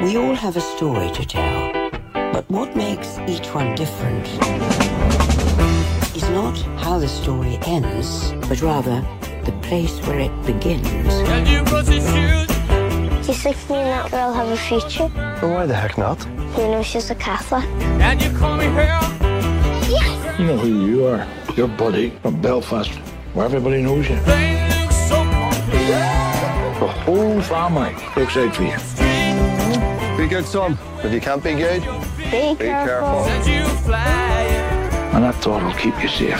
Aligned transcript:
We 0.00 0.16
all 0.16 0.34
have 0.34 0.56
a 0.56 0.60
story 0.60 1.10
to 1.10 1.24
tell, 1.26 1.72
but 2.32 2.48
what 2.48 2.76
makes 2.76 3.18
each 3.26 3.52
one 3.52 3.74
different 3.74 4.28
is 6.14 6.28
not 6.30 6.56
how 6.78 7.00
the 7.00 7.08
story 7.08 7.58
ends, 7.66 8.32
but 8.48 8.62
rather 8.62 9.04
the 9.44 9.50
place 9.60 9.98
where 10.06 10.20
it 10.20 10.46
begins. 10.46 10.86
Can 11.26 11.44
you 11.46 11.64
cross 11.64 11.88
his 11.88 12.04
shoes? 12.04 12.46
Do 13.26 13.32
you 13.32 13.34
think 13.34 13.56
me 13.68 13.76
and 13.78 13.88
that 13.88 14.10
girl 14.12 14.32
have 14.32 14.48
a 14.48 14.56
future? 14.56 15.10
Well, 15.42 15.54
why 15.54 15.66
the 15.66 15.74
heck 15.74 15.98
not? 15.98 16.24
You 16.56 16.68
know 16.68 16.82
she's 16.84 17.10
a 17.10 17.16
Catholic. 17.16 17.64
And 18.00 18.22
you 18.22 18.30
call 18.38 18.56
me 18.56 18.66
hell? 18.66 19.02
Yes! 19.90 20.38
You 20.38 20.46
know 20.46 20.58
who 20.58 20.86
you 20.86 21.06
are. 21.06 21.26
Your 21.56 21.66
buddy 21.66 22.10
from 22.22 22.40
Belfast, 22.40 22.92
where 23.34 23.46
everybody 23.46 23.82
knows 23.82 24.08
you. 24.08 24.20
They 24.20 24.68
look 24.80 24.92
so. 24.92 25.24
The 26.78 26.86
whole 26.86 27.42
family 27.42 27.96
looks 28.16 28.36
out 28.36 28.54
for 28.54 28.62
you. 28.62 29.07
Be 30.28 30.34
good, 30.34 30.44
son. 30.44 30.76
If 31.02 31.10
you 31.10 31.22
can't 31.22 31.42
be 31.42 31.54
good, 31.54 31.80
Be, 32.18 32.54
be 32.54 32.66
careful. 32.66 33.24
Send 33.24 33.46
you 33.46 33.64
flying. 33.78 34.52
And 35.14 35.24
that 35.24 35.34
thought 35.36 35.62
will 35.62 35.72
keep 35.72 35.94
you 36.02 36.08
safe. 36.10 36.36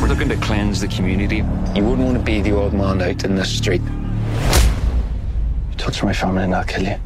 We're 0.00 0.06
looking 0.06 0.28
to 0.28 0.36
cleanse 0.36 0.80
the 0.80 0.86
community. 0.86 1.38
You 1.74 1.82
wouldn't 1.82 2.06
want 2.06 2.16
to 2.16 2.22
be 2.22 2.40
the 2.40 2.52
old 2.52 2.74
man 2.74 3.02
out 3.02 3.24
in 3.24 3.34
the 3.34 3.44
street. 3.44 3.82
You 3.82 5.76
touch 5.76 6.04
my 6.04 6.12
family 6.12 6.44
and 6.44 6.54
I'll 6.54 6.62
kill 6.62 6.84
you. 6.84 6.96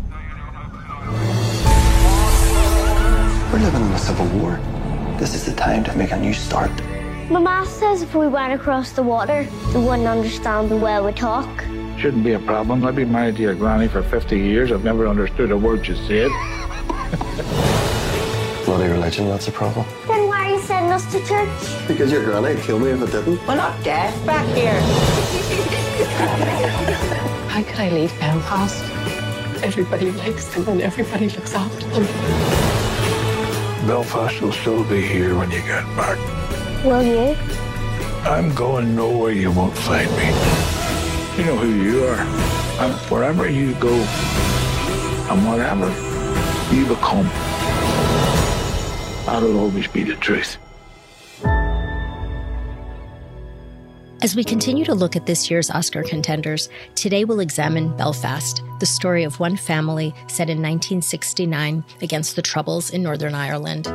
We're 3.50 3.64
living 3.64 3.86
in 3.86 3.92
a 3.92 3.98
civil 3.98 4.26
war. 4.38 4.60
This 5.18 5.34
is 5.34 5.46
the 5.46 5.54
time 5.54 5.84
to 5.84 5.96
make 5.96 6.10
a 6.10 6.18
new 6.18 6.34
start. 6.34 6.72
My 7.30 7.40
ma 7.40 7.64
says 7.64 8.02
if 8.02 8.14
we 8.14 8.26
went 8.26 8.52
across 8.52 8.92
the 8.92 9.02
water, 9.02 9.46
they 9.72 9.78
wouldn't 9.78 10.08
understand 10.08 10.70
the 10.70 10.76
way 10.76 11.00
we 11.00 11.12
talk. 11.12 11.48
Shouldn't 12.00 12.24
be 12.24 12.32
a 12.32 12.38
problem. 12.38 12.82
I've 12.82 12.96
been 12.96 13.12
married 13.12 13.36
to 13.36 13.42
your 13.42 13.54
granny 13.54 13.86
for 13.86 14.02
50 14.02 14.38
years. 14.38 14.72
I've 14.72 14.84
never 14.84 15.06
understood 15.06 15.50
a 15.50 15.58
word 15.58 15.86
you 15.86 15.94
said. 15.94 16.30
Bloody 18.64 18.88
religion, 18.90 19.28
that's 19.28 19.48
a 19.48 19.52
problem. 19.52 19.84
Then 20.08 20.26
why 20.26 20.46
are 20.46 20.50
you 20.54 20.60
sending 20.60 20.92
us 20.92 21.04
to 21.12 21.22
church? 21.26 21.50
Because 21.86 22.10
your 22.10 22.24
granny 22.24 22.54
would 22.54 22.64
kill 22.64 22.78
me 22.78 22.88
if 22.88 23.02
it 23.02 23.12
didn't. 23.12 23.46
We're 23.46 23.54
not 23.54 23.84
dead 23.84 24.14
back 24.26 24.46
here. 24.56 24.80
How 27.50 27.62
could 27.62 27.78
I 27.78 27.90
leave 27.90 28.18
Belfast? 28.18 28.82
Everybody 29.62 30.10
likes 30.12 30.46
them 30.54 30.66
and 30.70 30.80
everybody 30.80 31.28
looks 31.28 31.52
after 31.52 31.86
them. 31.86 32.06
Belfast 33.86 34.40
will 34.40 34.52
still 34.52 34.84
be 34.84 35.02
here 35.02 35.36
when 35.36 35.50
you 35.50 35.60
get 35.60 35.84
back. 35.98 36.16
Will 36.82 37.02
you? 37.02 37.36
I'm 38.24 38.54
going 38.54 38.96
nowhere 38.96 39.32
you 39.32 39.52
won't 39.52 39.76
find 39.76 40.10
me. 40.16 40.79
You 41.40 41.46
know 41.46 41.56
who 41.56 41.70
you 41.70 42.04
are. 42.04 42.20
And 42.84 42.92
wherever 43.10 43.48
you 43.48 43.72
go, 43.76 43.94
and 43.94 45.48
whatever 45.48 45.88
you 46.70 46.84
become, 46.84 47.24
that'll 49.24 49.58
always 49.58 49.86
be 49.88 50.02
the 50.02 50.16
truth. 50.16 50.58
As 54.22 54.36
we 54.36 54.44
continue 54.44 54.84
to 54.84 54.94
look 54.94 55.16
at 55.16 55.24
this 55.24 55.50
year's 55.50 55.70
Oscar 55.70 56.02
contenders, 56.02 56.68
today 56.94 57.24
we'll 57.24 57.40
examine 57.40 57.96
Belfast, 57.96 58.62
the 58.78 58.84
story 58.84 59.24
of 59.24 59.40
one 59.40 59.56
family 59.56 60.10
set 60.28 60.50
in 60.50 60.58
1969 60.58 61.82
against 62.02 62.36
the 62.36 62.42
Troubles 62.42 62.90
in 62.90 63.02
Northern 63.02 63.34
Ireland. 63.34 63.86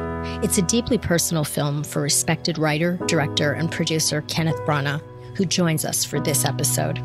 It's 0.43 0.57
a 0.57 0.63
deeply 0.63 0.97
personal 0.97 1.43
film 1.43 1.83
for 1.83 2.01
respected 2.01 2.57
writer, 2.57 2.97
director, 3.05 3.53
and 3.53 3.71
producer 3.71 4.23
Kenneth 4.23 4.57
Branagh, 4.61 5.03
who 5.37 5.45
joins 5.45 5.85
us 5.85 6.03
for 6.03 6.19
this 6.19 6.43
episode. 6.43 6.99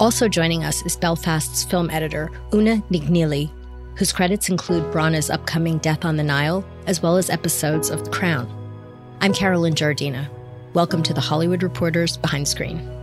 Also 0.00 0.26
joining 0.28 0.64
us 0.64 0.84
is 0.84 0.96
Belfast's 0.96 1.62
film 1.62 1.88
editor, 1.88 2.28
Una 2.52 2.78
Nignili, 2.90 3.48
whose 3.96 4.12
credits 4.12 4.48
include 4.48 4.92
Branagh's 4.92 5.30
upcoming 5.30 5.78
Death 5.78 6.04
on 6.04 6.16
the 6.16 6.24
Nile, 6.24 6.66
as 6.88 7.00
well 7.00 7.16
as 7.16 7.30
episodes 7.30 7.90
of 7.90 8.02
The 8.02 8.10
Crown. 8.10 8.48
I'm 9.20 9.32
Carolyn 9.32 9.74
Giardina. 9.74 10.28
Welcome 10.72 11.04
to 11.04 11.14
the 11.14 11.20
Hollywood 11.20 11.62
Reporters 11.62 12.16
Behind 12.16 12.48
Screen. 12.48 12.93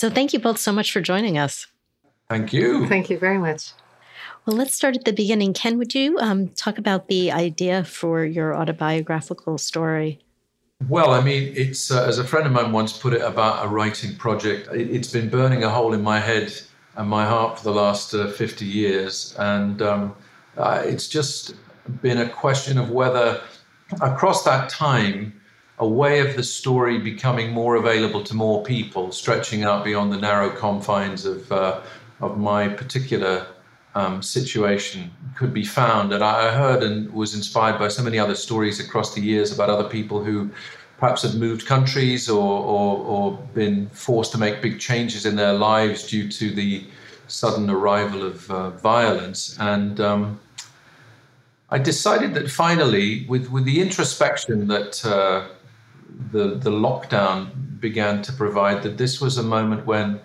So, 0.00 0.08
thank 0.08 0.32
you 0.32 0.38
both 0.38 0.56
so 0.56 0.72
much 0.72 0.92
for 0.92 1.02
joining 1.02 1.36
us. 1.36 1.66
Thank 2.30 2.54
you. 2.54 2.88
Thank 2.88 3.10
you 3.10 3.18
very 3.18 3.36
much. 3.36 3.72
Well, 4.46 4.56
let's 4.56 4.74
start 4.74 4.96
at 4.96 5.04
the 5.04 5.12
beginning. 5.12 5.52
Ken, 5.52 5.76
would 5.76 5.94
you 5.94 6.16
um, 6.20 6.48
talk 6.48 6.78
about 6.78 7.08
the 7.08 7.30
idea 7.30 7.84
for 7.84 8.24
your 8.24 8.56
autobiographical 8.56 9.58
story? 9.58 10.18
Well, 10.88 11.10
I 11.10 11.20
mean, 11.20 11.52
it's 11.54 11.90
uh, 11.90 12.06
as 12.06 12.18
a 12.18 12.24
friend 12.24 12.46
of 12.46 12.52
mine 12.54 12.72
once 12.72 12.96
put 12.96 13.12
it 13.12 13.20
about 13.20 13.62
a 13.62 13.68
writing 13.68 14.16
project. 14.16 14.70
It, 14.72 14.90
it's 14.90 15.12
been 15.12 15.28
burning 15.28 15.64
a 15.64 15.68
hole 15.68 15.92
in 15.92 16.00
my 16.00 16.18
head 16.18 16.50
and 16.96 17.06
my 17.06 17.26
heart 17.26 17.58
for 17.58 17.64
the 17.64 17.74
last 17.74 18.14
uh, 18.14 18.30
50 18.30 18.64
years, 18.64 19.36
and 19.38 19.82
um, 19.82 20.16
uh, 20.56 20.82
it's 20.82 21.08
just 21.08 21.56
been 22.00 22.16
a 22.16 22.28
question 22.30 22.78
of 22.78 22.88
whether, 22.88 23.42
across 24.00 24.44
that 24.44 24.70
time, 24.70 25.38
a 25.80 25.88
way 25.88 26.20
of 26.20 26.36
the 26.36 26.42
story 26.42 26.98
becoming 26.98 27.50
more 27.50 27.76
available 27.76 28.22
to 28.24 28.34
more 28.34 28.62
people, 28.62 29.10
stretching 29.12 29.64
out 29.64 29.82
beyond 29.82 30.12
the 30.12 30.18
narrow 30.18 30.50
confines 30.50 31.24
of 31.24 31.50
uh, 31.50 31.80
of 32.20 32.38
my 32.38 32.68
particular 32.68 33.46
um, 33.94 34.22
situation 34.22 35.10
could 35.36 35.52
be 35.52 35.64
found. 35.64 36.12
And 36.12 36.22
I 36.22 36.54
heard 36.54 36.82
and 36.82 37.12
was 37.12 37.34
inspired 37.34 37.78
by 37.78 37.88
so 37.88 38.02
many 38.02 38.18
other 38.18 38.34
stories 38.34 38.78
across 38.78 39.14
the 39.14 39.20
years 39.20 39.52
about 39.52 39.70
other 39.70 39.88
people 39.88 40.22
who 40.22 40.50
perhaps 40.98 41.22
had 41.22 41.34
moved 41.34 41.66
countries 41.66 42.28
or, 42.28 42.62
or, 42.62 42.98
or 42.98 43.38
been 43.54 43.88
forced 43.88 44.32
to 44.32 44.38
make 44.38 44.60
big 44.60 44.78
changes 44.78 45.24
in 45.24 45.34
their 45.34 45.54
lives 45.54 46.06
due 46.06 46.28
to 46.28 46.50
the 46.50 46.84
sudden 47.26 47.70
arrival 47.70 48.22
of 48.22 48.50
uh, 48.50 48.70
violence. 48.70 49.56
And 49.58 49.98
um, 49.98 50.40
I 51.70 51.78
decided 51.78 52.34
that 52.34 52.50
finally, 52.50 53.24
with, 53.28 53.48
with 53.48 53.64
the 53.64 53.80
introspection 53.80 54.68
that 54.68 55.04
uh, 55.06 55.48
the, 56.32 56.54
the 56.54 56.70
lockdown 56.70 57.80
began 57.80 58.22
to 58.22 58.32
provide, 58.32 58.82
that 58.82 58.98
this 58.98 59.20
was 59.20 59.38
a 59.38 59.42
moment 59.42 59.86
when 59.86 60.20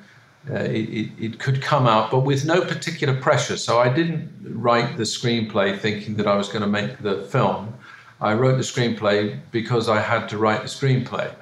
uh, 0.50 0.56
it, 0.56 1.10
it, 1.20 1.40
could 1.40 1.62
come 1.62 1.88
out, 1.88 2.12
but 2.12 2.20
with 2.20 2.46
no 2.46 2.62
particular 2.62 3.16
pressure. 3.20 3.58
So 3.58 3.80
I 3.80 3.90
didn't 3.90 4.30
write 4.44 4.98
the 4.98 5.04
screenplay 5.04 5.80
thinking 5.80 6.16
that 6.18 6.28
I 6.28 6.36
was 6.36 6.50
going 6.50 6.62
to 6.62 6.68
make 6.68 7.00
the 7.00 7.24
film. 7.24 7.74
I 8.22 8.34
wrote 8.34 8.58
the 8.58 8.64
screenplay 8.64 9.40
because 9.52 9.90
I 9.90 10.00
had 10.00 10.30
to 10.30 10.38
write 10.38 10.62
the 10.62 10.68
screenplay. 10.68 11.34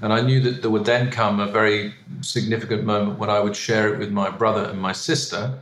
And 0.00 0.12
I 0.12 0.20
knew 0.20 0.40
that 0.40 0.62
there 0.62 0.70
would 0.70 0.84
then 0.84 1.10
come 1.10 1.40
a 1.40 1.46
very 1.46 1.94
significant 2.20 2.84
moment 2.84 3.18
when 3.18 3.30
I 3.30 3.40
would 3.40 3.56
share 3.56 3.92
it 3.92 3.98
with 3.98 4.10
my 4.10 4.30
brother 4.30 4.64
and 4.64 4.80
my 4.80 4.92
sister, 4.92 5.58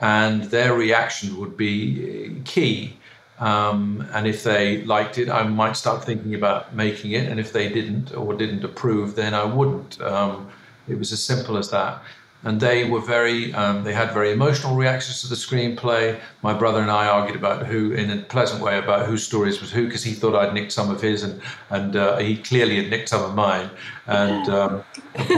and 0.00 0.44
their 0.44 0.74
reaction 0.74 1.38
would 1.38 1.56
be 1.56 2.42
key. 2.44 2.96
Um, 3.38 4.06
and 4.12 4.26
if 4.26 4.42
they 4.42 4.82
liked 4.84 5.18
it, 5.18 5.28
I 5.28 5.42
might 5.42 5.76
start 5.76 6.04
thinking 6.04 6.34
about 6.34 6.74
making 6.74 7.12
it. 7.12 7.28
And 7.28 7.38
if 7.38 7.52
they 7.52 7.68
didn't 7.68 8.14
or 8.14 8.34
didn't 8.34 8.64
approve, 8.64 9.14
then 9.14 9.34
I 9.34 9.44
wouldn't. 9.44 10.00
Um, 10.00 10.48
it 10.88 10.98
was 10.98 11.12
as 11.12 11.22
simple 11.22 11.56
as 11.56 11.70
that. 11.70 12.02
and 12.46 12.60
they 12.60 12.88
were 12.88 13.00
very 13.00 13.52
um, 13.54 13.82
they 13.82 13.92
had 13.92 14.12
very 14.12 14.30
emotional 14.30 14.74
reactions 14.76 15.20
to 15.22 15.28
the 15.28 15.34
screenplay 15.34 16.18
my 16.42 16.54
brother 16.54 16.80
and 16.80 16.90
i 16.90 17.06
argued 17.06 17.36
about 17.36 17.66
who 17.66 17.92
in 17.92 18.10
a 18.10 18.22
pleasant 18.22 18.62
way 18.62 18.78
about 18.78 19.06
whose 19.06 19.26
stories 19.26 19.60
was 19.60 19.70
who 19.70 19.86
because 19.86 20.04
he 20.04 20.12
thought 20.12 20.34
i'd 20.34 20.54
nicked 20.54 20.72
some 20.72 20.90
of 20.90 21.00
his 21.00 21.22
and 21.22 21.40
and 21.70 21.96
uh, 21.96 22.16
he 22.18 22.36
clearly 22.36 22.76
had 22.76 22.88
nicked 22.90 23.08
some 23.08 23.22
of 23.22 23.34
mine 23.34 23.68
and 24.06 24.48
um, 24.48 24.84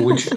which 0.04 0.28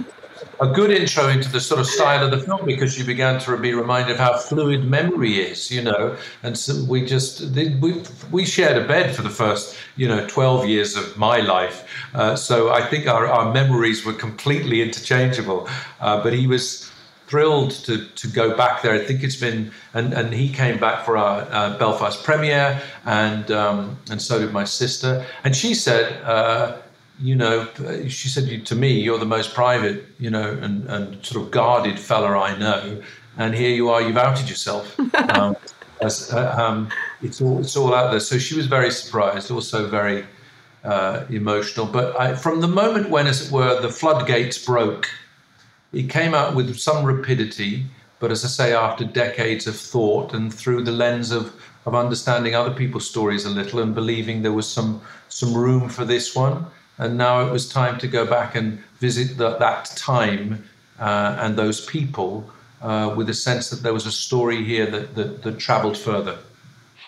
a 0.61 0.67
good 0.67 0.91
intro 0.91 1.27
into 1.27 1.51
the 1.51 1.59
sort 1.59 1.79
of 1.79 1.87
style 1.87 2.23
of 2.23 2.29
the 2.29 2.37
film 2.37 2.63
because 2.65 2.97
you 2.97 3.03
began 3.03 3.39
to 3.39 3.57
be 3.57 3.73
reminded 3.73 4.11
of 4.11 4.19
how 4.19 4.37
fluid 4.37 4.85
memory 4.85 5.39
is, 5.39 5.71
you 5.71 5.81
know. 5.81 6.15
And 6.43 6.55
so 6.55 6.83
we 6.87 7.03
just 7.03 7.41
we 7.55 8.03
we 8.29 8.45
shared 8.45 8.77
a 8.77 8.87
bed 8.87 9.15
for 9.15 9.23
the 9.23 9.31
first 9.31 9.75
you 9.97 10.07
know 10.07 10.25
12 10.27 10.67
years 10.67 10.95
of 10.95 11.17
my 11.17 11.39
life, 11.39 11.83
uh, 12.13 12.35
so 12.35 12.71
I 12.71 12.81
think 12.85 13.07
our, 13.07 13.25
our 13.25 13.51
memories 13.51 14.05
were 14.05 14.13
completely 14.13 14.81
interchangeable. 14.83 15.67
Uh, 15.99 16.21
but 16.21 16.31
he 16.31 16.45
was 16.45 16.91
thrilled 17.25 17.71
to 17.85 18.07
to 18.09 18.27
go 18.27 18.55
back 18.55 18.83
there. 18.83 18.93
I 18.93 19.03
think 19.03 19.23
it's 19.23 19.37
been 19.37 19.71
and 19.95 20.13
and 20.13 20.31
he 20.31 20.47
came 20.47 20.79
back 20.79 21.05
for 21.05 21.17
our 21.17 21.41
uh, 21.49 21.77
Belfast 21.79 22.23
premiere, 22.23 22.79
and 23.05 23.49
um, 23.49 23.97
and 24.11 24.21
so 24.21 24.37
did 24.37 24.53
my 24.53 24.65
sister, 24.65 25.25
and 25.43 25.55
she 25.55 25.73
said. 25.73 26.21
You 27.21 27.35
know, 27.35 27.67
she 28.07 28.29
said 28.29 28.65
to 28.65 28.75
me, 28.75 28.99
"You're 28.99 29.19
the 29.19 29.25
most 29.25 29.53
private, 29.53 30.05
you 30.19 30.29
know, 30.29 30.51
and, 30.61 30.85
and 30.89 31.25
sort 31.25 31.45
of 31.45 31.51
guarded 31.51 31.99
fella 31.99 32.37
I 32.37 32.57
know, 32.57 33.01
and 33.37 33.53
here 33.53 33.69
you 33.69 33.89
are, 33.89 34.01
you've 34.01 34.17
outed 34.17 34.49
yourself." 34.49 34.99
um, 35.29 35.55
as, 36.01 36.33
uh, 36.33 36.55
um, 36.57 36.89
it's 37.21 37.41
all 37.41 37.59
it's 37.59 37.75
all 37.75 37.93
out 37.93 38.11
there. 38.11 38.19
So 38.19 38.37
she 38.37 38.55
was 38.55 38.65
very 38.65 38.91
surprised, 38.91 39.51
also 39.51 39.87
very 39.87 40.25
uh, 40.83 41.25
emotional. 41.29 41.85
But 41.85 42.19
I, 42.19 42.35
from 42.35 42.61
the 42.61 42.67
moment 42.67 43.09
when, 43.09 43.27
as 43.27 43.47
it 43.47 43.51
were, 43.51 43.79
the 43.81 43.89
floodgates 43.89 44.63
broke, 44.63 45.09
it 45.93 46.09
came 46.09 46.33
out 46.33 46.55
with 46.55 46.75
some 46.77 47.05
rapidity. 47.05 47.85
But 48.19 48.31
as 48.31 48.43
I 48.45 48.47
say, 48.47 48.73
after 48.73 49.03
decades 49.03 49.67
of 49.67 49.75
thought 49.75 50.33
and 50.33 50.53
through 50.53 50.83
the 50.83 50.91
lens 50.91 51.31
of 51.31 51.53
of 51.85 51.95
understanding 51.95 52.53
other 52.55 52.71
people's 52.71 53.09
stories 53.09 53.45
a 53.45 53.49
little 53.49 53.79
and 53.79 53.95
believing 53.95 54.41
there 54.41 54.53
was 54.53 54.67
some 54.67 55.01
some 55.29 55.55
room 55.55 55.89
for 55.89 56.05
this 56.05 56.35
one 56.35 56.65
and 57.01 57.17
now 57.17 57.45
it 57.45 57.51
was 57.51 57.67
time 57.67 57.97
to 57.97 58.07
go 58.07 58.25
back 58.25 58.55
and 58.55 58.79
visit 58.99 59.37
the, 59.37 59.57
that 59.57 59.85
time 59.95 60.63
uh, 60.99 61.35
and 61.39 61.57
those 61.57 61.83
people 61.85 62.49
uh, 62.81 63.11
with 63.17 63.27
a 63.27 63.33
sense 63.33 63.71
that 63.71 63.81
there 63.81 63.93
was 63.93 64.05
a 64.05 64.11
story 64.11 64.63
here 64.63 64.85
that, 64.85 65.15
that, 65.15 65.41
that 65.41 65.57
traveled 65.57 65.97
further. 65.97 66.37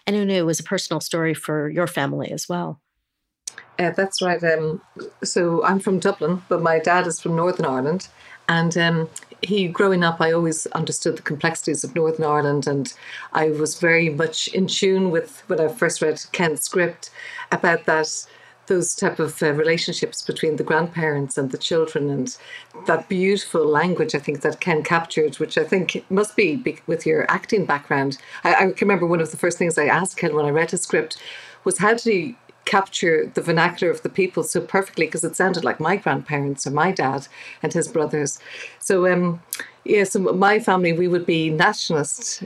And 0.08 0.16
Una, 0.16 0.34
it 0.34 0.46
was 0.46 0.60
a 0.60 0.64
personal 0.64 1.00
story 1.00 1.36
for 1.36 1.70
your 1.70 1.86
family 1.86 2.32
as 2.32 2.50
well. 2.50 2.82
Uh, 3.78 3.92
that's 3.92 4.22
right. 4.22 4.44
Um, 4.44 4.82
so 5.24 5.64
I'm 5.64 5.80
from 5.80 6.00
Dublin, 6.00 6.42
but 6.50 6.62
my 6.62 6.80
dad 6.80 7.06
is 7.06 7.22
from 7.22 7.36
Northern 7.36 7.66
Ireland. 7.66 8.08
And 8.50 8.76
um, 8.78 9.10
he, 9.42 9.68
growing 9.68 10.04
up, 10.04 10.20
I 10.20 10.32
always 10.32 10.66
understood 10.68 11.18
the 11.18 11.22
complexities 11.22 11.84
of 11.84 11.96
Northern 11.96 12.26
Ireland, 12.26 12.68
and 12.68 12.94
I 13.32 13.52
was 13.52 13.80
very 13.80 14.10
much 14.10 14.48
in 14.50 14.68
tune 14.68 15.12
with 15.12 15.44
when 15.48 15.62
I 15.62 15.70
first 15.70 16.02
read 16.02 16.22
Ken's 16.34 16.64
script 16.64 17.10
about 17.52 17.86
that 17.86 18.26
those 18.68 18.96
type 18.96 19.20
of 19.20 19.42
uh, 19.44 19.52
relationships 19.54 20.22
between 20.22 20.56
the 20.56 20.64
grandparents 20.64 21.38
and 21.38 21.52
the 21.52 21.58
children 21.58 22.10
and 22.10 22.38
that 22.88 23.10
beautiful 23.10 23.66
language 23.66 24.16
I 24.16 24.20
think 24.20 24.42
that 24.42 24.62
Ken 24.62 24.84
captured, 24.84 25.36
which 25.36 25.58
I 25.58 25.64
think 25.64 26.06
must 26.10 26.36
be 26.36 26.64
with 26.88 27.06
your 27.06 27.30
acting 27.30 27.66
background. 27.66 28.18
I, 28.44 28.54
I 28.54 28.72
can 28.72 28.88
remember 28.88 29.06
one 29.06 29.22
of 29.22 29.32
the 29.32 29.38
first 29.38 29.58
things 29.58 29.78
I 29.78 29.86
asked 29.86 30.18
Ken 30.18 30.36
when 30.36 30.46
I 30.46 30.50
read 30.50 30.72
his 30.72 30.82
script 30.82 31.18
was 31.64 31.78
how 31.78 31.94
did 31.94 32.04
he 32.04 32.38
capture 32.66 33.30
the 33.34 33.42
vernacular 33.42 33.92
of 33.92 34.04
the 34.04 34.10
people 34.10 34.44
so 34.44 34.62
perfectly 34.62 35.06
because 35.06 35.24
it 35.24 35.36
sounded 35.36 35.64
like 35.64 35.80
my 35.80 35.98
grandparents 35.98 36.66
or 36.66 36.72
my 36.72 36.92
dad 36.92 37.28
and 37.62 37.74
his 37.74 37.88
brothers. 37.88 38.40
So 38.80 39.12
um 39.12 39.42
yeah, 39.84 40.06
so 40.06 40.20
my 40.20 40.60
family 40.60 40.94
we 40.94 41.08
would 41.08 41.26
be 41.26 41.50
nationalist 41.50 42.44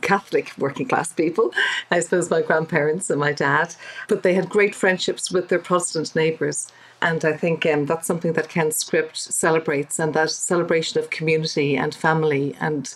Catholic 0.00 0.52
working 0.58 0.88
class 0.88 1.12
people, 1.12 1.52
I 1.90 2.00
suppose 2.00 2.30
my 2.30 2.42
grandparents 2.42 3.10
and 3.10 3.20
my 3.20 3.32
dad, 3.32 3.74
but 4.08 4.22
they 4.22 4.34
had 4.34 4.48
great 4.48 4.74
friendships 4.74 5.30
with 5.30 5.48
their 5.48 5.58
Protestant 5.58 6.14
neighbours. 6.14 6.68
And 7.02 7.24
I 7.24 7.36
think 7.36 7.66
um, 7.66 7.86
that's 7.86 8.06
something 8.06 8.32
that 8.32 8.48
Ken's 8.48 8.76
script 8.76 9.16
celebrates, 9.16 9.98
and 9.98 10.14
that 10.14 10.30
celebration 10.30 10.98
of 10.98 11.10
community 11.10 11.76
and 11.76 11.94
family 11.94 12.56
and 12.60 12.94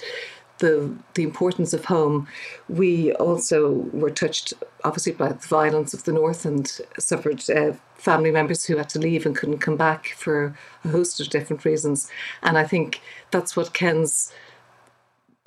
the 0.58 0.94
the 1.14 1.22
importance 1.22 1.72
of 1.72 1.86
home. 1.86 2.26
We 2.68 3.12
also 3.14 3.70
were 3.92 4.10
touched, 4.10 4.54
obviously, 4.84 5.12
by 5.12 5.28
the 5.28 5.48
violence 5.48 5.94
of 5.94 6.04
the 6.04 6.12
North 6.12 6.44
and 6.44 6.66
suffered 6.98 7.48
uh, 7.50 7.72
family 7.96 8.30
members 8.30 8.64
who 8.64 8.76
had 8.76 8.88
to 8.90 8.98
leave 8.98 9.26
and 9.26 9.36
couldn't 9.36 9.58
come 9.58 9.76
back 9.76 10.14
for 10.16 10.54
a 10.84 10.88
host 10.88 11.20
of 11.20 11.30
different 11.30 11.64
reasons. 11.64 12.10
And 12.42 12.56
I 12.56 12.64
think 12.64 13.00
that's 13.30 13.56
what 13.56 13.74
Ken's 13.74 14.32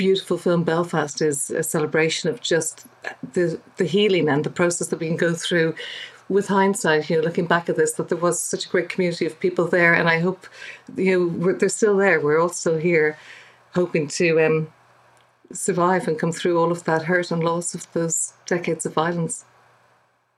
beautiful 0.01 0.39
film 0.39 0.63
Belfast 0.63 1.21
is 1.21 1.51
a 1.51 1.61
celebration 1.61 2.27
of 2.27 2.41
just 2.41 2.87
the 3.33 3.59
the 3.77 3.85
healing 3.85 4.27
and 4.29 4.43
the 4.43 4.49
process 4.49 4.87
that 4.87 4.99
we 4.99 5.07
can 5.07 5.15
go 5.27 5.35
through 5.35 5.75
with 6.27 6.47
hindsight, 6.47 7.07
you 7.07 7.17
know, 7.17 7.23
looking 7.23 7.45
back 7.45 7.69
at 7.69 7.75
this, 7.75 7.93
that 7.93 8.09
there 8.09 8.17
was 8.17 8.41
such 8.41 8.65
a 8.65 8.69
great 8.69 8.89
community 8.89 9.27
of 9.27 9.39
people 9.39 9.67
there, 9.67 9.93
and 9.93 10.09
I 10.09 10.17
hope, 10.19 10.47
you 10.95 11.13
know, 11.13 11.53
they're 11.53 11.69
still 11.69 11.97
there. 11.97 12.19
We're 12.19 12.49
still 12.49 12.77
here, 12.77 13.15
hoping 13.75 14.07
to 14.19 14.43
um, 14.43 14.73
survive 15.51 16.07
and 16.07 16.17
come 16.17 16.31
through 16.31 16.57
all 16.57 16.71
of 16.71 16.83
that 16.85 17.03
hurt 17.03 17.29
and 17.29 17.43
loss 17.43 17.75
of 17.75 17.85
those 17.93 18.33
decades 18.47 18.87
of 18.87 18.93
violence. 18.95 19.45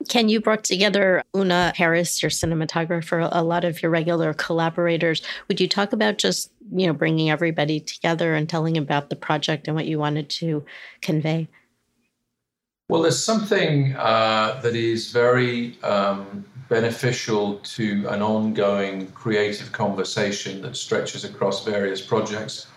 Ken, 0.08 0.30
you 0.30 0.40
brought 0.40 0.64
together 0.64 1.24
Una 1.36 1.74
Haris, 1.76 2.22
your 2.22 2.30
cinematographer, 2.30 3.28
a 3.32 3.44
lot 3.44 3.64
of 3.64 3.82
your 3.82 3.92
regular 3.92 4.34
collaborators. 4.34 5.22
Would 5.48 5.60
you 5.60 5.68
talk 5.68 5.94
about 5.94 6.18
just, 6.18 6.52
you 6.72 6.88
know, 6.88 6.94
bringing 6.94 7.30
everybody 7.30 7.80
together 7.80 8.36
and 8.36 8.48
telling 8.48 8.78
about 8.78 9.10
the 9.10 9.16
project 9.16 9.68
and 9.68 9.76
what 9.76 9.86
you 9.86 10.00
wanted 10.00 10.30
to 10.32 10.64
convey? 11.02 11.48
Well, 12.90 13.02
there's 13.02 13.24
something 13.24 13.96
uh, 13.96 14.60
that 14.62 14.76
is 14.76 15.12
very 15.12 15.78
um, 15.84 16.46
beneficial 16.70 17.60
to 17.60 18.08
an 18.10 18.22
ongoing 18.22 19.08
creative 19.12 19.72
conversation 19.72 20.62
that 20.62 20.76
stretches 20.76 21.24
across 21.24 21.64
various 21.64 22.02
projects. 22.02 22.68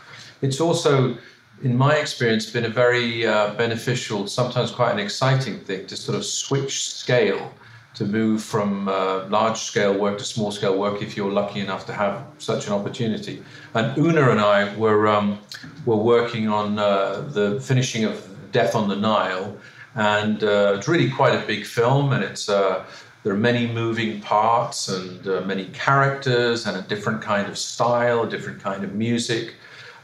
It's 0.43 0.61
also 0.61 1.19
in 1.63 1.77
my 1.77 1.97
experience, 1.97 2.51
been 2.51 2.67
a 2.67 2.69
very 2.69 3.27
uh, 3.27 3.55
beneficial, 3.55 4.27
sometimes 4.27 4.71
quite 4.71 4.93
an 4.93 4.99
exciting 4.99 5.61
thing 5.61 5.87
to 5.87 5.97
sort 5.97 6.17
of 6.17 6.25
switch 6.25 6.85
scale, 6.85 7.53
to 7.95 8.05
move 8.05 8.43
from 8.43 8.89
uh, 8.89 9.27
large 9.29 9.59
scale 9.59 9.95
work 9.99 10.19
to 10.19 10.25
small 10.25 10.53
scale 10.53 10.79
work 10.79 11.01
if 11.01 11.17
you're 11.17 11.33
lucky 11.33 11.61
enough 11.61 11.87
to 11.87 11.95
have 11.95 12.27
such 12.39 12.67
an 12.67 12.75
opportunity. 12.75 13.43
And 13.73 13.97
Una 13.97 14.31
and 14.31 14.41
I 14.41 14.77
were, 14.77 15.09
um, 15.09 15.39
were 15.87 15.97
working 15.97 16.49
on 16.49 16.79
uh, 16.79 17.23
the 17.33 17.59
finishing 17.61 18.05
of 18.05 18.29
Death 18.53 18.75
on 18.75 18.89
the 18.89 18.97
Nile, 18.97 19.57
and 19.95 20.45
uh, 20.45 20.75
it's 20.77 20.89
really 20.89 21.11
quite 21.11 21.35
a 21.35 21.47
big 21.47 21.65
film, 21.65 22.13
and 22.13 22.23
it's 22.23 22.51
uh, 22.51 22.85
there 23.23 23.33
are 23.33 23.39
many 23.39 23.67
moving 23.67 24.21
parts 24.21 24.89
and 24.89 25.27
uh, 25.27 25.41
many 25.41 25.67
characters 25.69 26.67
and 26.67 26.77
a 26.77 26.83
different 26.83 27.23
kind 27.23 27.49
of 27.49 27.59
style, 27.59 28.23
a 28.23 28.29
different 28.29 28.63
kind 28.63 28.85
of 28.85 28.95
music. 28.95 29.55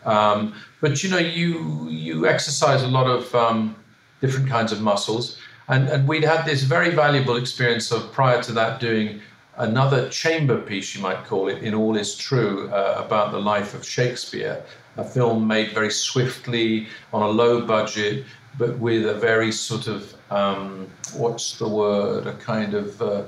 Um, 0.04 0.54
but 0.82 1.02
you 1.02 1.08
know, 1.08 1.18
you 1.18 1.88
you 1.88 2.26
exercise 2.26 2.82
a 2.82 2.88
lot 2.88 3.06
of 3.06 3.32
um, 3.34 3.76
different 4.20 4.48
kinds 4.48 4.72
of 4.72 4.82
muscles, 4.82 5.38
and 5.68 5.88
and 5.88 6.06
we'd 6.06 6.24
had 6.24 6.44
this 6.44 6.64
very 6.64 6.90
valuable 6.90 7.36
experience 7.36 7.92
of 7.92 8.12
prior 8.12 8.42
to 8.42 8.52
that 8.52 8.80
doing 8.80 9.22
another 9.56 10.08
chamber 10.08 10.60
piece, 10.60 10.94
you 10.94 11.00
might 11.00 11.24
call 11.24 11.48
it, 11.48 11.62
in 11.62 11.72
All 11.72 11.96
Is 11.96 12.16
True, 12.16 12.68
uh, 12.70 13.02
about 13.06 13.30
the 13.32 13.38
life 13.38 13.74
of 13.74 13.86
Shakespeare, 13.86 14.64
a 14.96 15.04
film 15.04 15.46
made 15.46 15.72
very 15.72 15.90
swiftly 15.90 16.88
on 17.12 17.22
a 17.22 17.28
low 17.28 17.64
budget, 17.64 18.24
but 18.58 18.76
with 18.78 19.06
a 19.06 19.14
very 19.14 19.52
sort 19.52 19.86
of 19.86 20.14
um, 20.30 20.88
what's 21.14 21.58
the 21.58 21.68
word, 21.68 22.26
a 22.26 22.34
kind 22.34 22.74
of 22.74 23.00
uh, 23.00 23.22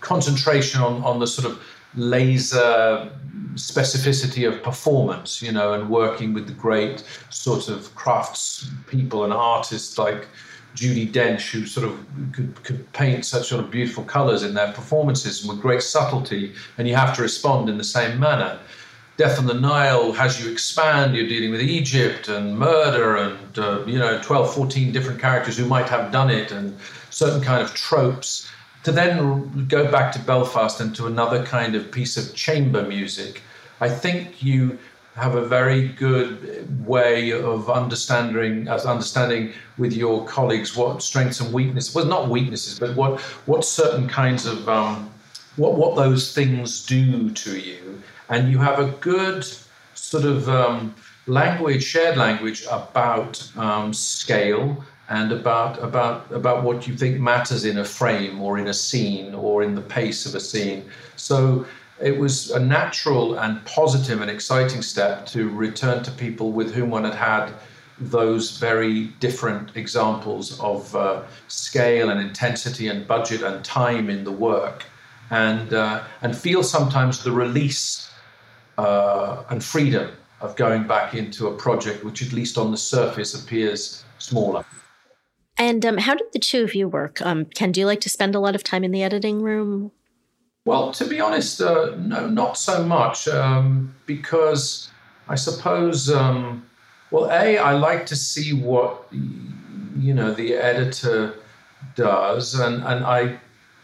concentration 0.00 0.80
on 0.80 1.02
on 1.02 1.18
the 1.18 1.26
sort 1.26 1.50
of 1.50 1.60
laser 1.94 3.10
specificity 3.54 4.46
of 4.46 4.62
performance, 4.62 5.42
you 5.42 5.52
know, 5.52 5.72
and 5.72 5.88
working 5.88 6.32
with 6.32 6.46
the 6.46 6.52
great 6.52 7.04
sort 7.30 7.68
of 7.68 7.94
crafts 7.94 8.70
people 8.86 9.24
and 9.24 9.32
artists 9.32 9.98
like 9.98 10.28
Judi 10.74 11.10
Dench, 11.10 11.50
who 11.50 11.66
sort 11.66 11.86
of 11.86 11.98
could, 12.32 12.62
could 12.62 12.92
paint 12.92 13.24
such 13.24 13.48
sort 13.48 13.64
of 13.64 13.70
beautiful 13.70 14.04
colors 14.04 14.42
in 14.44 14.54
their 14.54 14.72
performances 14.72 15.40
and 15.40 15.50
with 15.50 15.60
great 15.60 15.82
subtlety, 15.82 16.54
and 16.78 16.86
you 16.86 16.94
have 16.94 17.14
to 17.16 17.22
respond 17.22 17.68
in 17.68 17.76
the 17.76 17.84
same 17.84 18.20
manner. 18.20 18.58
Death 19.16 19.38
on 19.38 19.46
the 19.46 19.54
Nile 19.54 20.12
has 20.12 20.42
you 20.42 20.50
expand, 20.50 21.14
you're 21.14 21.28
dealing 21.28 21.50
with 21.50 21.60
Egypt 21.60 22.28
and 22.28 22.58
murder 22.58 23.16
and, 23.16 23.58
uh, 23.58 23.84
you 23.84 23.98
know, 23.98 24.18
12, 24.22 24.54
14 24.54 24.92
different 24.92 25.20
characters 25.20 25.58
who 25.58 25.66
might 25.66 25.88
have 25.88 26.10
done 26.10 26.30
it 26.30 26.52
and 26.52 26.74
certain 27.10 27.42
kind 27.42 27.60
of 27.60 27.74
tropes 27.74 28.50
to 28.84 28.92
then 28.92 29.66
go 29.68 29.90
back 29.90 30.12
to 30.12 30.18
Belfast 30.18 30.80
and 30.80 30.94
to 30.96 31.06
another 31.06 31.44
kind 31.44 31.74
of 31.74 31.90
piece 31.90 32.16
of 32.16 32.34
chamber 32.34 32.82
music, 32.82 33.42
I 33.80 33.88
think 33.88 34.42
you 34.42 34.78
have 35.16 35.34
a 35.34 35.44
very 35.44 35.88
good 35.88 36.86
way 36.86 37.32
of 37.32 37.68
understanding 37.68 38.68
as 38.68 38.86
understanding 38.86 39.52
with 39.76 39.92
your 39.92 40.24
colleagues 40.24 40.76
what 40.76 41.02
strengths 41.02 41.40
and 41.40 41.52
weaknesses 41.52 41.94
well 41.94 42.06
not 42.06 42.28
weaknesses 42.28 42.78
but 42.78 42.94
what 42.94 43.20
what 43.44 43.64
certain 43.64 44.08
kinds 44.08 44.46
of 44.46 44.68
um, 44.68 45.10
what 45.56 45.74
what 45.74 45.96
those 45.96 46.34
things 46.34 46.86
do 46.86 47.30
to 47.30 47.58
you. 47.58 48.02
And 48.28 48.50
you 48.50 48.58
have 48.58 48.78
a 48.78 48.90
good 49.00 49.46
sort 49.94 50.24
of 50.24 50.48
um, 50.48 50.94
language, 51.26 51.84
shared 51.84 52.16
language 52.16 52.64
about 52.70 53.50
um, 53.56 53.92
scale 53.92 54.84
and 55.10 55.32
about 55.32 55.82
about 55.82 56.30
about 56.32 56.62
what 56.62 56.86
you 56.86 56.96
think 56.96 57.20
matters 57.20 57.64
in 57.64 57.78
a 57.78 57.84
frame 57.84 58.40
or 58.40 58.58
in 58.58 58.68
a 58.68 58.74
scene 58.74 59.34
or 59.34 59.62
in 59.62 59.74
the 59.74 59.82
pace 59.82 60.24
of 60.24 60.34
a 60.34 60.40
scene. 60.40 60.84
So 61.16 61.66
it 62.00 62.16
was 62.16 62.50
a 62.52 62.60
natural 62.60 63.38
and 63.38 63.62
positive 63.66 64.22
and 64.22 64.30
exciting 64.30 64.82
step 64.82 65.26
to 65.26 65.50
return 65.50 66.02
to 66.04 66.10
people 66.12 66.52
with 66.52 66.72
whom 66.72 66.90
one 66.90 67.04
had 67.04 67.14
had 67.14 67.52
those 67.98 68.56
very 68.56 69.08
different 69.20 69.76
examples 69.76 70.58
of 70.60 70.96
uh, 70.96 71.22
scale 71.48 72.08
and 72.08 72.18
intensity 72.18 72.88
and 72.88 73.06
budget 73.06 73.42
and 73.42 73.62
time 73.62 74.08
in 74.08 74.24
the 74.24 74.32
work, 74.32 74.84
and 75.30 75.74
uh, 75.74 76.02
and 76.22 76.36
feel 76.36 76.62
sometimes 76.62 77.22
the 77.22 77.32
release 77.32 78.10
uh, 78.78 79.42
and 79.50 79.62
freedom 79.62 80.10
of 80.40 80.56
going 80.56 80.86
back 80.86 81.14
into 81.14 81.48
a 81.48 81.54
project 81.54 82.02
which, 82.02 82.22
at 82.22 82.32
least 82.32 82.56
on 82.56 82.70
the 82.70 82.76
surface, 82.76 83.34
appears 83.34 84.04
smaller. 84.18 84.64
And 85.60 85.84
um, 85.84 85.98
how 85.98 86.14
did 86.14 86.32
the 86.32 86.38
two 86.38 86.64
of 86.64 86.74
you 86.74 86.88
work? 86.88 87.20
Um, 87.20 87.44
Ken, 87.44 87.70
do 87.70 87.80
you 87.80 87.86
like 87.86 88.00
to 88.00 88.08
spend 88.08 88.34
a 88.34 88.40
lot 88.40 88.54
of 88.54 88.64
time 88.64 88.82
in 88.82 88.92
the 88.92 89.02
editing 89.02 89.42
room? 89.42 89.92
Well, 90.64 90.90
to 90.92 91.04
be 91.04 91.20
honest, 91.20 91.60
uh, 91.60 91.96
no, 91.98 92.26
not 92.30 92.56
so 92.56 92.82
much, 92.82 93.28
um, 93.28 93.94
because 94.06 94.90
I 95.28 95.34
suppose, 95.34 96.10
um, 96.10 96.66
well, 97.10 97.26
a 97.30 97.58
I 97.58 97.72
like 97.74 98.06
to 98.06 98.16
see 98.16 98.54
what 98.54 99.06
you 99.12 100.14
know 100.14 100.32
the 100.32 100.54
editor 100.54 101.34
does, 101.94 102.54
and 102.54 102.82
and 102.82 103.04
I 103.04 103.38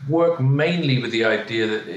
work 0.08 0.40
mainly 0.40 1.02
with 1.02 1.10
the 1.10 1.26
idea 1.26 1.66
that, 1.66 1.88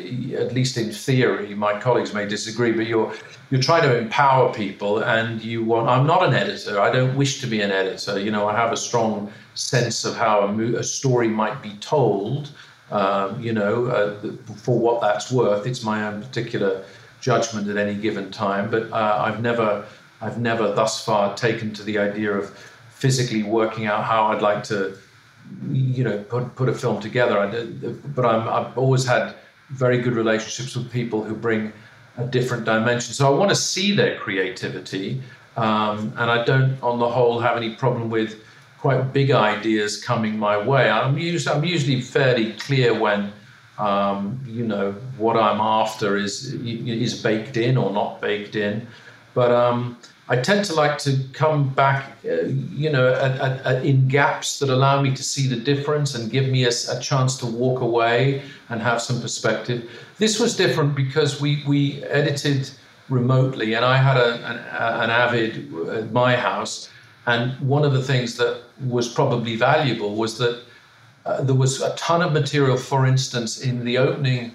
at 0.42 0.54
least 0.54 0.78
in 0.78 0.92
theory, 0.92 1.56
my 1.56 1.80
colleagues 1.80 2.14
may 2.14 2.26
disagree, 2.26 2.74
but 2.74 2.86
you're 2.86 3.14
you're 3.50 3.62
trying 3.62 3.84
to 3.84 3.98
empower 3.98 4.54
people, 4.54 5.04
and 5.04 5.42
you 5.42 5.64
want. 5.64 5.88
I'm 5.88 6.06
not 6.06 6.24
an 6.24 6.34
editor. 6.34 6.82
I 6.82 6.92
don't 6.92 7.16
wish 7.16 7.40
to 7.42 7.48
be 7.48 7.62
an 7.62 7.72
editor. 7.72 8.20
You 8.20 8.32
know, 8.32 8.46
I 8.50 8.56
have 8.56 8.74
a 8.74 8.78
strong 8.78 9.32
sense 9.60 10.06
of 10.06 10.16
how 10.16 10.42
a, 10.42 10.52
mo- 10.52 10.78
a 10.78 10.84
story 10.84 11.28
might 11.28 11.62
be 11.62 11.74
told 11.76 12.50
um, 12.92 13.40
you 13.40 13.54
know, 13.54 13.86
uh, 13.86 14.16
for 14.56 14.78
what 14.78 15.02
that's 15.02 15.32
worth. 15.32 15.68
It's 15.68 15.84
my 15.84 16.08
own 16.08 16.22
particular 16.22 16.84
judgment 17.22 17.68
at 17.68 17.78
any 17.78 17.96
given 17.96 18.32
time, 18.32 18.72
but 18.72 18.92
uh, 18.92 19.24
I've 19.26 19.42
never, 19.42 19.86
I've 20.22 20.40
never 20.40 20.74
thus 20.74 21.04
far 21.04 21.36
taken 21.36 21.74
to 21.74 21.84
the 21.84 22.00
idea 22.00 22.32
of 22.32 22.50
physically 22.90 23.44
working 23.44 23.86
out 23.86 24.04
how 24.04 24.28
I'd 24.28 24.42
like 24.42 24.64
to, 24.66 24.98
you 25.70 26.04
know, 26.04 26.18
put, 26.24 26.56
put 26.56 26.70
a 26.70 26.74
film 26.74 27.00
together. 27.00 27.36
But 28.16 28.26
I'm, 28.26 28.48
I've 28.48 28.78
always 28.78 29.06
had 29.06 29.36
very 29.70 30.02
good 30.02 30.14
relationships 30.14 30.76
with 30.76 30.92
people 30.92 31.24
who 31.24 31.36
bring 31.36 31.72
a 32.18 32.26
different 32.26 32.66
dimension. 32.66 33.14
So 33.14 33.32
I 33.32 33.38
want 33.38 33.50
to 33.50 33.56
see 33.56 33.94
their 33.94 34.18
creativity, 34.18 35.22
um, 35.58 36.12
and 36.18 36.32
I 36.32 36.44
don't, 36.44 36.82
on 36.82 36.98
the 37.00 37.08
whole, 37.08 37.40
have 37.40 37.56
any 37.56 37.76
problem 37.76 38.10
with 38.10 38.42
quite 38.82 39.12
big 39.14 39.32
ideas 39.32 40.02
coming 40.02 40.38
my 40.38 40.58
way. 40.58 40.90
I'm 40.90 41.18
usually, 41.18 41.56
I'm 41.56 41.66
usually 41.66 42.02
fairly 42.02 42.54
clear 42.54 42.98
when 42.98 43.32
um, 43.78 44.40
you 44.46 44.66
know 44.66 44.92
what 45.18 45.38
I'm 45.38 45.60
after 45.60 46.18
is 46.18 46.54
is 46.54 47.22
baked 47.22 47.58
in 47.58 47.78
or 47.78 47.92
not 47.92 48.22
baked 48.22 48.56
in, 48.56 48.88
but 49.34 49.52
um, 49.52 49.98
I 50.28 50.38
tend 50.38 50.66
to 50.66 50.74
like 50.74 50.98
to 51.00 51.20
come 51.34 51.74
back, 51.74 52.18
uh, 52.26 52.44
you 52.44 52.90
know, 52.90 53.14
at, 53.14 53.32
at, 53.40 53.66
at 53.66 53.86
in 53.86 54.08
gaps 54.08 54.60
that 54.60 54.70
allow 54.70 55.02
me 55.02 55.16
to 55.16 55.24
see 55.24 55.48
the 55.48 55.56
difference 55.56 56.16
and 56.16 56.32
give 56.32 56.50
me 56.50 56.66
a, 56.66 56.72
a, 56.92 57.00
chance 57.00 57.36
to 57.38 57.46
walk 57.46 57.82
away 57.82 58.44
and 58.70 58.82
have 58.82 59.02
some 59.02 59.22
perspective. 59.22 59.90
This 60.20 60.40
was 60.40 60.56
different 60.56 60.96
because 60.96 61.42
we 61.42 61.64
we 61.68 62.04
edited 62.04 62.70
remotely, 63.10 63.74
and 63.74 63.84
I 63.84 63.98
had 63.98 64.18
a, 64.18 64.36
an, 64.50 64.58
an 65.04 65.10
Avid 65.10 65.74
at 65.90 66.12
my 66.12 66.36
house 66.36 66.90
and 67.30 67.60
one 67.60 67.86
of 67.86 67.94
the 67.94 68.02
things 68.02 68.38
that 68.38 68.62
was 68.82 69.08
probably 69.08 69.56
valuable 69.56 70.16
was 70.16 70.38
that 70.38 70.62
uh, 71.26 71.42
there 71.44 71.56
was 71.56 71.82
a 71.82 71.94
ton 71.96 72.22
of 72.22 72.32
material, 72.32 72.78
for 72.78 73.06
instance, 73.06 73.62
in 73.62 73.84
the 73.84 73.98
opening 73.98 74.54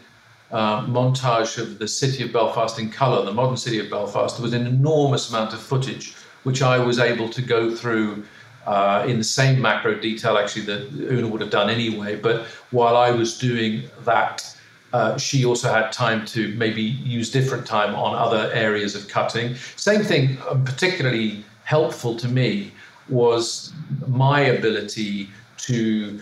uh, 0.51 0.85
montage 0.87 1.59
of 1.59 1.79
the 1.79 1.87
city 1.87 2.23
of 2.25 2.33
Belfast 2.33 2.79
in 2.79 2.91
colour, 2.91 3.25
the 3.25 3.33
modern 3.33 3.57
city 3.57 3.79
of 3.79 3.91
Belfast, 3.91 4.37
there 4.37 4.43
was 4.43 4.53
an 4.53 4.67
enormous 4.67 5.29
amount 5.31 5.53
of 5.53 5.61
footage 5.61 6.15
which 6.45 6.63
I 6.63 6.79
was 6.79 6.99
able 6.99 7.29
to 7.31 7.43
go 7.43 7.75
through 7.75 8.25
uh, 8.67 9.05
in 9.07 9.19
the 9.19 9.25
same 9.25 9.61
macro 9.61 9.95
detail, 9.99 10.39
actually, 10.39 10.67
that 10.67 10.93
Una 10.93 11.27
would 11.27 11.41
have 11.41 11.51
done 11.51 11.69
anyway. 11.69 12.17
But 12.17 12.47
while 12.71 12.97
I 12.97 13.11
was 13.11 13.37
doing 13.39 13.85
that, 14.05 14.57
uh, 14.93 15.19
she 15.19 15.45
also 15.45 15.73
had 15.73 15.91
time 15.91 16.25
to 16.27 16.55
maybe 16.57 16.83
use 16.83 17.31
different 17.31 17.67
time 17.67 17.95
on 17.95 18.15
other 18.15 18.51
areas 18.53 18.95
of 18.95 19.09
cutting. 19.09 19.57
Same 19.77 20.03
thing, 20.03 20.39
um, 20.49 20.65
particularly 20.65 21.45
helpful 21.65 22.17
to 22.17 22.29
me 22.29 22.73
was 23.09 23.73
my 24.07 24.41
ability 24.41 25.29
to, 25.59 26.21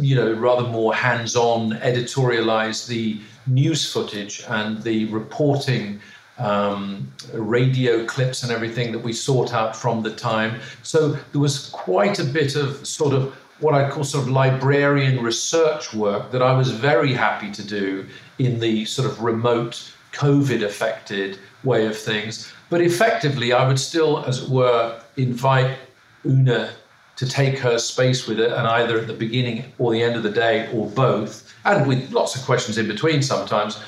you 0.00 0.14
know, 0.14 0.32
rather 0.34 0.66
more 0.68 0.94
hands 0.94 1.36
on 1.36 1.72
editorialize 1.72 2.86
the 2.86 3.20
news 3.46 3.92
footage 3.92 4.44
and 4.48 4.82
the 4.82 5.06
reporting 5.06 6.00
um, 6.38 7.12
radio 7.32 8.04
clips 8.06 8.42
and 8.42 8.50
everything 8.50 8.92
that 8.92 8.98
we 8.98 9.12
sought 9.12 9.52
out 9.52 9.76
from 9.76 10.02
the 10.02 10.14
time. 10.14 10.60
So 10.82 11.16
there 11.32 11.40
was 11.40 11.68
quite 11.70 12.18
a 12.18 12.24
bit 12.24 12.56
of 12.56 12.86
sort 12.86 13.14
of 13.14 13.34
what 13.60 13.74
I 13.74 13.88
call 13.88 14.02
sort 14.02 14.24
of 14.24 14.30
librarian 14.30 15.22
research 15.22 15.94
work 15.94 16.32
that 16.32 16.42
I 16.42 16.52
was 16.52 16.70
very 16.70 17.12
happy 17.12 17.50
to 17.52 17.64
do 17.64 18.06
in 18.38 18.58
the 18.58 18.84
sort 18.84 19.08
of 19.08 19.22
remote 19.22 19.92
COVID 20.12 20.64
affected 20.64 21.38
way 21.62 21.86
of 21.86 21.96
things. 21.96 22.52
But 22.70 22.80
effectively, 22.80 23.52
I 23.52 23.66
would 23.66 23.78
still, 23.78 24.24
as 24.24 24.42
it 24.42 24.48
were, 24.48 25.00
invite 25.16 25.78
Una 26.24 26.70
to 27.16 27.28
take 27.28 27.58
her 27.58 27.78
space 27.78 28.26
with 28.26 28.40
it, 28.40 28.50
and 28.50 28.66
either 28.66 28.98
at 28.98 29.06
the 29.06 29.12
beginning 29.12 29.72
or 29.78 29.92
the 29.92 30.02
end 30.02 30.16
of 30.16 30.22
the 30.22 30.30
day, 30.30 30.70
or 30.72 30.88
both, 30.88 31.54
and 31.64 31.86
with 31.86 32.10
lots 32.10 32.34
of 32.34 32.42
questions 32.42 32.78
in 32.78 32.88
between 32.88 33.22
sometimes, 33.22 33.78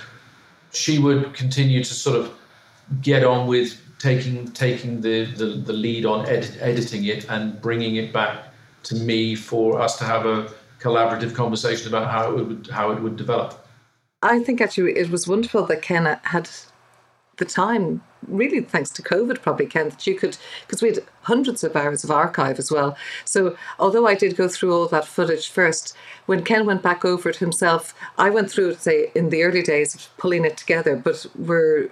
she 0.73 0.99
would 0.99 1.33
continue 1.33 1.83
to 1.83 1.95
sort 1.95 2.17
of 2.17 2.33
get 3.01 3.25
on 3.25 3.47
with 3.47 3.81
taking 3.99 4.47
taking 4.53 5.01
the, 5.01 5.25
the, 5.25 5.47
the 5.47 5.73
lead 5.73 6.05
on 6.05 6.27
edit, 6.27 6.57
editing 6.61 7.05
it 7.05 7.29
and 7.31 7.61
bringing 7.63 7.97
it 7.97 8.13
back 8.13 8.45
to 8.83 8.95
me 8.95 9.35
for 9.35 9.81
us 9.81 9.97
to 9.99 10.05
have 10.05 10.27
a 10.27 10.53
collaborative 10.79 11.35
conversation 11.35 11.89
about 11.89 12.11
how 12.11 12.37
it 12.37 12.47
would 12.47 12.69
how 12.71 12.91
it 12.91 13.01
would 13.01 13.17
develop. 13.17 13.67
I 14.23 14.41
think 14.41 14.61
actually 14.61 14.97
it 14.97 15.11
was 15.11 15.27
wonderful 15.27 15.65
that 15.67 15.83
Ken 15.83 16.19
had 16.23 16.51
the 17.37 17.45
time, 17.45 18.03
really 18.27 18.61
thanks 18.61 18.91
to 18.91 19.03
COVID, 19.03 19.43
probably, 19.43 19.67
Ken, 19.67 19.89
that 19.89 20.07
you 20.07 20.15
could, 20.15 20.37
because 20.67 20.83
we 20.83 20.89
had 20.89 21.01
hundreds 21.23 21.65
of 21.65 21.77
hours 21.77 22.05
of 22.05 22.11
archive 22.11 22.59
as 22.59 22.71
well. 22.71 22.97
So, 23.25 23.57
although 23.79 24.07
I 24.07 24.15
did 24.15 24.37
go 24.37 24.49
through 24.49 24.75
all 24.75 24.87
that 24.89 25.07
footage 25.07 25.51
first, 25.51 25.97
when 26.27 26.45
Ken 26.45 26.67
went 26.67 26.83
back 26.83 27.05
over 27.05 27.29
it 27.29 27.37
himself, 27.37 27.95
I 28.19 28.31
went 28.31 28.51
through 28.51 28.71
it, 28.71 28.81
say, 28.81 29.11
in 29.15 29.31
the 29.31 29.43
early 29.43 29.63
days 29.63 29.95
of 29.95 30.09
pulling 30.17 30.45
it 30.45 30.57
together, 30.57 30.97
but 30.97 31.27
we're 31.37 31.91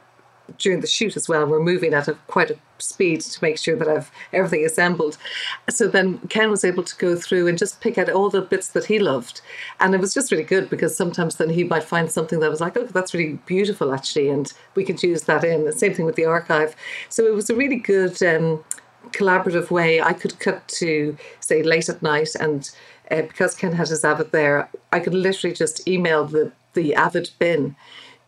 during 0.58 0.80
the 0.80 0.86
shoot 0.86 1.16
as 1.16 1.28
well. 1.28 1.46
We're 1.46 1.60
moving 1.62 1.94
at 1.94 2.08
a 2.08 2.14
quite 2.26 2.50
a 2.50 2.58
speed 2.78 3.20
to 3.20 3.42
make 3.42 3.58
sure 3.58 3.76
that 3.76 3.88
I've 3.88 4.10
everything 4.32 4.64
assembled. 4.64 5.16
So 5.70 5.88
then 5.88 6.18
Ken 6.28 6.50
was 6.50 6.64
able 6.64 6.82
to 6.82 6.96
go 6.96 7.16
through 7.16 7.46
and 7.46 7.56
just 7.56 7.80
pick 7.80 7.96
out 7.98 8.10
all 8.10 8.28
the 8.28 8.42
bits 8.42 8.68
that 8.68 8.86
he 8.86 8.98
loved, 8.98 9.40
and 9.80 9.94
it 9.94 10.00
was 10.00 10.14
just 10.14 10.32
really 10.32 10.44
good 10.44 10.68
because 10.68 10.96
sometimes 10.96 11.36
then 11.36 11.50
he 11.50 11.64
might 11.64 11.84
find 11.84 12.10
something 12.10 12.40
that 12.40 12.50
was 12.50 12.60
like, 12.60 12.76
oh, 12.76 12.86
that's 12.86 13.14
really 13.14 13.38
beautiful 13.46 13.92
actually, 13.92 14.28
and 14.28 14.52
we 14.74 14.84
could 14.84 15.02
use 15.02 15.22
that 15.22 15.44
in. 15.44 15.64
The 15.64 15.72
same 15.72 15.94
thing 15.94 16.06
with 16.06 16.16
the 16.16 16.26
archive. 16.26 16.74
So 17.08 17.26
it 17.26 17.34
was 17.34 17.50
a 17.50 17.54
really 17.54 17.76
good. 17.76 18.22
Um, 18.22 18.64
collaborative 19.10 19.70
way 19.70 20.00
I 20.00 20.12
could 20.12 20.38
cut 20.38 20.66
to 20.68 21.16
say 21.40 21.64
late 21.64 21.88
at 21.88 22.02
night 22.02 22.30
and 22.38 22.70
uh, 23.10 23.22
because 23.22 23.54
Ken 23.54 23.72
had 23.72 23.88
his 23.88 24.04
Avid 24.04 24.30
there 24.30 24.70
I 24.92 25.00
could 25.00 25.12
literally 25.12 25.54
just 25.54 25.86
email 25.88 26.24
the 26.24 26.52
the 26.74 26.94
Avid 26.94 27.30
bin 27.38 27.74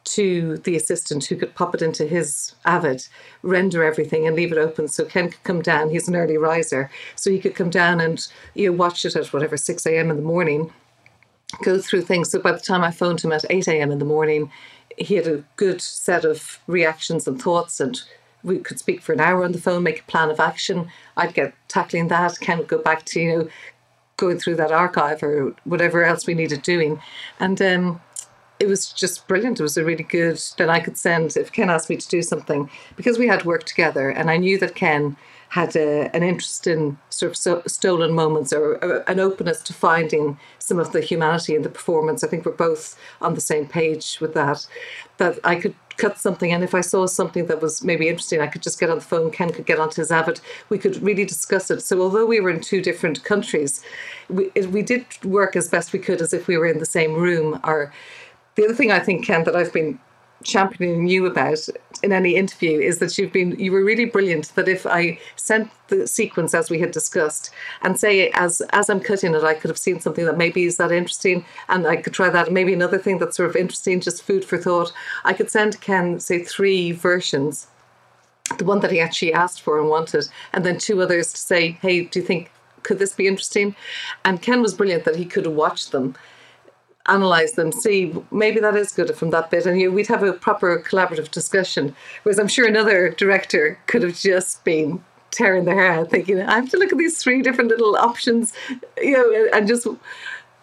to 0.04 0.58
the 0.58 0.76
assistant 0.76 1.24
who 1.24 1.36
could 1.36 1.54
pop 1.54 1.74
it 1.74 1.82
into 1.82 2.06
his 2.06 2.54
Avid, 2.64 3.08
render 3.42 3.82
everything 3.82 4.26
and 4.26 4.36
leave 4.36 4.52
it 4.52 4.58
open 4.58 4.86
so 4.88 5.04
Ken 5.04 5.30
could 5.30 5.42
come 5.44 5.62
down. 5.62 5.90
He's 5.90 6.08
an 6.08 6.16
early 6.16 6.36
riser, 6.36 6.90
so 7.16 7.30
he 7.30 7.38
could 7.38 7.54
come 7.54 7.70
down 7.70 8.00
and 8.00 8.26
you 8.54 8.70
know, 8.70 8.76
watch 8.76 9.04
it 9.04 9.16
at 9.16 9.32
whatever 9.32 9.56
6 9.56 9.86
a.m. 9.86 10.10
in 10.10 10.16
the 10.16 10.22
morning, 10.22 10.72
go 11.62 11.80
through 11.80 12.02
things. 12.02 12.30
So 12.30 12.38
by 12.38 12.52
the 12.52 12.60
time 12.60 12.82
I 12.82 12.90
phoned 12.90 13.22
him 13.22 13.32
at 13.32 13.44
8 13.48 13.68
a.m. 13.68 13.90
in 13.90 13.98
the 13.98 14.04
morning, 14.04 14.50
he 14.98 15.14
had 15.14 15.26
a 15.26 15.44
good 15.56 15.80
set 15.80 16.24
of 16.24 16.60
reactions 16.66 17.26
and 17.26 17.40
thoughts 17.40 17.80
and 17.80 18.02
we 18.44 18.58
could 18.58 18.78
speak 18.78 19.00
for 19.00 19.14
an 19.14 19.20
hour 19.20 19.42
on 19.42 19.52
the 19.52 19.60
phone, 19.60 19.82
make 19.82 20.00
a 20.00 20.04
plan 20.04 20.30
of 20.30 20.38
action. 20.38 20.88
I'd 21.16 21.34
get 21.34 21.54
tackling 21.66 22.08
that. 22.08 22.38
Ken 22.40 22.58
would 22.58 22.68
go 22.68 22.78
back 22.78 23.04
to, 23.06 23.20
you 23.20 23.38
know, 23.38 23.48
going 24.16 24.38
through 24.38 24.56
that 24.56 24.70
archive 24.70 25.22
or 25.22 25.54
whatever 25.64 26.04
else 26.04 26.26
we 26.26 26.34
needed 26.34 26.62
doing. 26.62 27.00
And 27.40 27.60
um, 27.62 28.00
it 28.64 28.68
was 28.68 28.92
just 28.92 29.28
brilliant. 29.28 29.60
It 29.60 29.62
was 29.62 29.76
a 29.76 29.84
really 29.84 30.02
good 30.02 30.42
that 30.56 30.70
I 30.70 30.80
could 30.80 30.96
send 30.96 31.36
if 31.36 31.52
Ken 31.52 31.68
asked 31.68 31.90
me 31.90 31.96
to 31.96 32.08
do 32.08 32.22
something 32.22 32.70
because 32.96 33.18
we 33.18 33.28
had 33.28 33.44
worked 33.44 33.66
together, 33.66 34.08
and 34.08 34.30
I 34.30 34.38
knew 34.38 34.58
that 34.58 34.74
Ken 34.74 35.16
had 35.50 35.76
a, 35.76 36.10
an 36.16 36.22
interest 36.22 36.66
in 36.66 36.98
sort 37.10 37.30
of 37.30 37.36
so, 37.36 37.62
stolen 37.66 38.12
moments 38.12 38.52
or, 38.52 38.74
or, 38.82 39.04
an 39.06 39.20
openness 39.20 39.60
to 39.62 39.72
finding 39.72 40.36
some 40.58 40.80
of 40.80 40.90
the 40.92 41.00
humanity 41.00 41.54
in 41.54 41.62
the 41.62 41.68
performance. 41.68 42.24
I 42.24 42.28
think 42.28 42.44
we're 42.44 42.52
both 42.52 42.98
on 43.20 43.34
the 43.34 43.40
same 43.40 43.66
page 43.66 44.18
with 44.20 44.34
that. 44.34 44.66
That 45.18 45.38
I 45.44 45.54
could 45.56 45.76
cut 45.96 46.18
something, 46.18 46.50
and 46.52 46.64
if 46.64 46.74
I 46.74 46.80
saw 46.80 47.06
something 47.06 47.46
that 47.46 47.60
was 47.60 47.84
maybe 47.84 48.08
interesting, 48.08 48.40
I 48.40 48.46
could 48.46 48.62
just 48.62 48.80
get 48.80 48.90
on 48.90 48.98
the 48.98 49.04
phone. 49.04 49.30
Ken 49.30 49.52
could 49.52 49.66
get 49.66 49.78
onto 49.78 50.00
his 50.00 50.10
Avid. 50.10 50.40
We 50.70 50.78
could 50.78 51.00
really 51.02 51.26
discuss 51.26 51.70
it. 51.70 51.82
So 51.82 52.00
although 52.00 52.26
we 52.26 52.40
were 52.40 52.50
in 52.50 52.60
two 52.60 52.80
different 52.80 53.22
countries, 53.24 53.84
we 54.28 54.50
we 54.68 54.82
did 54.82 55.04
work 55.22 55.54
as 55.54 55.68
best 55.68 55.92
we 55.92 55.98
could 55.98 56.22
as 56.22 56.32
if 56.32 56.48
we 56.48 56.56
were 56.56 56.66
in 56.66 56.78
the 56.78 56.94
same 56.98 57.14
room. 57.14 57.60
Or 57.62 57.92
the 58.56 58.64
other 58.64 58.74
thing 58.74 58.90
I 58.90 59.00
think, 59.00 59.24
Ken, 59.24 59.44
that 59.44 59.56
I've 59.56 59.72
been 59.72 59.98
championing 60.44 61.08
you 61.08 61.26
about 61.26 61.58
in 62.02 62.12
any 62.12 62.36
interview 62.36 62.78
is 62.78 62.98
that 62.98 63.16
you've 63.16 63.32
been 63.32 63.58
you 63.58 63.72
were 63.72 63.82
really 63.82 64.04
brilliant 64.04 64.54
that 64.54 64.68
if 64.68 64.86
I 64.86 65.18
sent 65.36 65.70
the 65.88 66.06
sequence 66.06 66.54
as 66.54 66.70
we 66.70 66.78
had 66.78 66.90
discussed 66.90 67.50
and 67.82 67.98
say 67.98 68.30
as 68.34 68.60
as 68.70 68.90
I'm 68.90 69.00
cutting 69.00 69.34
it 69.34 69.42
I 69.42 69.54
could 69.54 69.70
have 69.70 69.78
seen 69.78 70.00
something 70.00 70.26
that 70.26 70.36
maybe 70.36 70.64
is 70.64 70.76
that 70.76 70.92
interesting 70.92 71.44
and 71.68 71.86
I 71.86 71.96
could 71.96 72.12
try 72.12 72.28
that. 72.28 72.52
Maybe 72.52 72.74
another 72.74 72.98
thing 72.98 73.18
that's 73.18 73.36
sort 73.36 73.48
of 73.48 73.56
interesting 73.56 74.00
just 74.00 74.22
food 74.22 74.44
for 74.44 74.58
thought. 74.58 74.92
I 75.24 75.32
could 75.32 75.50
send 75.50 75.80
Ken 75.80 76.20
say 76.20 76.44
three 76.44 76.92
versions 76.92 77.68
the 78.58 78.64
one 78.64 78.80
that 78.80 78.92
he 78.92 79.00
actually 79.00 79.32
asked 79.32 79.62
for 79.62 79.80
and 79.80 79.88
wanted 79.88 80.28
and 80.52 80.66
then 80.66 80.76
two 80.76 81.00
others 81.00 81.32
to 81.32 81.38
say 81.38 81.78
hey 81.80 82.04
do 82.04 82.20
you 82.20 82.26
think 82.26 82.50
could 82.82 82.98
this 82.98 83.14
be 83.14 83.26
interesting? 83.26 83.74
And 84.26 84.42
Ken 84.42 84.60
was 84.60 84.74
brilliant 84.74 85.04
that 85.04 85.16
he 85.16 85.24
could 85.24 85.46
watch 85.46 85.88
them 85.88 86.14
analyze 87.06 87.52
them, 87.52 87.72
see 87.72 88.14
maybe 88.30 88.60
that 88.60 88.76
is 88.76 88.92
good 88.92 89.14
from 89.16 89.30
that 89.30 89.50
bit, 89.50 89.66
and 89.66 89.80
you, 89.80 89.92
we'd 89.92 90.06
have 90.06 90.22
a 90.22 90.32
proper 90.32 90.78
collaborative 90.78 91.30
discussion. 91.30 91.94
Whereas 92.22 92.38
I'm 92.38 92.48
sure 92.48 92.66
another 92.66 93.10
director 93.10 93.78
could 93.86 94.02
have 94.02 94.16
just 94.16 94.64
been 94.64 95.04
tearing 95.30 95.64
their 95.64 95.74
hair 95.74 95.92
out, 95.92 96.10
thinking, 96.10 96.40
I 96.40 96.54
have 96.54 96.70
to 96.70 96.78
look 96.78 96.92
at 96.92 96.98
these 96.98 97.22
three 97.22 97.42
different 97.42 97.70
little 97.70 97.96
options, 97.96 98.52
you 98.98 99.12
know, 99.12 99.48
and 99.52 99.68
just. 99.68 99.86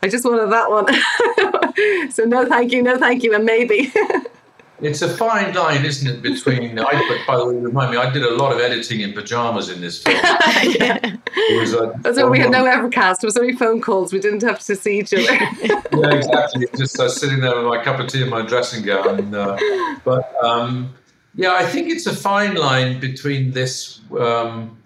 I 0.03 0.07
just 0.07 0.25
wanted 0.25 0.51
that 0.51 0.71
one. 0.71 2.09
so 2.11 2.23
no, 2.23 2.47
thank 2.47 2.71
you, 2.71 2.81
no, 2.81 2.97
thank 2.97 3.21
you, 3.21 3.35
and 3.35 3.45
maybe. 3.45 3.93
It's 4.81 5.01
a 5.01 5.09
fine 5.15 5.53
line, 5.53 5.85
isn't 5.85 6.07
it, 6.07 6.21
between. 6.21 6.79
I, 6.79 7.23
by 7.27 7.37
the 7.37 7.45
way, 7.45 7.55
remind 7.55 7.91
me, 7.91 7.97
I 7.97 8.09
did 8.11 8.23
a 8.23 8.35
lot 8.35 8.51
of 8.51 8.59
editing 8.59 9.01
in 9.01 9.13
pajamas 9.13 9.69
in 9.69 9.81
this 9.81 10.01
film. 10.01 10.17
yeah. 10.63 11.17
Was, 11.51 11.73
uh, 11.75 11.93
why 12.03 12.23
we 12.25 12.39
had 12.39 12.51
no 12.51 12.65
Evercast. 12.65 13.23
It 13.23 13.25
was 13.25 13.37
only 13.37 13.53
phone 13.53 13.81
calls. 13.81 14.11
We 14.11 14.19
didn't 14.19 14.41
have 14.41 14.59
to 14.59 14.75
see 14.75 14.99
each 14.99 15.13
other. 15.13 15.23
yeah, 15.61 16.13
exactly. 16.13 16.65
Just 16.75 16.99
uh, 16.99 17.09
sitting 17.09 17.39
there 17.39 17.55
with 17.55 17.65
my 17.65 17.83
cup 17.83 17.99
of 17.99 18.07
tea 18.07 18.21
and 18.21 18.31
my 18.31 18.41
dressing 18.41 18.83
gown. 18.83 19.33
Uh, 19.33 19.57
but 20.03 20.33
um, 20.43 20.93
yeah, 21.35 21.53
I 21.53 21.65
think 21.65 21.89
it's 21.89 22.07
a 22.07 22.15
fine 22.15 22.55
line 22.55 22.99
between 22.99 23.51
this. 23.51 24.01
Um, 24.19 24.77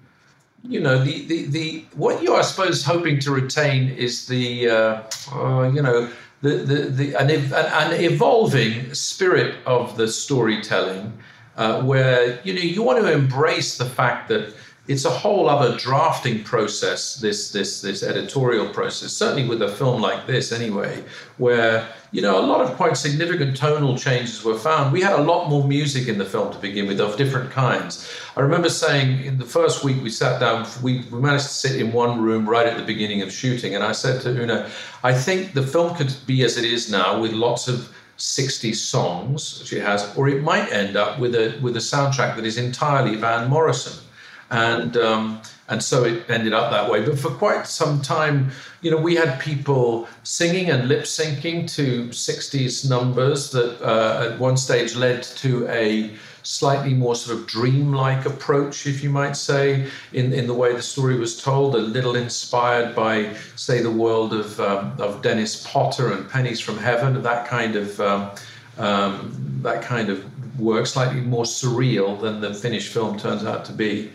you 0.68 0.80
know, 0.80 1.04
the, 1.04 1.26
the, 1.26 1.46
the 1.46 1.86
what 1.96 2.24
you 2.24 2.34
are, 2.34 2.40
I 2.40 2.42
suppose, 2.42 2.84
hoping 2.84 3.20
to 3.20 3.32
retain 3.32 3.90
is 3.90 4.28
the, 4.28 4.70
uh, 4.70 5.02
uh, 5.32 5.72
you 5.74 5.82
know, 5.82 6.10
the, 6.46 6.56
the, 6.58 6.76
the, 6.90 7.16
an, 7.16 7.30
an 7.32 8.04
evolving 8.04 8.94
spirit 8.94 9.56
of 9.66 9.98
the 9.98 10.08
storytelling 10.08 11.18
uh, 11.58 11.82
where 11.82 12.40
you 12.44 12.54
know 12.54 12.62
you 12.62 12.84
want 12.84 13.02
to 13.02 13.12
embrace 13.12 13.78
the 13.78 13.86
fact 13.86 14.30
that 14.30 14.54
it's 14.88 15.06
a 15.06 15.10
whole 15.10 15.50
other 15.50 15.76
drafting 15.78 16.44
process 16.44 17.16
this 17.16 17.52
this 17.52 17.82
this 17.82 18.04
editorial 18.04 18.70
process 18.70 19.12
certainly 19.12 19.48
with 19.48 19.62
a 19.62 19.68
film 19.68 20.02
like 20.02 20.28
this 20.28 20.52
anyway 20.52 21.04
where 21.38 21.88
you 22.12 22.22
know 22.22 22.40
a 22.40 22.46
lot 22.46 22.62
of 22.62 22.76
quite 22.78 22.96
significant 22.96 23.58
tonal 23.58 23.98
changes 23.98 24.44
were 24.44 24.58
found. 24.58 24.94
We 24.94 25.02
had 25.02 25.20
a 25.20 25.22
lot 25.22 25.50
more 25.50 25.68
music 25.68 26.08
in 26.08 26.18
the 26.18 26.26
film 26.26 26.54
to 26.54 26.60
begin 26.60 26.88
with 26.88 27.02
of 27.02 27.18
different 27.18 27.52
kinds. 27.52 28.10
I 28.38 28.42
remember 28.42 28.70
saying 28.70 29.26
in 29.26 29.38
the 29.38 29.46
first 29.46 29.84
week 29.84 30.02
we 30.02 30.10
sat 30.10 30.40
down 30.40 30.66
we, 30.82 31.02
we 31.12 31.20
managed 31.20 31.46
to 31.46 31.50
sit 31.50 31.76
in 31.82 31.92
one 31.92 32.22
room 32.22 32.48
right 32.48 32.68
at 32.68 32.78
the 32.78 32.84
beginning 32.84 33.22
of 33.22 33.32
shooting 33.32 33.76
and 33.76 33.84
i 33.84 33.92
said 33.92 34.22
to 34.22 34.30
una 34.30 34.70
i 35.04 35.14
think 35.14 35.54
the 35.54 35.66
film 35.66 35.96
could 35.96 36.14
be 36.26 36.44
as 36.44 36.58
it 36.58 36.66
is 36.66 36.90
now 36.90 37.20
with 37.20 37.32
lots 37.32 37.68
of 37.68 37.94
60 38.18 38.74
songs 38.74 39.62
she 39.66 39.80
has 39.80 40.16
or 40.18 40.28
it 40.30 40.42
might 40.42 40.72
end 40.72 40.96
up 40.96 41.20
with 41.20 41.36
a 41.36 41.58
with 41.62 41.76
a 41.76 41.80
soundtrack 41.80 42.36
that 42.36 42.46
is 42.46 42.58
entirely 42.58 43.16
van 43.16 43.50
morrison 43.50 44.05
and 44.52 44.98
um, 44.98 45.42
and 45.68 45.82
so 45.82 46.04
it 46.04 46.30
ended 46.30 46.54
up 46.54 46.72
that 46.72 46.90
way. 46.90 47.04
But 47.04 47.18
for 47.18 47.32
quite 47.32 47.66
some 47.68 48.02
time, 48.02 48.52
you 48.82 48.92
know, 48.92 48.98
we 48.98 49.16
had 49.16 49.40
people 49.40 50.08
singing 50.24 50.70
and 50.70 50.88
lip 50.88 51.04
syncing 51.04 51.70
to 51.76 52.10
'60s 52.10 52.90
numbers 52.90 53.52
that 53.52 53.82
uh, 53.82 54.32
at 54.32 54.40
one 54.40 54.58
stage 54.58 54.96
led 54.96 55.24
to 55.24 55.68
a 55.68 56.16
slightly 56.46 56.94
more 56.94 57.16
sort 57.16 57.40
of 57.40 57.48
dreamlike 57.48 58.26
approach, 58.26 58.86
if 58.86 59.04
you 59.04 59.10
might 59.10 59.36
say, 59.36 59.90
in, 60.14 60.32
in 60.32 60.46
the 60.46 60.54
way 60.54 60.74
the 60.74 60.82
story 60.82 61.18
was 61.18 61.42
told, 61.42 61.74
a 61.74 61.80
little 61.80 62.16
inspired 62.16 62.96
by, 62.96 63.34
say, 63.56 63.82
the 63.82 63.90
world 63.90 64.32
of, 64.32 64.60
um, 64.60 64.94
of 65.00 65.24
Dennis 65.24 65.66
Potter 65.68 66.14
and 66.14 66.30
Pennies 66.30 66.60
from 66.60 66.78
Heaven, 66.78 67.20
that 67.24 67.48
kind 67.48 67.76
of 67.76 68.00
um, 68.00 68.30
um, 68.78 69.34
that 69.62 69.82
kind 69.82 70.10
of 70.10 70.35
work, 70.60 70.88
slightly 70.88 71.22
more 71.22 71.44
surreal 71.44 72.20
than 72.20 72.42
the 72.42 72.54
finished 72.54 72.92
film 72.94 73.18
turns 73.18 73.44
out 73.44 73.66
to 73.66 73.74
be. 73.74 74.12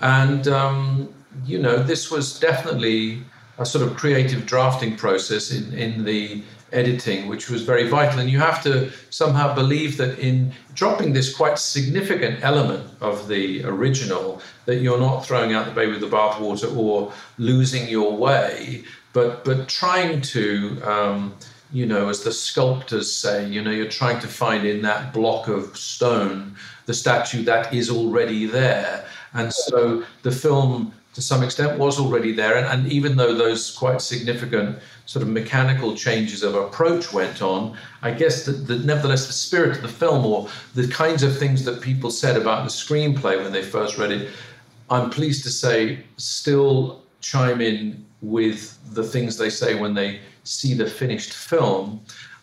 And, 0.00 0.48
um, 0.48 1.12
you 1.44 1.58
know, 1.58 1.82
this 1.82 2.10
was 2.10 2.38
definitely 2.38 3.22
a 3.58 3.64
sort 3.64 3.86
of 3.86 3.96
creative 3.96 4.46
drafting 4.46 4.96
process 4.96 5.52
in, 5.52 5.72
in 5.72 6.04
the 6.04 6.42
editing, 6.72 7.28
which 7.28 7.48
was 7.48 7.62
very 7.62 7.88
vital. 7.88 8.18
And 8.18 8.28
you 8.28 8.38
have 8.38 8.62
to 8.64 8.90
somehow 9.10 9.54
believe 9.54 9.96
that 9.98 10.18
in 10.18 10.52
dropping 10.74 11.12
this 11.12 11.34
quite 11.34 11.58
significant 11.58 12.42
element 12.42 12.84
of 13.00 13.28
the 13.28 13.64
original, 13.64 14.42
that 14.66 14.76
you're 14.76 14.98
not 14.98 15.24
throwing 15.24 15.52
out 15.54 15.66
the 15.66 15.72
baby 15.72 15.92
with 15.92 16.00
the 16.00 16.08
bathwater 16.08 16.76
or 16.76 17.12
losing 17.38 17.88
your 17.88 18.16
way, 18.16 18.84
but 19.12 19.44
but 19.44 19.68
trying 19.68 20.20
to. 20.20 20.80
Um, 20.82 21.34
you 21.74 21.86
know, 21.86 22.08
as 22.08 22.22
the 22.22 22.30
sculptors 22.30 23.12
say, 23.12 23.44
you 23.48 23.60
know, 23.60 23.72
you're 23.72 23.88
trying 23.88 24.20
to 24.20 24.28
find 24.28 24.64
in 24.64 24.80
that 24.82 25.12
block 25.12 25.48
of 25.48 25.76
stone 25.76 26.54
the 26.86 26.94
statue 26.94 27.42
that 27.42 27.74
is 27.74 27.90
already 27.90 28.46
there. 28.46 29.04
And 29.32 29.52
so 29.52 30.04
the 30.22 30.30
film, 30.30 30.94
to 31.14 31.20
some 31.20 31.42
extent, 31.42 31.76
was 31.76 31.98
already 31.98 32.30
there. 32.30 32.56
And, 32.56 32.66
and 32.66 32.92
even 32.92 33.16
though 33.16 33.34
those 33.34 33.72
quite 33.72 34.00
significant 34.00 34.78
sort 35.06 35.24
of 35.24 35.28
mechanical 35.28 35.96
changes 35.96 36.44
of 36.44 36.54
approach 36.54 37.12
went 37.12 37.42
on, 37.42 37.76
I 38.02 38.12
guess 38.12 38.46
that, 38.46 38.84
nevertheless 38.84 39.26
the 39.26 39.32
spirit 39.32 39.74
of 39.74 39.82
the 39.82 39.88
film 39.88 40.24
or 40.24 40.48
the 40.76 40.86
kinds 40.86 41.24
of 41.24 41.36
things 41.36 41.64
that 41.64 41.80
people 41.80 42.12
said 42.12 42.36
about 42.36 42.62
the 42.62 42.70
screenplay 42.70 43.42
when 43.42 43.50
they 43.50 43.64
first 43.64 43.98
read 43.98 44.12
it, 44.12 44.30
I'm 44.90 45.10
pleased 45.10 45.42
to 45.42 45.50
say, 45.50 46.04
still 46.18 47.02
chime 47.20 47.60
in 47.60 48.06
with 48.20 48.78
the 48.94 49.02
things 49.02 49.36
they 49.36 49.50
say 49.50 49.74
when 49.74 49.94
they 49.94 50.20
see 50.44 50.74
the 50.74 50.86
finished 50.86 51.32
film, 51.32 52.00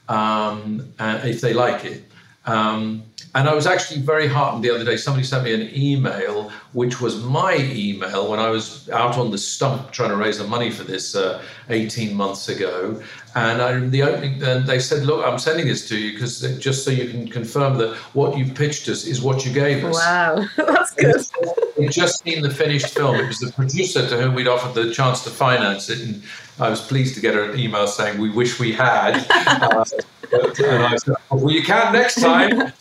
um, 0.10 0.94
if 1.00 1.42
they 1.42 1.54
like 1.54 1.86
it. 1.86 2.04
Um, 2.46 3.04
and 3.34 3.48
I 3.48 3.54
was 3.54 3.66
actually 3.66 4.02
very 4.02 4.28
heartened 4.28 4.64
the 4.64 4.72
other 4.72 4.84
day. 4.84 4.98
Somebody 4.98 5.26
sent 5.26 5.46
me 5.46 5.54
an 5.54 5.70
email, 5.74 6.52
which 6.74 7.00
was 7.00 7.24
my 7.24 7.56
email 7.56 8.30
when 8.30 8.40
I 8.40 8.50
was 8.50 8.90
out 8.90 9.18
on 9.18 9.32
the 9.32 9.38
stump 9.38 9.92
trying 9.92 10.10
to 10.10 10.18
raise 10.18 10.40
the 10.40 10.48
money 10.48 10.70
for 10.70 10.84
this 10.84 11.16
uh, 11.16 11.42
18 11.70 12.14
months 12.14 12.50
ago. 12.50 13.02
And 13.36 13.62
I, 13.62 13.80
the 13.80 14.04
opening, 14.04 14.44
and 14.44 14.68
they 14.68 14.80
said, 14.80 15.04
"Look, 15.04 15.26
I'm 15.26 15.40
sending 15.40 15.66
this 15.66 15.88
to 15.88 15.98
you 15.98 16.12
because 16.12 16.42
just 16.60 16.84
so 16.84 16.92
you 16.92 17.10
can 17.10 17.30
confirm 17.30 17.78
that 17.78 17.96
what 18.14 18.38
you 18.38 18.52
pitched 18.52 18.90
us 18.90 19.06
is 19.06 19.22
what 19.22 19.46
you 19.46 19.54
gave 19.54 19.86
us." 19.86 19.96
Wow, 19.96 20.46
that's 20.58 20.92
good. 20.96 21.26
We'd 21.78 21.92
just 21.92 22.22
seen 22.22 22.42
the 22.42 22.50
finished 22.50 22.88
film. 22.88 23.16
It 23.16 23.28
was 23.28 23.40
the 23.40 23.54
producer 23.54 24.06
to 24.10 24.18
whom 24.22 24.36
we'd 24.36 24.50
offered 24.50 24.74
the 24.74 24.94
chance 24.94 25.24
to 25.24 25.30
finance 25.30 25.90
it, 25.90 26.02
and 26.02 26.22
I 26.62 26.70
was 26.70 26.82
pleased 26.82 27.16
to 27.16 27.22
get 27.22 27.36
an 27.36 27.60
email 27.60 27.88
saying, 27.88 28.20
"We 28.20 28.30
wish 28.30 28.60
we 28.60 28.74
had." 28.74 29.26
Uh, 30.32 30.38
but, 30.40 30.60
and 30.62 30.84
I 30.84 30.96
said, 30.96 31.16
"Well, 31.30 31.52
you 31.52 31.62
can 31.62 31.92
next 31.92 32.22
time." 32.22 32.72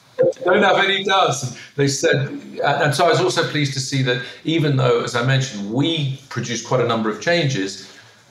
don't 0.45 0.63
have 0.63 0.79
any 0.79 1.05
doubts. 1.05 1.59
They 1.77 1.89
said, 1.89 2.29
and 2.65 2.95
so 2.95 3.07
I 3.07 3.09
was 3.09 3.21
also 3.21 3.49
pleased 3.49 3.73
to 3.75 3.81
see 3.81 4.03
that 4.03 4.23
even 4.45 4.77
though, 4.77 5.03
as 5.03 5.17
I 5.17 5.25
mentioned, 5.25 5.73
we 5.73 6.21
produced 6.29 6.67
quite 6.67 6.81
a 6.81 6.87
number 6.87 7.11
of 7.11 7.21
changes, 7.21 7.91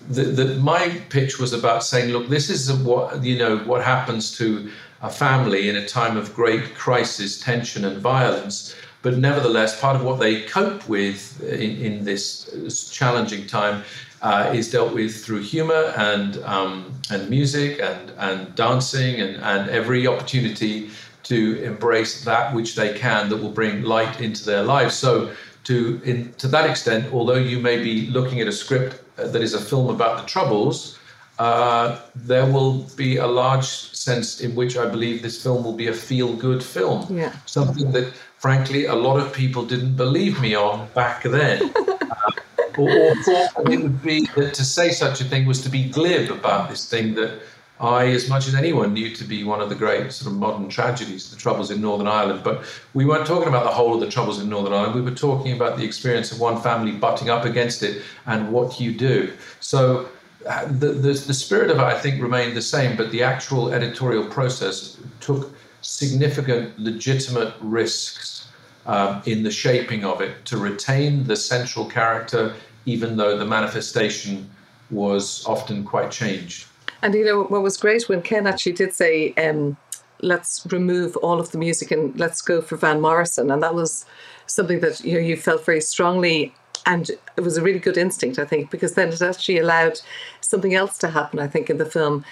that 0.09 0.59
my 0.62 1.01
pitch 1.09 1.39
was 1.39 1.53
about 1.53 1.83
saying, 1.83 2.12
look, 2.12 2.29
this 2.29 2.49
is 2.49 2.71
what 2.71 3.23
you 3.23 3.38
know 3.38 3.57
what 3.59 3.83
happens 3.83 4.38
to 4.38 4.71
a 5.01 5.09
family 5.09 5.69
in 5.69 5.75
a 5.75 5.85
time 5.85 6.17
of 6.17 6.33
great 6.33 6.75
crisis, 6.75 7.39
tension, 7.39 7.85
and 7.85 7.97
violence. 7.97 8.75
But 9.01 9.17
nevertheless, 9.17 9.79
part 9.79 9.95
of 9.95 10.03
what 10.03 10.19
they 10.19 10.41
cope 10.41 10.88
with 10.89 11.41
in, 11.43 11.77
in 11.77 12.03
this 12.03 12.89
challenging 12.91 13.47
time 13.47 13.83
uh, 14.21 14.51
is 14.53 14.69
dealt 14.69 14.93
with 14.93 15.23
through 15.23 15.41
humor 15.41 15.93
and 15.97 16.38
um, 16.43 16.93
and 17.10 17.29
music 17.29 17.79
and 17.79 18.12
and 18.17 18.55
dancing 18.55 19.19
and 19.21 19.38
and 19.38 19.69
every 19.69 20.08
opportunity 20.08 20.89
to 21.23 21.62
embrace 21.63 22.23
that 22.23 22.53
which 22.53 22.75
they 22.75 22.97
can 22.97 23.29
that 23.29 23.38
will 23.38 23.51
bring 23.51 23.84
light 23.84 24.19
into 24.19 24.43
their 24.45 24.63
lives. 24.63 24.95
So, 24.95 25.32
to 25.65 26.01
in, 26.03 26.34
to 26.34 26.47
that 26.47 26.69
extent, 26.69 27.13
although 27.13 27.36
you 27.36 27.60
may 27.60 27.82
be 27.84 28.08
looking 28.08 28.41
at 28.41 28.47
a 28.47 28.51
script 28.51 29.01
uh, 29.17 29.27
that 29.27 29.41
is 29.41 29.53
a 29.53 29.62
film 29.62 29.89
about 29.89 30.21
the 30.21 30.25
Troubles, 30.27 30.97
uh, 31.38 31.99
there 32.15 32.45
will 32.45 32.84
be 32.97 33.17
a 33.17 33.27
large 33.27 33.65
sense 33.65 34.41
in 34.41 34.55
which 34.55 34.75
I 34.75 34.86
believe 34.86 35.21
this 35.21 35.41
film 35.41 35.63
will 35.63 35.75
be 35.75 35.88
a 35.88 35.93
feel-good 35.93 36.63
film. 36.63 37.05
Yeah. 37.15 37.34
Something 37.45 37.91
that, 37.93 38.12
frankly, 38.38 38.86
a 38.86 38.95
lot 38.95 39.19
of 39.19 39.32
people 39.32 39.65
didn't 39.65 39.95
believe 39.95 40.41
me 40.41 40.55
on 40.55 40.89
back 40.93 41.23
then. 41.23 41.71
uh, 41.75 42.32
or, 42.79 42.89
or, 42.89 43.15
thought 43.23 43.69
it 43.71 43.81
would 43.81 44.01
be 44.01 44.25
that 44.35 44.53
to 44.53 44.63
say 44.63 44.91
such 44.91 45.21
a 45.21 45.23
thing 45.23 45.45
was 45.45 45.61
to 45.61 45.69
be 45.69 45.89
glib 45.89 46.31
about 46.31 46.69
this 46.69 46.89
thing 46.89 47.15
that 47.15 47.41
I, 47.79 48.07
as 48.07 48.27
much 48.27 48.47
as 48.47 48.55
anyone, 48.55 48.93
knew 48.93 49.15
to 49.15 49.23
be 49.23 49.45
one 49.45 49.61
of 49.61 49.69
the 49.69 49.75
great 49.75 50.11
sort 50.11 50.31
of 50.31 50.37
modern 50.37 50.67
tragedies, 50.67 51.29
the 51.29 51.37
Troubles 51.37 51.71
in 51.71 51.79
Northern 51.79 52.07
Ireland. 52.07 52.41
But 52.43 52.65
we 52.93 53.05
weren't 53.05 53.25
talking 53.25 53.47
about 53.47 53.63
the 53.63 53.71
whole 53.71 53.93
of 53.93 54.01
the 54.01 54.09
Troubles 54.09 54.41
in 54.41 54.49
Northern 54.49 54.73
Ireland. 54.73 54.95
We 54.95 55.01
were 55.01 55.15
talking 55.15 55.53
about 55.53 55.77
the 55.77 55.85
experience 55.85 56.31
of 56.33 56.41
one 56.41 56.61
family 56.61 56.91
butting 56.91 57.29
up 57.29 57.45
against 57.45 57.81
it 57.81 58.01
and 58.25 58.51
what 58.51 58.81
you 58.81 58.93
do. 58.93 59.31
So 59.61 60.09
uh, 60.45 60.65
the, 60.65 60.87
the, 60.87 61.13
the 61.13 61.33
spirit 61.33 61.71
of 61.71 61.77
it, 61.77 61.83
I 61.83 61.97
think, 61.97 62.21
remained 62.21 62.57
the 62.57 62.61
same, 62.61 62.97
but 62.97 63.11
the 63.11 63.23
actual 63.23 63.73
editorial 63.73 64.25
process 64.25 64.97
took 65.21 65.53
significant, 65.81 66.77
legitimate 66.77 67.53
risks 67.61 68.47
um, 68.85 69.21
in 69.25 69.43
the 69.43 69.51
shaping 69.51 70.03
of 70.03 70.19
it 70.19 70.43
to 70.45 70.57
retain 70.57 71.25
the 71.25 71.35
central 71.35 71.85
character, 71.85 72.55
even 72.85 73.17
though 73.17 73.37
the 73.37 73.45
manifestation 73.45 74.49
was 74.91 75.45
often 75.45 75.83
quite 75.83 76.11
changed. 76.11 76.65
And 77.01 77.13
you 77.13 77.25
know 77.25 77.43
what 77.43 77.61
was 77.61 77.77
great 77.77 78.09
when 78.09 78.21
Ken 78.21 78.47
actually 78.47 78.73
did 78.73 78.93
say, 78.93 79.33
um, 79.35 79.77
"Let's 80.21 80.65
remove 80.69 81.15
all 81.17 81.39
of 81.39 81.51
the 81.51 81.57
music 81.57 81.91
and 81.91 82.17
let's 82.19 82.41
go 82.41 82.61
for 82.61 82.75
Van 82.75 82.99
Morrison," 82.99 83.51
and 83.51 83.63
that 83.63 83.75
was 83.75 84.05
something 84.47 84.79
that 84.81 85.03
you 85.03 85.13
know 85.13 85.19
you 85.19 85.37
felt 85.37 85.65
very 85.65 85.81
strongly, 85.81 86.53
and 86.85 87.09
it 87.09 87.41
was 87.41 87.57
a 87.57 87.61
really 87.61 87.79
good 87.79 87.97
instinct, 87.97 88.39
I 88.39 88.45
think, 88.45 88.71
because 88.71 88.93
then 88.93 89.09
it 89.09 89.21
actually 89.21 89.59
allowed 89.59 89.99
something 90.41 90.73
else 90.73 90.97
to 90.99 91.09
happen. 91.09 91.39
I 91.39 91.47
think 91.47 91.69
in 91.69 91.77
the 91.77 91.85
film, 91.85 92.25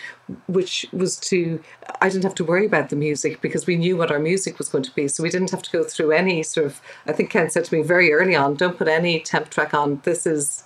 which 0.47 0.85
was 0.91 1.17
to 1.21 1.61
I 2.01 2.09
didn't 2.09 2.23
have 2.23 2.35
to 2.35 2.45
worry 2.45 2.65
about 2.65 2.89
the 2.89 2.95
music 2.95 3.41
because 3.41 3.65
we 3.65 3.75
knew 3.75 3.97
what 3.97 4.11
our 4.11 4.19
music 4.19 4.57
was 4.57 4.69
going 4.69 4.83
to 4.83 4.95
be, 4.95 5.07
so 5.07 5.23
we 5.23 5.29
didn't 5.29 5.51
have 5.51 5.63
to 5.63 5.71
go 5.71 5.83
through 5.83 6.11
any 6.11 6.43
sort 6.43 6.65
of. 6.65 6.81
I 7.05 7.13
think 7.13 7.29
Ken 7.29 7.49
said 7.49 7.65
to 7.65 7.75
me 7.75 7.81
very 7.83 8.11
early 8.13 8.35
on, 8.35 8.55
"Don't 8.55 8.77
put 8.77 8.87
any 8.87 9.19
temp 9.19 9.49
track 9.49 9.73
on. 9.73 10.01
This 10.03 10.25
is." 10.25 10.63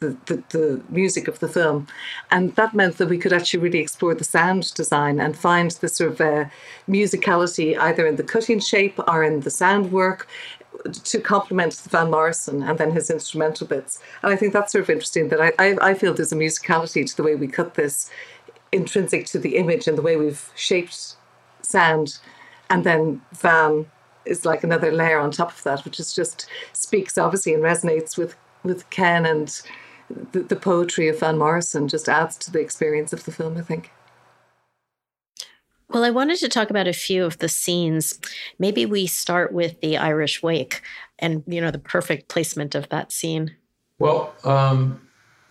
the, 0.00 0.16
the, 0.26 0.42
the, 0.48 0.82
music 0.88 1.28
of 1.28 1.38
the 1.40 1.48
film. 1.48 1.86
And 2.30 2.56
that 2.56 2.74
meant 2.74 2.96
that 2.96 3.08
we 3.08 3.18
could 3.18 3.34
actually 3.34 3.60
really 3.60 3.80
explore 3.80 4.14
the 4.14 4.24
sound 4.24 4.72
design 4.74 5.20
and 5.20 5.36
find 5.36 5.70
the 5.72 5.88
sort 5.88 6.12
of 6.12 6.20
uh, 6.20 6.44
musicality 6.88 7.78
either 7.78 8.06
in 8.06 8.16
the 8.16 8.22
cutting 8.22 8.60
shape 8.60 8.98
or 9.06 9.22
in 9.22 9.40
the 9.40 9.50
sound 9.50 9.92
work 9.92 10.26
to 10.92 11.20
complement 11.20 11.74
Van 11.90 12.10
Morrison 12.10 12.62
and 12.62 12.78
then 12.78 12.92
his 12.92 13.10
instrumental 13.10 13.66
bits. 13.66 14.00
And 14.22 14.32
I 14.32 14.36
think 14.36 14.52
that's 14.52 14.72
sort 14.72 14.82
of 14.82 14.90
interesting 14.90 15.28
that 15.28 15.40
I, 15.40 15.52
I, 15.58 15.90
I 15.90 15.94
feel 15.94 16.14
there's 16.14 16.32
a 16.32 16.36
musicality 16.36 17.08
to 17.08 17.16
the 17.16 17.22
way 17.22 17.34
we 17.34 17.48
cut 17.48 17.74
this, 17.74 18.10
intrinsic 18.72 19.26
to 19.26 19.38
the 19.38 19.56
image 19.56 19.88
and 19.88 19.98
the 19.98 20.02
way 20.02 20.16
we've 20.16 20.50
shaped 20.54 21.16
sound. 21.62 22.18
And 22.68 22.84
then 22.84 23.22
Van 23.32 23.86
is 24.24 24.44
like 24.44 24.62
another 24.62 24.92
layer 24.92 25.18
on 25.18 25.30
top 25.30 25.50
of 25.50 25.62
that, 25.64 25.84
which 25.84 25.98
is 25.98 26.14
just 26.14 26.46
speaks 26.72 27.18
obviously 27.18 27.54
and 27.54 27.62
resonates 27.62 28.16
with 28.16 28.36
with 28.62 28.88
Ken 28.90 29.24
and 29.24 29.62
the, 30.32 30.40
the 30.40 30.56
poetry 30.56 31.08
of 31.08 31.20
Van 31.20 31.38
Morrison 31.38 31.88
just 31.88 32.08
adds 32.08 32.36
to 32.36 32.50
the 32.50 32.60
experience 32.60 33.12
of 33.12 33.24
the 33.24 33.32
film, 33.32 33.56
I 33.56 33.62
think. 33.62 33.90
Well, 35.90 36.04
I 36.04 36.10
wanted 36.10 36.38
to 36.38 36.48
talk 36.48 36.70
about 36.70 36.86
a 36.86 36.92
few 36.92 37.24
of 37.24 37.38
the 37.38 37.48
scenes. 37.48 38.18
Maybe 38.60 38.86
we 38.86 39.06
start 39.06 39.52
with 39.52 39.80
the 39.80 39.96
Irish 39.96 40.40
wake 40.40 40.82
and, 41.18 41.42
you 41.48 41.60
know, 41.60 41.72
the 41.72 41.80
perfect 41.80 42.28
placement 42.28 42.76
of 42.76 42.88
that 42.90 43.10
scene. 43.10 43.56
Well, 43.98 44.32
um, 44.44 45.00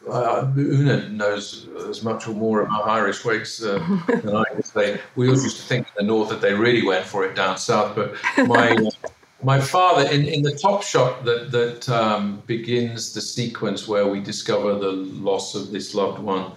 uh, 0.09 0.49
Una 0.55 1.09
knows 1.09 1.67
as 1.89 2.03
much 2.03 2.25
or 2.25 2.33
more 2.33 2.61
about 2.61 2.87
Irish 2.87 3.25
wakes 3.25 3.61
uh, 3.61 3.85
than 4.07 4.33
I 4.33 4.45
do. 4.73 4.97
we 5.17 5.27
always 5.27 5.43
used 5.43 5.57
to 5.57 5.63
think 5.63 5.87
in 5.87 6.05
the 6.05 6.11
north 6.11 6.29
that 6.29 6.39
they 6.39 6.53
really 6.53 6.83
went 6.83 7.05
for 7.05 7.25
it 7.25 7.35
down 7.35 7.57
south, 7.57 7.95
but 7.95 8.15
my 8.47 8.77
my 9.43 9.59
father 9.59 10.09
in, 10.09 10.25
in 10.25 10.41
the 10.41 10.51
top 10.51 10.83
shot 10.83 11.23
that 11.25 11.51
that 11.51 11.87
um, 11.89 12.41
begins 12.45 13.13
the 13.13 13.21
sequence 13.21 13.87
where 13.87 14.07
we 14.07 14.19
discover 14.19 14.75
the 14.75 14.91
loss 14.91 15.55
of 15.55 15.71
this 15.71 15.95
loved 15.95 16.19
one 16.19 16.51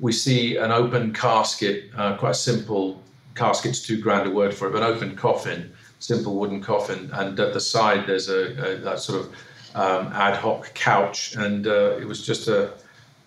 we 0.00 0.12
see 0.12 0.56
an 0.56 0.70
open 0.70 1.12
casket 1.12 1.90
uh, 1.96 2.16
quite 2.16 2.36
simple 2.36 3.02
casket's 3.36 3.80
too 3.80 4.00
grand 4.00 4.26
a 4.26 4.30
word 4.30 4.52
for 4.54 4.68
it 4.68 4.72
but 4.72 4.82
open 4.82 5.14
coffin 5.14 5.72
simple 5.98 6.36
wooden 6.36 6.60
coffin 6.60 7.10
and 7.14 7.38
at 7.38 7.52
the 7.52 7.60
side 7.60 8.06
there's 8.06 8.28
a, 8.28 8.74
a 8.74 8.76
that 8.78 8.98
sort 8.98 9.20
of 9.20 9.34
um, 9.74 10.12
ad 10.12 10.34
hoc 10.36 10.72
couch 10.74 11.34
and 11.36 11.66
uh, 11.66 11.96
it 12.00 12.06
was 12.06 12.24
just 12.24 12.48
a 12.48 12.72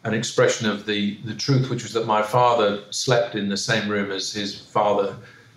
an 0.04 0.14
expression 0.14 0.70
of 0.70 0.86
the 0.86 1.18
the 1.26 1.36
truth 1.36 1.70
which 1.70 1.84
was 1.84 1.94
that 1.94 2.06
my 2.06 2.22
father 2.22 2.84
slept 2.90 3.36
in 3.36 3.50
the 3.50 3.58
same 3.58 3.90
room 3.90 4.12
as 4.12 4.32
his 4.32 4.60
father 4.60 5.16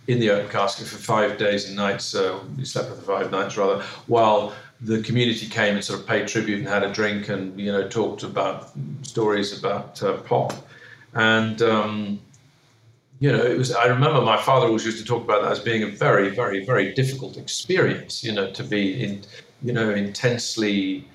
in 0.09 0.19
the 0.19 0.31
open 0.31 0.51
casket 0.51 0.87
for 0.87 0.97
five 0.97 1.39
days 1.39 1.67
and 1.67 1.77
nights. 1.77 2.05
So 2.05 2.45
we 2.57 2.65
slept 2.65 2.89
for 2.89 2.97
five 2.97 3.31
nights 3.31 3.57
rather, 3.57 3.83
while 4.07 4.53
the 4.81 5.01
community 5.03 5.47
came 5.47 5.77
and 5.77 5.85
sort 5.85 6.01
of 6.01 6.07
paid 6.07 6.27
tribute 6.27 6.59
and 6.59 6.69
had 6.69 6.83
a 6.83 6.93
drink 6.93 7.29
and 7.29 7.59
you 7.59 7.71
know 7.71 7.87
talked 7.89 8.25
about 8.25 8.71
stories 9.03 9.57
about 9.57 10.03
uh, 10.03 10.17
pop, 10.19 10.53
and 11.15 11.63
um, 11.63 12.21
you 13.23 13.31
know 13.31 13.41
it 13.41 13.57
was. 13.57 13.73
I 13.73 13.87
remember 13.87 14.21
my 14.21 14.37
father 14.37 14.67
always 14.67 14.85
used 14.85 14.99
to 14.99 15.05
talk 15.05 15.23
about 15.23 15.43
that 15.43 15.53
as 15.53 15.61
being 15.61 15.85
a 15.85 15.87
very, 15.87 16.29
very, 16.31 16.65
very 16.65 16.93
difficult 16.93 17.37
experience. 17.37 18.25
You 18.25 18.33
know, 18.33 18.51
to 18.51 18.65
be 18.65 19.05
in, 19.05 19.23
you 19.63 19.73
know, 19.73 19.91
intensely 19.91 21.07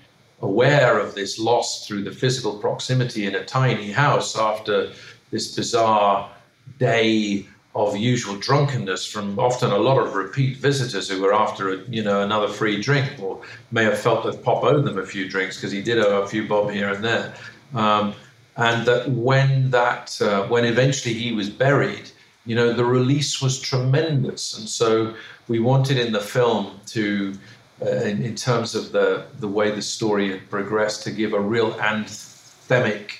aware 0.41 0.99
of 0.99 1.15
this 1.15 1.37
loss 1.37 1.85
through 1.85 2.03
the 2.05 2.11
physical 2.11 2.59
proximity 2.59 3.25
in 3.25 3.35
a 3.35 3.43
tiny 3.43 3.91
house 3.91 4.37
after 4.37 4.93
this 5.31 5.53
bizarre 5.53 6.31
day 6.79 7.45
of 7.75 7.97
usual 7.97 8.37
drunkenness 8.37 9.05
from 9.05 9.37
often 9.37 9.71
a 9.71 9.77
lot 9.77 9.97
of 9.97 10.15
repeat 10.15 10.55
visitors 10.57 11.09
who 11.09 11.21
were 11.21 11.33
after 11.33 11.73
a, 11.73 11.77
you 11.89 12.03
know 12.03 12.21
another 12.21 12.47
free 12.47 12.81
drink 12.81 13.11
or 13.19 13.41
may 13.71 13.83
have 13.83 13.99
felt 13.99 14.23
that 14.23 14.41
Pop 14.43 14.63
owed 14.63 14.85
them 14.85 14.97
a 14.97 15.05
few 15.05 15.27
drinks 15.27 15.57
because 15.57 15.73
he 15.73 15.81
did 15.81 15.97
owe 15.99 16.21
a 16.21 16.27
few 16.27 16.47
bob 16.47 16.71
here 16.71 16.89
and 16.93 17.03
there. 17.03 17.33
Um, 17.73 18.15
and 18.57 18.85
that 18.87 19.09
when 19.09 19.71
that 19.71 20.19
uh, 20.21 20.47
when 20.47 20.65
eventually 20.65 21.13
he 21.13 21.31
was 21.31 21.49
buried, 21.49 22.09
you 22.45 22.55
know 22.55 22.73
the 22.73 22.85
release 22.85 23.41
was 23.41 23.59
tremendous, 23.59 24.57
and 24.57 24.67
so 24.67 25.13
we 25.47 25.59
wanted 25.59 25.97
in 25.97 26.11
the 26.11 26.21
film 26.21 26.79
to. 26.87 27.33
Uh, 27.79 27.89
in, 27.89 28.23
in 28.23 28.33
terms 28.33 28.73
of 28.73 28.91
the, 28.91 29.23
the 29.39 29.47
way 29.47 29.69
the 29.69 29.83
story 29.83 30.31
had 30.31 30.49
progressed, 30.49 31.03
to 31.03 31.11
give 31.11 31.33
a 31.33 31.39
real 31.39 31.73
anthemic 31.73 33.11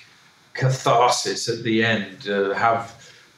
catharsis 0.55 1.47
at 1.47 1.63
the 1.63 1.83
end, 1.83 2.27
uh, 2.27 2.51
have 2.55 2.97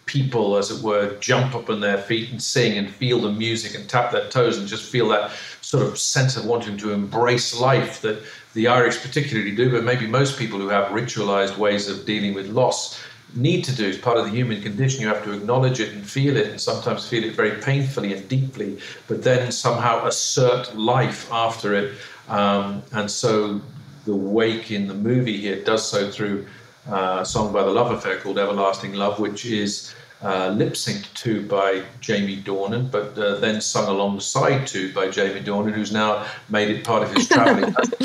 people, 0.10 0.58
as 0.58 0.72
it 0.72 0.84
were, 0.84 1.16
jump 1.20 1.54
up 1.54 1.70
on 1.70 1.82
their 1.82 2.00
feet 2.00 2.32
and 2.32 2.42
sing 2.42 2.80
and 2.80 2.90
feel 2.90 3.22
the 3.22 3.32
music 3.32 3.76
and 3.76 3.88
tap 3.88 4.12
their 4.12 4.28
toes 4.30 4.58
and 4.58 4.68
just 4.68 4.92
feel 4.92 5.08
that 5.08 5.30
sort 5.62 5.86
of 5.86 6.00
sense 6.00 6.36
of 6.36 6.46
wanting 6.46 6.76
to 6.76 6.92
embrace 6.92 7.60
life 7.60 8.02
that 8.02 8.20
the 8.54 8.68
Irish 8.68 9.02
particularly 9.02 9.56
do, 9.56 9.72
but 9.72 9.84
maybe 9.84 10.08
most 10.08 10.38
people 10.38 10.60
who 10.60 10.70
have 10.70 10.92
ritualized 10.92 11.58
ways 11.58 11.88
of 11.88 12.06
dealing 12.06 12.34
with 12.34 12.48
loss 12.48 13.00
need 13.36 13.64
to 13.64 13.76
do. 13.76 13.88
It's 13.88 13.98
part 13.98 14.18
of 14.18 14.26
the 14.26 14.32
human 14.32 14.62
condition. 14.62 15.02
You 15.02 15.08
have 15.08 15.24
to 15.24 15.34
acknowledge 15.34 15.80
it 15.80 15.94
and 15.94 16.04
feel 16.04 16.36
it, 16.36 16.48
and 16.48 16.60
sometimes 16.60 17.08
feel 17.08 17.24
it 17.24 17.36
very 17.36 17.62
painfully 17.62 18.14
and 18.14 18.28
deeply, 18.28 18.80
but 19.08 19.24
then 19.24 19.52
somehow 19.52 20.06
assert 20.06 20.76
life 20.76 21.32
after 21.32 21.76
it. 21.76 21.98
Um, 22.28 22.84
and 22.92 23.10
so 23.10 23.62
the 24.06 24.16
wake 24.16 24.72
in 24.72 24.88
the 24.88 24.94
movie 24.96 25.38
here 25.38 25.64
does 25.64 25.88
so 25.88 26.10
through 26.10 26.48
uh, 26.90 27.20
a 27.22 27.26
song 27.26 27.54
by 27.54 27.62
the 27.64 27.70
Love 27.70 27.92
Affair 27.92 28.18
called 28.18 28.40
Everlasting 28.40 28.94
Love, 28.94 29.20
which 29.20 29.46
is 29.46 29.94
uh, 30.22 30.50
lip 30.50 30.74
synced 30.74 31.14
to 31.14 31.48
by 31.48 31.84
Jamie 32.02 32.42
Dornan, 32.42 32.92
but 32.92 33.18
uh, 33.18 33.36
then 33.36 33.62
sung 33.62 33.88
alongside 33.88 34.68
to 34.68 34.94
by 34.94 35.10
Jamie 35.10 35.42
Dornan, 35.42 35.72
who's 35.72 35.92
now 35.92 36.26
made 36.50 36.70
it 36.70 36.84
part 36.84 37.04
of 37.04 37.14
his 37.14 37.28
travelling. 37.28 37.74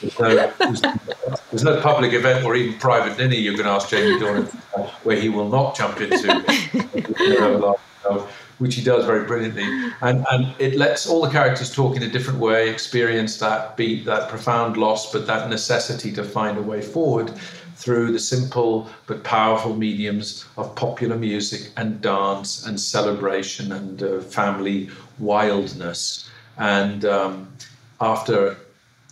there's, 0.00 0.82
no, 0.82 0.94
there's, 1.50 1.64
no, 1.64 1.80
public 1.80 2.12
event 2.12 2.44
or 2.44 2.56
even 2.56 2.78
private 2.78 3.16
dinner 3.16 3.34
you 3.34 3.54
can 3.56 3.66
ask 3.66 3.88
Jamie 3.88 4.18
Dornan 4.20 4.48
where 5.04 5.16
he 5.16 5.28
will 5.28 5.48
not 5.48 5.76
jump 5.76 6.00
into, 6.00 6.28
which 8.58 8.74
he 8.74 8.82
does 8.82 9.04
very 9.04 9.24
brilliantly. 9.24 9.64
And, 10.00 10.26
and 10.32 10.54
it 10.58 10.74
lets 10.74 11.06
all 11.08 11.22
the 11.22 11.30
characters 11.30 11.72
talk 11.72 11.96
in 11.96 12.02
a 12.02 12.08
different 12.08 12.40
way, 12.40 12.68
experience 12.68 13.38
that 13.38 13.76
beat, 13.76 14.04
that 14.06 14.28
profound 14.28 14.76
loss, 14.76 15.12
but 15.12 15.26
that 15.28 15.48
necessity 15.48 16.12
to 16.12 16.24
find 16.24 16.58
a 16.58 16.62
way 16.62 16.82
forward 16.82 17.32
through 17.74 18.12
the 18.12 18.18
simple 18.18 18.88
but 19.06 19.24
powerful 19.24 19.74
mediums 19.74 20.44
of 20.56 20.74
popular 20.76 21.16
music 21.16 21.70
and 21.76 22.00
dance 22.00 22.66
and 22.66 22.80
celebration 22.80 23.72
and 23.72 24.02
uh, 24.02 24.20
family 24.20 24.88
wildness. 25.18 26.30
And 26.56 27.04
um, 27.04 27.52
after 28.00 28.56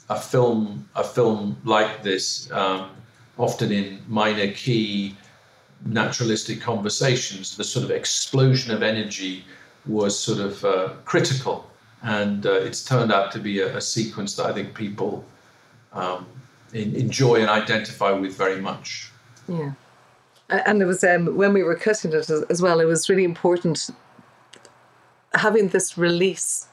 a 0.09 0.21
film, 0.21 0.89
a 0.95 1.05
film 1.05 1.57
like 1.65 2.03
this, 2.03 2.51
um, 2.53 2.91
often 3.39 3.73
in 3.73 4.01
minor 4.09 4.53
key 4.53 5.17
naturalistic 5.85 6.61
conversations, 6.61 7.57
the 7.57 7.65
sort 7.65 7.85
of 7.85 7.91
explosion 7.91 8.73
of 8.73 8.83
energy 8.83 9.45
was 9.87 10.19
sort 10.19 10.39
of 10.39 10.65
uh, 10.65 10.91
critical. 11.05 11.69
And 12.03 12.47
uh, 12.47 12.53
it's 12.53 12.85
turned 12.85 13.13
out 13.13 13.33
to 13.33 13.39
be 13.39 13.61
a, 13.61 13.77
a, 13.77 13.81
sequence 13.81 14.35
that 14.37 14.47
I 14.47 14.53
think 14.53 14.75
people 14.75 15.25
um, 15.93 16.27
enjoy 16.73 17.41
and 17.41 17.51
identify 17.51 18.11
with 18.13 18.37
very 18.37 18.61
much. 18.61 19.11
Yeah. 19.49 19.73
And 20.49 20.83
it 20.83 20.85
was 20.87 21.03
um, 21.03 21.37
when 21.37 21.53
we 21.53 21.63
were 21.63 21.75
cutting 21.75 22.13
it 22.13 22.29
as, 22.29 22.63
well, 22.63 22.81
it 22.81 22.85
was 22.85 23.09
really 23.09 23.25
important 23.25 23.91
having 25.35 25.69
this 25.69 25.97
release 25.97 26.67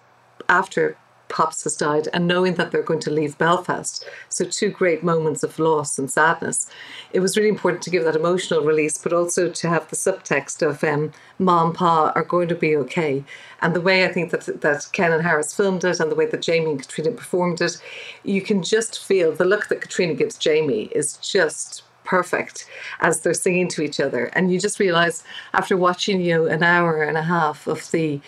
after 0.49 0.97
Pops 1.29 1.63
has 1.63 1.77
died, 1.77 2.09
and 2.11 2.27
knowing 2.27 2.55
that 2.55 2.71
they're 2.71 2.83
going 2.83 2.99
to 3.01 3.11
leave 3.11 3.37
Belfast. 3.37 4.05
So, 4.27 4.45
two 4.45 4.69
great 4.69 5.03
moments 5.03 5.43
of 5.43 5.57
loss 5.59 5.97
and 5.97 6.11
sadness. 6.11 6.67
It 7.13 7.21
was 7.21 7.37
really 7.37 7.49
important 7.49 7.83
to 7.83 7.89
give 7.89 8.03
that 8.03 8.15
emotional 8.15 8.65
release, 8.65 8.97
but 8.97 9.13
also 9.13 9.49
to 9.49 9.69
have 9.69 9.89
the 9.89 9.95
subtext 9.95 10.67
of 10.67 10.83
um, 10.83 11.13
Mom 11.37 11.69
and 11.69 11.75
Pa 11.75 12.11
are 12.15 12.23
going 12.23 12.47
to 12.49 12.55
be 12.55 12.75
okay. 12.75 13.23
And 13.61 13.75
the 13.75 13.81
way 13.81 14.05
I 14.05 14.11
think 14.11 14.31
that, 14.31 14.61
that 14.61 14.87
Ken 14.91 15.11
and 15.11 15.23
Haris 15.23 15.53
filmed 15.53 15.83
it, 15.83 15.99
and 15.99 16.11
the 16.11 16.15
way 16.15 16.25
that 16.25 16.41
Jamie 16.41 16.71
and 16.71 16.81
Caitríona 16.81 17.15
performed 17.15 17.61
it, 17.61 17.77
you 18.23 18.41
can 18.41 18.63
just 18.63 19.03
feel 19.03 19.31
the 19.31 19.45
look 19.45 19.67
that 19.67 19.81
Caitríona 19.81 20.17
gives 20.17 20.37
Jamie 20.37 20.85
is 20.93 21.17
just 21.17 21.83
perfect 22.03 22.65
as 23.01 23.21
they're 23.21 23.35
singing 23.35 23.67
to 23.67 23.83
each 23.83 23.99
other. 23.99 24.25
And 24.33 24.51
you 24.51 24.59
just 24.59 24.79
realize 24.79 25.23
after 25.53 25.77
watching 25.77 26.21
you 26.21 26.47
an 26.47 26.63
hour 26.63 27.03
and 27.03 27.17
a 27.17 27.21
half 27.21 27.67
of 27.67 27.91
the 27.91 28.19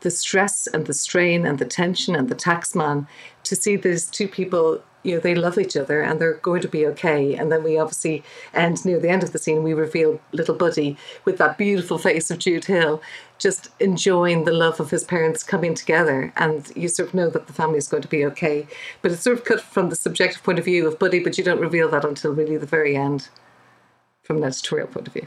the 0.00 0.10
stress 0.10 0.66
and 0.66 0.86
the 0.86 0.94
strain 0.94 1.44
and 1.46 1.58
the 1.58 1.64
tension 1.64 2.14
and 2.14 2.28
the 2.28 2.34
taxman 2.34 3.06
to 3.44 3.56
see 3.56 3.76
these 3.76 4.06
two 4.06 4.28
people 4.28 4.82
you 5.04 5.14
know 5.14 5.20
they 5.20 5.34
love 5.34 5.58
each 5.58 5.76
other 5.76 6.02
and 6.02 6.20
they're 6.20 6.34
going 6.34 6.60
to 6.60 6.68
be 6.68 6.84
okay. 6.86 7.34
And 7.34 7.50
then 7.50 7.62
we 7.62 7.78
obviously 7.78 8.22
end 8.52 8.84
near 8.84 8.98
the 8.98 9.08
end 9.08 9.22
of 9.22 9.32
the 9.32 9.38
scene 9.38 9.62
we 9.62 9.72
reveal 9.72 10.20
little 10.32 10.54
buddy 10.54 10.96
with 11.24 11.38
that 11.38 11.56
beautiful 11.56 11.98
face 11.98 12.30
of 12.30 12.38
jude 12.38 12.64
hill 12.64 13.00
just 13.38 13.70
enjoying 13.78 14.44
the 14.44 14.52
love 14.52 14.80
of 14.80 14.90
his 14.90 15.04
parents 15.04 15.44
coming 15.44 15.74
together. 15.74 16.32
And 16.36 16.70
you 16.74 16.88
sort 16.88 17.10
of 17.10 17.14
know 17.14 17.30
that 17.30 17.46
the 17.46 17.52
family 17.52 17.78
is 17.78 17.88
going 17.88 18.02
to 18.02 18.08
be 18.08 18.24
okay. 18.26 18.66
But 19.00 19.12
it's 19.12 19.22
sort 19.22 19.38
of 19.38 19.44
cut 19.44 19.60
from 19.60 19.90
the 19.90 19.96
subjective 19.96 20.42
point 20.42 20.58
of 20.58 20.64
view 20.64 20.86
of 20.86 20.98
buddy 20.98 21.20
but 21.20 21.38
you 21.38 21.44
don't 21.44 21.60
reveal 21.60 21.88
that 21.90 22.04
until 22.04 22.32
really 22.32 22.56
the 22.56 22.66
very 22.66 22.96
end 22.96 23.28
from 24.22 24.38
an 24.38 24.44
editorial 24.44 24.88
point 24.88 25.06
of 25.06 25.14
view 25.14 25.26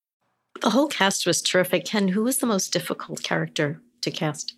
The 0.61 0.69
whole 0.69 0.87
cast 0.87 1.25
was 1.25 1.41
terrific. 1.41 1.85
Ken, 1.85 2.09
who 2.09 2.23
was 2.23 2.37
the 2.37 2.45
most 2.45 2.71
difficult 2.71 3.23
character 3.23 3.81
to 4.01 4.11
cast? 4.11 4.53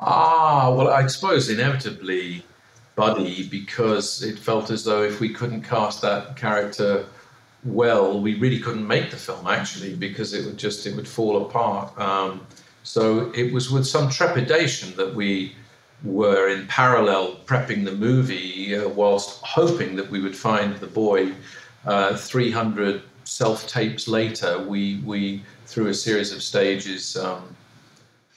Ah, 0.00 0.72
well, 0.74 0.88
I 0.88 1.06
suppose 1.06 1.48
inevitably 1.48 2.44
Buddy, 2.96 3.48
because 3.48 4.22
it 4.24 4.38
felt 4.38 4.70
as 4.70 4.84
though 4.84 5.04
if 5.04 5.20
we 5.20 5.32
couldn't 5.32 5.62
cast 5.62 6.02
that 6.02 6.36
character 6.36 7.06
well, 7.64 8.20
we 8.20 8.34
really 8.38 8.58
couldn't 8.58 8.86
make 8.86 9.10
the 9.10 9.16
film 9.16 9.46
actually, 9.46 9.94
because 9.94 10.32
it 10.32 10.44
would 10.44 10.56
just 10.56 10.86
it 10.86 10.94
would 10.96 11.08
fall 11.08 11.46
apart. 11.46 11.96
Um, 11.98 12.46
so 12.82 13.32
it 13.34 13.52
was 13.52 13.70
with 13.70 13.86
some 13.86 14.08
trepidation 14.08 14.96
that 14.96 15.14
we 15.14 15.54
were 16.04 16.48
in 16.48 16.66
parallel 16.66 17.36
prepping 17.46 17.84
the 17.84 17.92
movie, 17.92 18.76
uh, 18.76 18.88
whilst 18.88 19.40
hoping 19.42 19.96
that 19.96 20.10
we 20.10 20.20
would 20.20 20.36
find 20.36 20.76
the 20.76 20.86
boy 20.86 21.32
uh, 21.84 22.16
300 22.16 23.02
self 23.28 23.66
tapes 23.66 24.08
later, 24.08 24.58
we 24.66 25.00
we 25.04 25.42
through 25.66 25.88
a 25.88 25.94
series 25.94 26.32
of 26.32 26.42
stages, 26.42 27.16
um, 27.16 27.54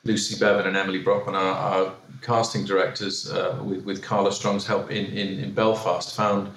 Lucy 0.03 0.37
Bevan 0.37 0.67
and 0.67 0.75
Emily 0.75 0.99
Brockman, 0.99 1.33
our, 1.33 1.53
our 1.53 1.93
casting 2.21 2.65
directors, 2.65 3.31
uh, 3.31 3.57
with, 3.63 3.83
with 3.85 4.03
Carla 4.03 4.31
Stronge's 4.31 4.67
help 4.67 4.91
in, 4.91 5.05
in, 5.05 5.39
in 5.39 5.53
Belfast, 5.53 6.13
found 6.15 6.51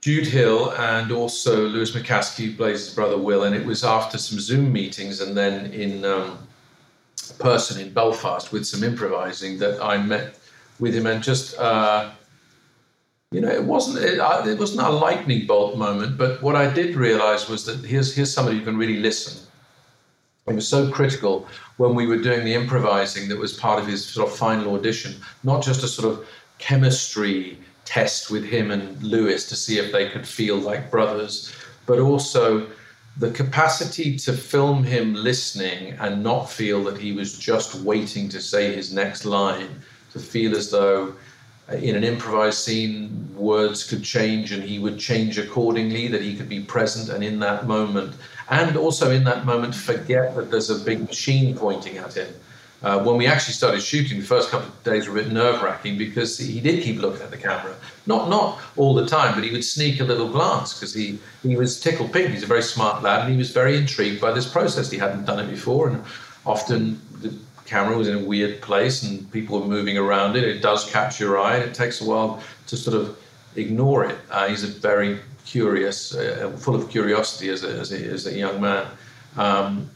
Jude 0.00 0.26
Hill 0.26 0.72
and 0.72 1.12
also 1.12 1.68
Lewis 1.68 1.90
McAskie, 1.90 2.56
Blaze's 2.56 2.94
brother 2.94 3.18
Will, 3.18 3.44
and 3.44 3.54
it 3.54 3.66
was 3.66 3.84
after 3.84 4.16
some 4.16 4.40
Zoom 4.40 4.72
meetings 4.72 5.20
and 5.20 5.36
then 5.36 5.72
in 5.72 6.04
um, 6.06 6.38
person 7.38 7.80
in 7.80 7.92
Belfast 7.92 8.50
with 8.50 8.66
some 8.66 8.82
improvising 8.82 9.58
that 9.58 9.82
I 9.82 9.98
met 9.98 10.38
with 10.80 10.94
him 10.94 11.06
and 11.06 11.22
just. 11.22 11.58
Uh, 11.58 12.12
you 13.32 13.40
know, 13.40 13.50
it 13.50 13.64
wasn't 13.64 13.98
it, 14.04 14.18
it, 14.18 14.58
wasn't 14.58 14.86
a 14.86 14.90
lightning 14.90 15.46
bolt 15.46 15.76
moment, 15.76 16.16
but 16.16 16.40
what 16.42 16.54
I 16.54 16.72
did 16.72 16.94
realize 16.94 17.48
was 17.48 17.64
that 17.64 17.84
here's 17.84 18.14
here's 18.14 18.32
somebody 18.32 18.58
who 18.58 18.64
can 18.64 18.76
really 18.76 18.98
listen. 18.98 19.46
It 20.46 20.54
was 20.54 20.68
so 20.68 20.92
critical 20.92 21.48
when 21.76 21.96
we 21.96 22.06
were 22.06 22.18
doing 22.18 22.44
the 22.44 22.54
improvising 22.54 23.28
that 23.28 23.36
was 23.36 23.52
part 23.52 23.80
of 23.80 23.86
his 23.86 24.04
sort 24.06 24.28
of 24.28 24.36
final 24.36 24.74
audition, 24.74 25.16
not 25.42 25.62
just 25.62 25.82
a 25.82 25.88
sort 25.88 26.12
of 26.12 26.26
chemistry 26.58 27.58
test 27.84 28.30
with 28.30 28.44
him 28.44 28.70
and 28.70 29.02
Lewis 29.02 29.48
to 29.48 29.56
see 29.56 29.78
if 29.78 29.90
they 29.90 30.08
could 30.08 30.26
feel 30.26 30.56
like 30.56 30.90
brothers, 30.90 31.52
but 31.84 31.98
also 31.98 32.68
the 33.16 33.30
capacity 33.32 34.16
to 34.18 34.32
film 34.32 34.84
him 34.84 35.14
listening 35.14 35.94
and 36.00 36.22
not 36.22 36.50
feel 36.50 36.84
that 36.84 36.98
he 36.98 37.12
was 37.12 37.38
just 37.38 37.74
waiting 37.76 38.28
to 38.28 38.40
say 38.40 38.72
his 38.72 38.92
next 38.92 39.24
line, 39.24 39.80
to 40.12 40.20
feel 40.20 40.54
as 40.54 40.70
though 40.70 41.14
in 41.72 41.96
an 41.96 42.04
improvised 42.04 42.58
scene, 42.58 43.34
words 43.34 43.88
could 43.88 44.04
change 44.04 44.52
and 44.52 44.62
he 44.62 44.78
would 44.78 44.98
change 44.98 45.38
accordingly, 45.38 46.08
that 46.08 46.22
he 46.22 46.36
could 46.36 46.48
be 46.48 46.60
present 46.60 47.08
and 47.08 47.24
in 47.24 47.40
that 47.40 47.66
moment. 47.66 48.14
And 48.48 48.76
also 48.76 49.10
in 49.10 49.24
that 49.24 49.44
moment, 49.44 49.74
forget 49.74 50.36
that 50.36 50.50
there's 50.50 50.70
a 50.70 50.78
big 50.78 51.00
machine 51.00 51.56
pointing 51.56 51.98
at 51.98 52.14
him. 52.14 52.28
Uh, 52.82 53.02
when 53.02 53.16
we 53.16 53.26
actually 53.26 53.54
started 53.54 53.80
shooting, 53.80 54.20
the 54.20 54.24
first 54.24 54.50
couple 54.50 54.68
of 54.68 54.84
days 54.84 55.08
were 55.08 55.18
a 55.18 55.22
bit 55.22 55.32
nerve 55.32 55.60
wracking 55.62 55.98
because 55.98 56.38
he 56.38 56.60
did 56.60 56.84
keep 56.84 57.00
looking 57.00 57.22
at 57.22 57.30
the 57.30 57.36
camera. 57.36 57.74
Not 58.06 58.28
not 58.28 58.60
all 58.76 58.94
the 58.94 59.06
time, 59.06 59.34
but 59.34 59.42
he 59.42 59.50
would 59.50 59.64
sneak 59.64 59.98
a 59.98 60.04
little 60.04 60.28
glance 60.28 60.74
because 60.74 60.94
he, 60.94 61.18
he 61.42 61.56
was 61.56 61.80
tickled 61.80 62.12
pink. 62.12 62.30
He's 62.30 62.42
a 62.42 62.46
very 62.46 62.62
smart 62.62 63.02
lad 63.02 63.22
and 63.22 63.32
he 63.32 63.36
was 63.36 63.50
very 63.50 63.76
intrigued 63.76 64.20
by 64.20 64.30
this 64.30 64.46
process. 64.46 64.90
He 64.90 64.98
hadn't 64.98 65.24
done 65.24 65.40
it 65.40 65.50
before. 65.50 65.88
And 65.88 66.04
often 66.44 67.00
camera 67.66 67.96
was 67.96 68.08
in 68.08 68.16
a 68.16 68.24
weird 68.24 68.60
place 68.60 69.02
and 69.02 69.30
people 69.32 69.60
were 69.60 69.66
moving 69.66 69.98
around 69.98 70.36
it. 70.36 70.44
It 70.44 70.60
does 70.60 70.90
catch 70.90 71.20
your 71.20 71.38
eye, 71.38 71.58
it 71.58 71.74
takes 71.74 72.00
a 72.00 72.04
while 72.04 72.42
to 72.68 72.76
sort 72.76 72.96
of 72.96 73.18
ignore 73.56 74.04
it. 74.04 74.18
Uh, 74.30 74.48
he's 74.48 74.64
a 74.64 74.68
very 74.68 75.18
curious, 75.44 76.14
uh, 76.14 76.52
full 76.58 76.74
of 76.74 76.88
curiosity 76.90 77.48
as 77.48 77.64
a, 77.64 77.68
as 77.68 77.92
a, 77.92 78.04
as 78.04 78.26
a 78.26 78.34
young 78.36 78.60
man. 78.60 78.86
Um, 79.36 79.90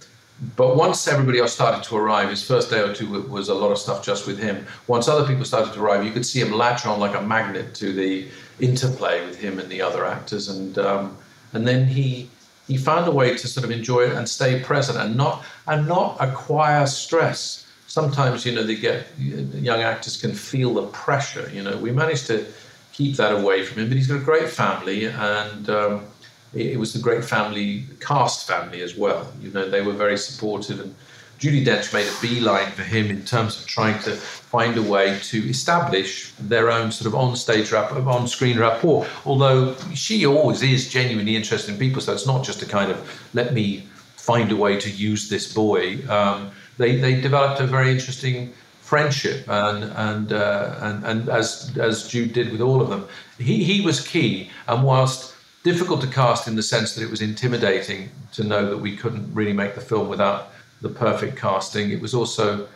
but 0.56 0.74
once 0.76 1.06
everybody 1.06 1.38
else 1.38 1.52
started 1.52 1.82
to 1.84 1.96
arrive, 1.96 2.30
his 2.30 2.42
first 2.42 2.70
day 2.70 2.80
or 2.80 2.94
two 2.94 3.22
was 3.28 3.50
a 3.50 3.54
lot 3.54 3.70
of 3.70 3.78
stuff 3.78 4.02
just 4.02 4.26
with 4.26 4.38
him. 4.38 4.66
Once 4.86 5.06
other 5.06 5.26
people 5.26 5.44
started 5.44 5.74
to 5.74 5.82
arrive, 5.82 6.04
you 6.04 6.12
could 6.12 6.24
see 6.24 6.40
him 6.40 6.52
latch 6.52 6.86
on 6.86 6.98
like 6.98 7.14
a 7.14 7.20
magnet 7.20 7.74
to 7.74 7.92
the 7.92 8.26
interplay 8.58 9.24
with 9.26 9.38
him 9.38 9.58
and 9.58 9.68
the 9.68 9.82
other 9.82 10.06
actors, 10.06 10.48
and 10.48 10.78
um, 10.78 11.16
and 11.52 11.66
then 11.66 11.86
he 11.86 12.30
he 12.70 12.76
found 12.76 13.06
a 13.08 13.10
way 13.10 13.36
to 13.36 13.48
sort 13.48 13.64
of 13.64 13.70
enjoy 13.70 14.02
it 14.02 14.12
and 14.12 14.28
stay 14.28 14.60
present 14.60 14.98
and 14.98 15.16
not 15.16 15.44
and 15.66 15.86
not 15.88 16.16
acquire 16.20 16.86
stress. 16.86 17.66
Sometimes 17.86 18.46
you 18.46 18.52
know 18.52 18.62
they 18.62 18.76
get 18.76 19.06
young 19.18 19.82
actors 19.82 20.16
can 20.16 20.32
feel 20.32 20.74
the 20.74 20.86
pressure. 21.04 21.50
You 21.52 21.62
know 21.62 21.76
we 21.76 21.90
managed 21.90 22.26
to 22.28 22.46
keep 22.92 23.16
that 23.16 23.32
away 23.32 23.64
from 23.64 23.82
him, 23.82 23.88
but 23.88 23.96
he's 23.96 24.06
got 24.06 24.16
a 24.16 24.24
great 24.24 24.48
family 24.48 25.06
and. 25.06 25.68
Um, 25.68 26.06
it 26.52 26.80
was 26.80 26.96
a 26.96 26.98
great 26.98 27.24
family, 27.24 27.84
cast 28.00 28.48
family 28.48 28.82
as 28.82 28.96
well. 28.96 29.32
You 29.40 29.52
know, 29.52 29.70
they 29.70 29.82
were 29.82 29.92
very 29.92 30.18
supportive 30.18 30.80
and 30.80 30.96
Judi 31.40 31.64
Dench 31.64 31.92
made 31.94 32.06
a 32.06 32.20
beeline 32.20 32.70
for 32.72 32.82
him 32.82 33.08
in 33.08 33.24
terms 33.24 33.58
of 33.58 33.66
trying 33.66 33.98
to 34.02 34.10
find 34.10 34.76
a 34.76 34.82
way 34.82 35.18
to 35.22 35.38
establish 35.48 36.32
their 36.32 36.70
own 36.70 36.92
sort 36.92 37.06
of 37.06 37.14
on-stage 37.14 37.72
rapport, 37.72 38.06
on-screen 38.06 38.58
rapport. 38.58 39.06
Although 39.24 39.74
she 39.94 40.26
always 40.26 40.62
is 40.62 40.90
genuinely 40.90 41.34
interested 41.34 41.72
in 41.72 41.78
people, 41.78 42.02
so 42.02 42.12
it's 42.12 42.26
not 42.26 42.44
just 42.44 42.60
a 42.60 42.66
kind 42.66 42.90
of 42.90 42.98
let 43.32 43.54
me 43.54 43.86
find 44.16 44.52
a 44.52 44.56
way 44.56 44.78
to 44.78 44.90
use 44.90 45.30
this 45.30 45.50
boy. 45.52 46.06
Um, 46.10 46.50
they 46.76 46.96
they 46.96 47.18
developed 47.18 47.58
a 47.60 47.66
very 47.66 47.90
interesting 47.90 48.52
friendship, 48.82 49.48
and 49.48 49.84
and 49.84 50.32
uh, 50.34 50.74
and 50.80 51.04
and 51.06 51.28
as 51.30 51.74
as 51.78 52.06
Jude 52.06 52.34
did 52.34 52.52
with 52.52 52.60
all 52.60 52.82
of 52.82 52.90
them, 52.90 53.08
he 53.38 53.64
he 53.64 53.80
was 53.80 54.06
key. 54.06 54.50
And 54.68 54.84
whilst 54.84 55.34
difficult 55.62 56.00
to 56.02 56.06
cast 56.06 56.48
in 56.48 56.56
the 56.56 56.62
sense 56.62 56.94
that 56.94 57.02
it 57.02 57.10
was 57.10 57.22
intimidating 57.22 58.10
to 58.32 58.44
know 58.44 58.68
that 58.68 58.78
we 58.78 58.96
couldn't 58.96 59.32
really 59.34 59.52
make 59.52 59.74
the 59.74 59.80
film 59.80 60.08
without 60.08 60.50
the 60.80 60.88
perfect 60.88 61.36
casting. 61.36 61.90
It 61.90 62.00
was 62.00 62.14
also 62.14 62.68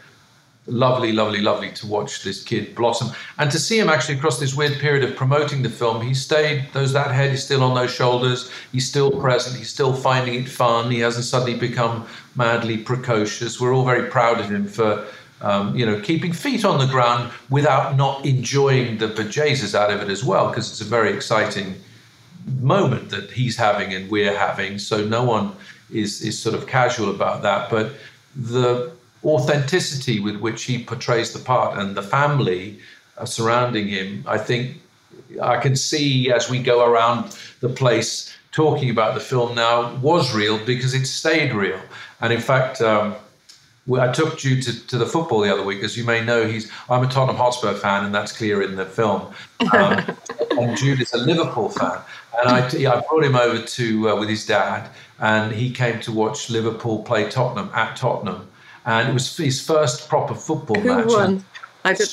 lovely, 0.66 1.12
lovely, 1.12 1.40
lovely 1.40 1.70
to 1.72 1.86
watch 1.86 2.22
this 2.22 2.42
kid 2.42 2.74
blossom 2.74 3.10
and 3.38 3.50
to 3.50 3.58
see 3.58 3.78
him 3.78 3.90
actually 3.90 4.16
across 4.16 4.40
this 4.40 4.54
weird 4.54 4.78
period 4.78 5.04
of 5.04 5.14
promoting 5.14 5.62
the 5.62 5.68
film. 5.68 6.00
He 6.00 6.14
stayed, 6.14 6.66
those 6.72 6.92
that 6.94 7.10
head 7.10 7.32
is 7.32 7.44
still 7.44 7.62
on 7.62 7.74
those 7.74 7.92
shoulders. 7.92 8.50
He's 8.72 8.88
still 8.88 9.10
present. 9.10 9.56
He's 9.56 9.70
still 9.70 9.92
finding 9.92 10.34
it 10.42 10.48
fun. 10.48 10.90
He 10.90 11.00
hasn't 11.00 11.26
suddenly 11.26 11.58
become 11.58 12.06
madly 12.34 12.78
precocious. 12.78 13.60
We're 13.60 13.74
all 13.74 13.84
very 13.84 14.08
proud 14.10 14.40
of 14.40 14.50
him 14.50 14.66
for. 14.66 15.04
Um, 15.40 15.76
you 15.76 15.84
know, 15.84 16.00
keeping 16.00 16.32
feet 16.32 16.64
on 16.64 16.78
the 16.78 16.86
ground 16.86 17.30
without 17.50 17.96
not 17.96 18.24
enjoying 18.24 18.96
the 18.96 19.08
bejesus 19.08 19.74
out 19.74 19.90
of 19.90 20.00
it 20.00 20.08
as 20.08 20.24
well, 20.24 20.48
because 20.48 20.70
it's 20.70 20.80
a 20.80 20.84
very 20.84 21.12
exciting 21.12 21.74
moment 22.60 23.10
that 23.10 23.30
he's 23.30 23.54
having 23.54 23.92
and 23.92 24.10
we're 24.10 24.34
having. 24.34 24.78
So 24.78 25.04
no 25.04 25.22
one 25.22 25.52
is 25.92 26.22
is 26.22 26.38
sort 26.38 26.54
of 26.54 26.66
casual 26.66 27.10
about 27.10 27.42
that. 27.42 27.70
But 27.70 27.92
the 28.36 28.92
authenticity 29.24 30.20
with 30.20 30.36
which 30.36 30.64
he 30.64 30.84
portrays 30.84 31.32
the 31.32 31.38
part 31.38 31.78
and 31.78 31.96
the 31.96 32.02
family 32.02 32.78
uh, 33.16 33.24
surrounding 33.24 33.88
him, 33.88 34.24
I 34.26 34.38
think 34.38 34.80
I 35.42 35.56
can 35.56 35.76
see 35.76 36.32
as 36.32 36.50
we 36.50 36.58
go 36.62 36.84
around 36.84 37.36
the 37.60 37.68
place 37.68 38.34
talking 38.52 38.90
about 38.90 39.14
the 39.14 39.20
film 39.20 39.54
now 39.54 39.96
was 39.96 40.34
real 40.34 40.64
because 40.64 40.94
it 40.94 41.06
stayed 41.06 41.52
real. 41.52 41.80
And 42.20 42.32
in 42.32 42.40
fact, 42.40 42.80
um, 42.80 43.16
I 43.92 44.10
took 44.12 44.38
Jude 44.38 44.62
to, 44.62 44.86
to, 44.86 44.96
the 44.96 45.06
football 45.06 45.40
the 45.40 45.52
other 45.52 45.62
week, 45.62 45.82
as 45.82 45.96
you 45.96 46.04
may 46.04 46.24
know. 46.24 46.46
He's 46.46 46.70
I'm 46.88 47.02
a 47.02 47.06
Tottenham 47.06 47.36
Hotspur 47.36 47.74
fan, 47.74 48.04
and 48.04 48.14
that's 48.14 48.32
clear 48.32 48.62
in 48.62 48.76
the 48.76 48.86
film. 48.86 49.34
Um, 49.72 50.04
and 50.52 50.76
Jude 50.76 51.02
is 51.02 51.12
a 51.12 51.18
Liverpool 51.18 51.68
fan, 51.68 51.98
and 52.40 52.48
I, 52.48 52.66
I 52.66 53.00
brought 53.00 53.24
him 53.24 53.36
over 53.36 53.60
to 53.60 54.10
uh, 54.10 54.16
with 54.18 54.30
his 54.30 54.46
dad, 54.46 54.88
and 55.20 55.52
he 55.52 55.70
came 55.70 56.00
to 56.00 56.12
watch 56.12 56.50
Liverpool 56.50 57.02
play 57.02 57.28
Tottenham 57.28 57.70
at 57.74 57.96
Tottenham, 57.96 58.48
and 58.86 59.08
it 59.08 59.12
was 59.12 59.36
his 59.36 59.64
first 59.64 60.08
proper 60.08 60.34
football 60.34 60.80
Who 60.80 60.88
match. 60.88 61.06
Won? 61.06 61.44
I 61.84 61.94
did. 61.94 62.08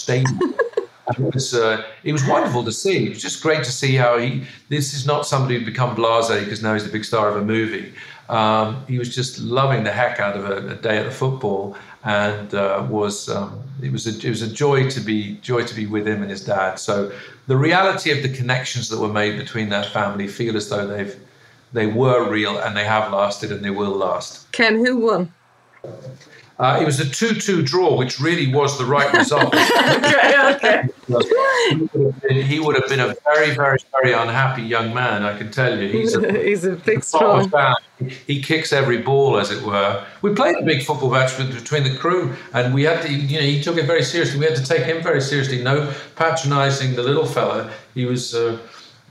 it 1.17 1.33
was 1.33 1.53
uh, 1.53 1.83
it 2.03 2.13
was 2.13 2.25
wonderful 2.25 2.63
to 2.63 2.71
see. 2.71 3.05
It 3.05 3.09
was 3.09 3.21
just 3.21 3.41
great 3.41 3.63
to 3.63 3.71
see 3.71 3.95
how 3.95 4.17
he. 4.17 4.43
This 4.69 4.93
is 4.93 5.05
not 5.05 5.25
somebody 5.25 5.55
who'd 5.55 5.65
become 5.65 5.95
blasé 5.95 6.43
because 6.43 6.61
now 6.61 6.73
he's 6.73 6.83
the 6.83 6.91
big 6.91 7.05
star 7.05 7.29
of 7.29 7.37
a 7.37 7.43
movie. 7.43 7.93
Um, 8.29 8.85
he 8.87 8.97
was 8.97 9.13
just 9.13 9.39
loving 9.39 9.83
the 9.83 9.91
heck 9.91 10.19
out 10.19 10.37
of 10.37 10.45
a, 10.45 10.69
a 10.69 10.75
day 10.75 10.97
at 10.97 11.05
the 11.05 11.11
football, 11.11 11.75
and 12.03 12.53
uh, 12.53 12.85
was 12.89 13.29
um, 13.29 13.61
it 13.81 13.91
was 13.91 14.07
a, 14.07 14.25
it 14.25 14.29
was 14.29 14.41
a 14.41 14.51
joy 14.51 14.89
to 14.89 14.99
be 14.99 15.37
joy 15.37 15.63
to 15.65 15.75
be 15.75 15.85
with 15.85 16.07
him 16.07 16.21
and 16.21 16.31
his 16.31 16.45
dad. 16.45 16.75
So 16.75 17.11
the 17.47 17.57
reality 17.57 18.11
of 18.11 18.23
the 18.23 18.29
connections 18.29 18.89
that 18.89 18.99
were 18.99 19.11
made 19.11 19.37
between 19.37 19.69
that 19.69 19.87
family 19.87 20.27
feel 20.27 20.55
as 20.55 20.69
though 20.69 20.87
they've 20.87 21.19
they 21.73 21.87
were 21.87 22.29
real 22.29 22.57
and 22.57 22.75
they 22.75 22.85
have 22.85 23.11
lasted 23.11 23.51
and 23.51 23.63
they 23.63 23.69
will 23.69 23.91
last. 23.91 24.51
Ken, 24.51 24.83
who 24.85 24.97
won? 24.97 25.33
Uh, 26.61 26.77
it 26.79 26.85
was 26.85 26.99
a 26.99 27.09
2 27.09 27.35
2 27.35 27.63
draw, 27.63 27.97
which 27.97 28.19
really 28.19 28.53
was 28.53 28.77
the 28.77 28.85
right 28.85 29.11
result. 29.17 29.45
okay, 29.55 30.53
okay. 30.53 30.83
He 31.07 31.75
would, 31.97 32.21
been, 32.21 32.45
he 32.45 32.59
would, 32.59 32.75
have 32.75 32.87
been 32.87 32.99
a 32.99 33.15
very, 33.25 33.55
very, 33.55 33.79
very 33.91 34.13
unhappy 34.13 34.61
young 34.61 34.93
man, 34.93 35.23
I 35.23 35.35
can 35.35 35.49
tell 35.49 35.75
you. 35.79 35.89
He's 35.89 36.15
a, 36.15 36.43
He's 36.43 36.63
a 36.63 36.75
big, 36.75 37.03
strong. 37.03 37.49
Fan. 37.49 37.73
He 38.27 38.43
kicks 38.43 38.71
every 38.71 38.99
ball, 38.99 39.39
as 39.39 39.49
it 39.49 39.63
were. 39.63 40.05
We 40.21 40.35
played 40.35 40.55
a 40.55 40.61
big 40.61 40.83
football 40.83 41.09
match 41.09 41.35
between 41.35 41.83
the 41.83 41.95
crew, 41.95 42.35
and 42.53 42.75
we 42.75 42.83
had 42.83 43.01
to, 43.07 43.11
you 43.11 43.39
know, 43.39 43.45
he 43.45 43.59
took 43.59 43.77
it 43.77 43.87
very 43.87 44.03
seriously. 44.03 44.39
We 44.39 44.45
had 44.45 44.55
to 44.55 44.63
take 44.63 44.83
him 44.83 45.01
very 45.01 45.21
seriously. 45.21 45.63
No 45.63 45.91
patronising 46.15 46.95
the 46.95 47.01
little 47.01 47.25
fella. 47.25 47.71
He 47.95 48.05
was. 48.05 48.35
Uh, 48.35 48.59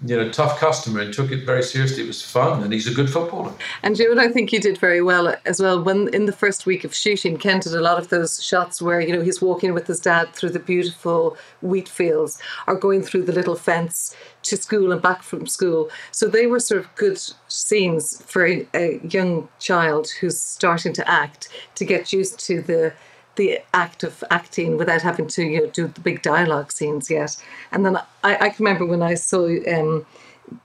you 0.05 0.17
know, 0.17 0.31
tough 0.31 0.59
customer 0.59 1.01
and 1.01 1.13
took 1.13 1.31
it 1.31 1.45
very 1.45 1.63
seriously. 1.63 2.03
It 2.05 2.07
was 2.07 2.23
fun, 2.23 2.63
and 2.63 2.73
he's 2.73 2.87
a 2.87 2.95
good 2.95 3.11
footballer. 3.11 3.53
And 3.83 3.97
Joe, 3.97 4.15
I 4.19 4.29
think 4.29 4.53
you 4.53 4.61
did 4.61 4.79
very 4.79 5.03
well 5.03 5.35
as 5.45 5.61
well. 5.61 5.83
When 5.83 6.09
in 6.15 6.25
the 6.25 6.33
first 6.33 6.65
week 6.65 6.85
of 6.85 6.95
shooting, 6.95 7.37
Ken 7.37 7.61
did 7.61 7.75
a 7.75 7.81
lot 7.81 7.99
of 7.99 8.09
those 8.09 8.43
shots 8.43 8.81
where 8.81 9.01
you 9.01 9.15
know 9.15 9.23
he's 9.23 9.43
walking 9.43 9.75
with 9.75 9.87
his 9.87 10.01
dad 10.01 10.33
through 10.33 10.51
the 10.51 10.59
beautiful 10.59 11.37
wheat 11.61 11.89
fields, 11.89 12.41
or 12.67 12.77
going 12.77 13.03
through 13.03 13.25
the 13.25 13.33
little 13.33 13.57
fence 13.57 14.17
to 14.45 14.57
school 14.57 14.91
and 14.91 15.03
back 15.03 15.23
from 15.23 15.47
school. 15.47 15.91
So 16.13 16.29
they 16.29 16.47
were 16.47 16.61
sort 16.61 16.81
of 16.81 16.95
good 16.95 17.21
scenes 17.49 18.23
for 18.23 18.47
a, 18.47 18.67
a 18.75 19.01
young 19.07 19.49
child 19.59 20.09
who's 20.21 20.41
starting 20.41 20.95
to 20.95 21.11
act 21.11 21.49
to 21.75 21.85
get 21.85 22.13
used 22.13 22.41
to 22.47 22.63
the 22.63 22.95
the 23.37 23.61
act 23.73 24.03
of 24.03 24.23
acting 24.31 24.77
without 24.77 25.03
having 25.03 25.27
to 25.29 25.43
you 25.43 25.61
know, 25.61 25.67
do 25.69 25.87
the 25.89 26.01
big 26.01 26.23
dialogue 26.23 26.73
scenes 26.73 27.11
yet. 27.11 27.37
And 27.73 27.85
then 27.85 27.97
I, 28.25 28.37
I 28.37 28.49
can 28.51 28.65
remember 28.65 28.87
when 28.87 29.03
I 29.03 29.15
saw 29.15 29.47
um, 29.47 30.07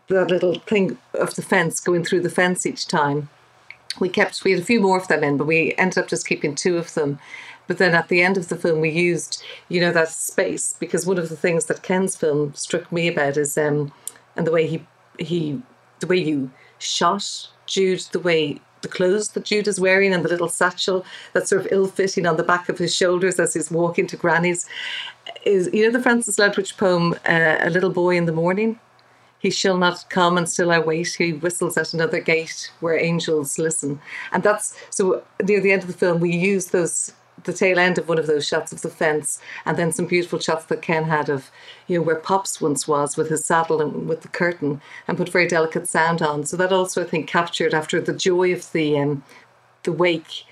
that 0.07 0.29
little 0.29 0.59
thing 0.59 0.97
of 1.13 1.35
the 1.35 1.41
fence 1.41 1.79
going 1.79 2.03
through 2.03 2.21
the 2.21 2.29
fence 2.29 2.65
each 2.65 2.87
time. 2.87 3.29
We 3.99 4.09
kept 4.09 4.43
we 4.43 4.51
had 4.51 4.61
a 4.61 4.65
few 4.65 4.81
more 4.81 4.97
of 4.97 5.07
them 5.07 5.23
in, 5.23 5.37
but 5.37 5.47
we 5.47 5.73
ended 5.77 5.99
up 5.99 6.09
just 6.09 6.27
keeping 6.27 6.53
two 6.53 6.77
of 6.77 6.93
them. 6.95 7.19
But 7.67 7.77
then 7.77 7.95
at 7.95 8.09
the 8.09 8.21
end 8.21 8.37
of 8.37 8.49
the 8.49 8.57
film, 8.57 8.81
we 8.81 8.89
used 8.89 9.41
you 9.69 9.79
know 9.79 9.93
that 9.93 10.09
space 10.09 10.75
because 10.77 11.05
one 11.05 11.17
of 11.17 11.29
the 11.29 11.37
things 11.37 11.65
that 11.65 11.83
Ken's 11.83 12.15
film 12.15 12.53
struck 12.55 12.91
me 12.91 13.07
about 13.07 13.37
is 13.37 13.57
um, 13.57 13.93
and 14.35 14.45
the 14.45 14.51
way 14.51 14.67
he 14.67 14.85
he 15.17 15.61
the 16.01 16.07
way 16.07 16.17
you 16.17 16.51
shot 16.77 17.47
Jude, 17.65 18.01
the 18.11 18.19
way 18.19 18.59
the 18.85 18.95
clothes 18.97 19.29
that 19.29 19.45
Jude 19.45 19.67
is 19.67 19.79
wearing 19.79 20.13
and 20.13 20.23
the 20.23 20.29
little 20.29 20.47
satchel 20.47 21.03
that's 21.33 21.49
sort 21.49 21.65
of 21.65 21.71
ill 21.71 21.87
fitting 21.87 22.25
on 22.25 22.37
the 22.37 22.43
back 22.43 22.69
of 22.69 22.77
his 22.77 22.95
shoulders 22.95 23.39
as 23.39 23.53
he's 23.53 23.71
walking 23.71 24.07
to 24.07 24.15
Granny's. 24.15 24.65
Is 25.43 25.69
you 25.73 25.83
know 25.83 25.91
the 25.91 26.03
Francis 26.03 26.37
Ledwidge 26.37 26.77
poem, 26.77 27.13
uh, 27.27 27.57
A 27.59 27.69
Little 27.69 27.89
Boy 27.89 28.15
in 28.15 28.25
the 28.25 28.31
Morning? 28.31 28.79
He 29.39 29.49
shall 29.49 29.77
not 29.77 30.05
come 30.09 30.37
and 30.37 30.47
still 30.47 30.71
I 30.71 30.79
wait. 30.79 31.13
He 31.15 31.33
whistles 31.33 31.77
at 31.77 31.93
another 31.93 32.19
gate 32.19 32.71
where 32.79 32.97
angels 32.97 33.59
listen. 33.59 33.99
And 34.31 34.43
that's 34.43 34.75
so 34.89 35.23
near 35.43 35.59
the 35.59 35.71
end 35.71 35.83
of 35.83 35.87
the 35.87 35.97
film, 35.97 36.19
we 36.19 36.31
use 36.35 36.67
those 36.67 37.13
the 37.43 37.53
tail 37.53 37.77
end 37.77 37.97
of 37.97 38.07
one 38.07 38.17
of 38.17 38.27
those 38.27 38.47
shots 38.47 38.71
of 38.71 38.81
the 38.81 38.89
fence, 38.89 39.39
and 39.65 39.77
then 39.77 39.91
some 39.91 40.05
beautiful 40.05 40.39
shots 40.39 40.65
that 40.65 40.81
Ken 40.81 41.03
had 41.03 41.29
of, 41.29 41.51
you 41.87 41.97
know, 41.97 42.03
where 42.03 42.15
Pops 42.15 42.59
once 42.61 42.87
was 42.87 43.17
with 43.17 43.29
his 43.29 43.45
saddle 43.45 43.81
and 43.81 44.07
with 44.07 44.21
the 44.21 44.27
curtain, 44.27 44.81
and 45.07 45.17
put 45.17 45.29
very 45.29 45.47
delicate 45.47 45.87
sound 45.87 46.21
on. 46.21 46.45
So 46.45 46.57
that 46.57 46.73
also, 46.73 47.01
I 47.03 47.07
think, 47.07 47.27
captured 47.27 47.73
after 47.73 48.01
the 48.01 48.13
joy 48.13 48.53
of 48.53 48.71
the 48.71 48.97
um, 48.99 49.23
the 49.83 49.91
wake, 49.91 50.45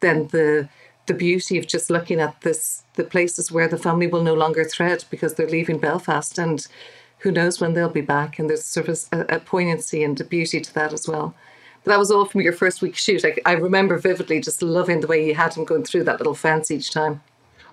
then 0.00 0.28
the 0.28 0.68
the 1.06 1.14
beauty 1.14 1.58
of 1.58 1.66
just 1.66 1.90
looking 1.90 2.20
at 2.20 2.40
this 2.42 2.84
the 2.94 3.04
places 3.04 3.50
where 3.50 3.66
the 3.66 3.78
family 3.78 4.06
will 4.06 4.22
no 4.22 4.34
longer 4.34 4.64
thread 4.64 5.04
because 5.10 5.34
they're 5.34 5.48
leaving 5.48 5.78
Belfast 5.78 6.38
and 6.38 6.68
who 7.20 7.30
knows 7.30 7.60
when 7.60 7.74
they'll 7.74 7.88
be 7.88 8.00
back 8.00 8.38
and 8.38 8.48
there's 8.48 8.64
sort 8.64 8.88
of 8.88 9.04
a, 9.12 9.36
a 9.36 9.40
poignancy 9.40 10.02
and 10.04 10.20
a 10.20 10.24
beauty 10.24 10.60
to 10.60 10.72
that 10.74 10.92
as 10.92 11.08
well. 11.08 11.34
That 11.84 11.98
was 11.98 12.10
all 12.10 12.24
from 12.24 12.42
your 12.42 12.52
first 12.52 12.82
week 12.82 12.96
shoot. 12.96 13.24
I, 13.24 13.36
I 13.46 13.52
remember 13.52 13.98
vividly 13.98 14.40
just 14.40 14.62
loving 14.62 15.00
the 15.00 15.06
way 15.06 15.26
you 15.26 15.34
had 15.34 15.54
him 15.54 15.64
going 15.64 15.84
through 15.84 16.04
that 16.04 16.18
little 16.18 16.34
fence 16.34 16.70
each 16.70 16.90
time. 16.90 17.22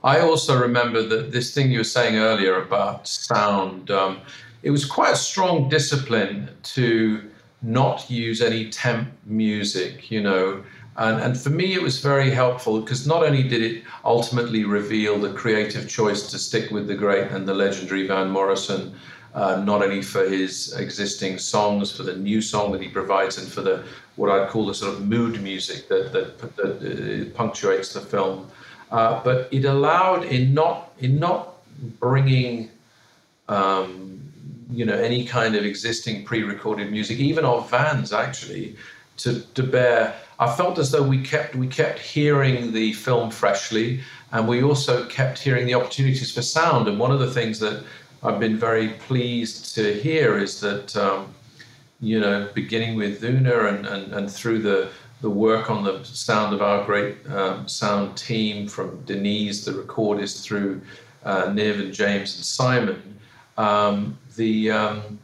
I 0.03 0.19
also 0.19 0.57
remember 0.59 1.01
that 1.01 1.31
this 1.31 1.53
thing 1.53 1.71
you 1.71 1.79
were 1.79 1.83
saying 1.83 2.15
earlier 2.17 2.61
about 2.61 3.07
sound. 3.07 3.91
Um, 3.91 4.21
it 4.63 4.71
was 4.71 4.85
quite 4.85 5.13
a 5.13 5.17
strong 5.17 5.69
discipline 5.69 6.49
to 6.63 7.29
not 7.61 8.09
use 8.09 8.41
any 8.41 8.69
temp 8.69 9.09
music, 9.25 10.11
you 10.11 10.21
know. 10.21 10.63
And, 10.97 11.21
and 11.21 11.39
for 11.39 11.49
me, 11.49 11.73
it 11.73 11.81
was 11.81 11.99
very 11.99 12.29
helpful 12.29 12.81
because 12.81 13.05
not 13.05 13.23
only 13.23 13.43
did 13.43 13.61
it 13.61 13.83
ultimately 14.03 14.63
reveal 14.65 15.19
the 15.19 15.33
creative 15.33 15.87
choice 15.87 16.29
to 16.31 16.39
stick 16.39 16.71
with 16.71 16.87
the 16.87 16.95
great 16.95 17.31
and 17.31 17.47
the 17.47 17.53
legendary 17.53 18.07
Van 18.07 18.29
Morrison, 18.29 18.95
uh, 19.37 19.63
not 19.63 19.83
only 19.83 20.01
for 20.01 20.27
his 20.27 20.73
existing 20.77 21.37
songs, 21.37 21.95
for 21.95 22.03
the 22.03 22.15
new 22.15 22.41
song 22.41 22.71
that 22.71 22.81
he 22.81 22.89
provides, 22.89 23.37
and 23.37 23.47
for 23.47 23.61
the 23.61 23.83
what 24.15 24.31
I'd 24.31 24.49
call 24.49 24.65
the 24.65 24.73
sort 24.73 24.93
of 24.93 25.07
mood 25.07 25.41
music 25.41 25.87
that 25.89 26.11
that, 26.13 26.55
that 26.57 26.73
uh, 26.81 27.37
punctuates 27.37 27.93
the 27.93 28.01
film, 28.01 28.49
uh, 28.91 29.21
but 29.23 29.47
it 29.51 29.65
allowed 29.65 30.23
in 30.25 30.53
not 30.53 30.91
in 30.99 31.19
not 31.19 31.41
bringing. 31.99 32.71
Um, 33.47 34.15
you 34.69 34.85
know 34.85 34.95
any 34.95 35.25
kind 35.25 35.55
of 35.55 35.63
existing 35.63 36.25
pre-recorded 36.25 36.91
music, 36.91 37.19
even 37.19 37.45
of 37.45 37.69
Van's 37.69 38.11
actually, 38.11 38.75
to, 39.17 39.39
to 39.53 39.63
bear. 39.63 40.13
I 40.39 40.53
felt 40.55 40.77
as 40.77 40.91
though 40.91 41.03
we 41.03 41.21
kept 41.23 41.55
we 41.55 41.67
kept 41.67 41.99
hearing 41.99 42.73
the 42.73 42.93
film 42.93 43.31
freshly, 43.31 44.01
and 44.31 44.47
we 44.47 44.61
also 44.63 45.05
kept 45.07 45.39
hearing 45.39 45.65
the 45.65 45.73
opportunities 45.73 46.31
for 46.31 46.41
sound. 46.41 46.87
And 46.87 46.99
one 46.99 47.11
of 47.11 47.19
the 47.19 47.31
things 47.31 47.59
that 47.59 47.83
I've 48.23 48.39
been 48.39 48.57
very 48.57 48.89
pleased 48.89 49.75
to 49.75 49.93
hear 49.93 50.37
is 50.37 50.59
that, 50.61 50.95
um, 50.97 51.33
you 51.99 52.19
know, 52.19 52.49
beginning 52.53 52.95
with 52.95 53.21
Úna 53.21 53.69
and, 53.69 53.85
and, 53.85 54.13
and 54.13 54.31
through 54.31 54.61
the, 54.61 54.89
the 55.21 55.29
work 55.29 55.69
on 55.69 55.83
the 55.83 56.03
sound 56.03 56.53
of 56.53 56.61
our 56.61 56.83
great 56.85 57.17
um, 57.29 57.67
sound 57.67 58.17
team 58.17 58.67
from 58.67 59.01
Denise, 59.03 59.65
the 59.65 59.71
recordist, 59.71 60.43
through 60.43 60.81
uh, 61.23 61.43
Niv 61.47 61.79
and 61.79 61.93
James 61.93 62.35
and 62.35 62.45
Simon, 62.45 63.19
um, 63.57 64.17
the, 64.35 64.71
um, 64.71 65.19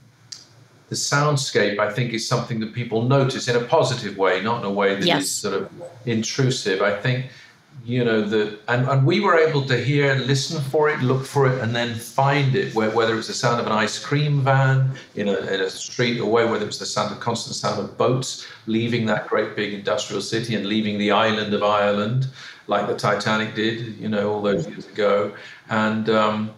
the 0.89 0.95
soundscape, 0.95 1.79
I 1.79 1.91
think, 1.91 2.13
is 2.13 2.27
something 2.27 2.59
that 2.59 2.73
people 2.73 3.03
notice 3.03 3.47
in 3.47 3.55
a 3.55 3.65
positive 3.65 4.17
way, 4.17 4.41
not 4.41 4.59
in 4.59 4.65
a 4.65 4.71
way 4.71 4.95
that 4.95 5.05
yes. 5.05 5.23
is 5.23 5.35
sort 5.35 5.55
of 5.55 5.71
intrusive. 6.05 6.81
I 6.81 6.99
think 6.99 7.31
you 7.85 8.03
know 8.03 8.21
the 8.21 8.57
and, 8.69 8.87
and 8.87 9.05
we 9.05 9.19
were 9.19 9.37
able 9.37 9.65
to 9.65 9.77
hear 9.77 10.13
and 10.13 10.25
listen 10.25 10.61
for 10.63 10.89
it 10.89 10.99
look 11.01 11.25
for 11.25 11.51
it 11.51 11.59
and 11.61 11.75
then 11.75 11.93
find 11.95 12.55
it 12.55 12.73
whether 12.73 13.17
it's 13.17 13.27
the 13.27 13.33
sound 13.33 13.59
of 13.59 13.65
an 13.67 13.73
ice 13.73 13.99
cream 13.99 14.41
van 14.41 14.89
in 15.15 15.27
a, 15.27 15.35
in 15.53 15.59
a 15.59 15.69
street 15.69 16.19
away 16.19 16.45
whether 16.45 16.65
it's 16.65 16.77
the 16.77 16.85
sound 16.85 17.11
of 17.11 17.19
constant 17.19 17.55
sound 17.55 17.79
of 17.79 17.97
boats 17.97 18.47
leaving 18.67 19.05
that 19.05 19.27
great 19.27 19.55
big 19.55 19.73
industrial 19.73 20.21
city 20.21 20.55
and 20.55 20.65
leaving 20.65 20.97
the 20.97 21.11
island 21.11 21.53
of 21.53 21.61
ireland 21.61 22.27
like 22.67 22.87
the 22.87 22.95
titanic 22.95 23.53
did 23.53 23.97
you 23.97 24.07
know 24.07 24.31
all 24.31 24.41
those 24.41 24.67
years 24.67 24.87
ago. 24.87 25.33
And 25.69 26.09
um, 26.09 26.51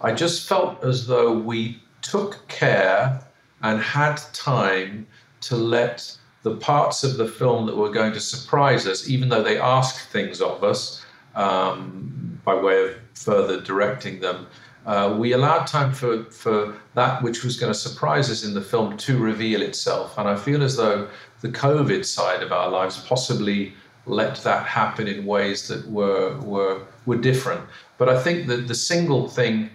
i 0.00 0.12
just 0.12 0.48
felt 0.48 0.82
as 0.84 1.06
though 1.06 1.32
we 1.32 1.82
took 2.02 2.46
care 2.48 3.20
and 3.62 3.80
had 3.80 4.16
time 4.32 5.06
to 5.42 5.56
let 5.56 6.16
the 6.42 6.56
parts 6.56 7.04
of 7.04 7.16
the 7.16 7.26
film 7.26 7.66
that 7.66 7.76
were 7.76 7.90
going 7.90 8.12
to 8.12 8.20
surprise 8.20 8.86
us, 8.86 9.08
even 9.08 9.28
though 9.28 9.42
they 9.42 9.58
asked 9.58 10.08
things 10.08 10.40
of 10.40 10.64
us 10.64 11.04
um, 11.34 12.40
by 12.44 12.54
way 12.54 12.84
of 12.84 12.94
further 13.14 13.60
directing 13.60 14.20
them, 14.20 14.46
uh, 14.86 15.14
we 15.18 15.32
allowed 15.32 15.66
time 15.66 15.92
for, 15.92 16.24
for 16.24 16.74
that 16.94 17.22
which 17.22 17.44
was 17.44 17.58
going 17.58 17.72
to 17.72 17.78
surprise 17.78 18.30
us 18.30 18.44
in 18.44 18.54
the 18.54 18.60
film 18.62 18.96
to 18.96 19.18
reveal 19.18 19.60
itself. 19.60 20.16
And 20.16 20.26
I 20.26 20.36
feel 20.36 20.62
as 20.62 20.76
though 20.76 21.08
the 21.42 21.48
COVID 21.48 22.04
side 22.04 22.42
of 22.42 22.52
our 22.52 22.70
lives 22.70 23.04
possibly 23.06 23.74
let 24.06 24.36
that 24.38 24.66
happen 24.66 25.06
in 25.06 25.26
ways 25.26 25.68
that 25.68 25.86
were 25.88 26.38
were 26.38 26.82
were 27.06 27.18
different. 27.18 27.62
But 27.98 28.08
I 28.08 28.20
think 28.22 28.46
that 28.48 28.66
the 28.66 28.74
single 28.74 29.28
thing 29.28 29.70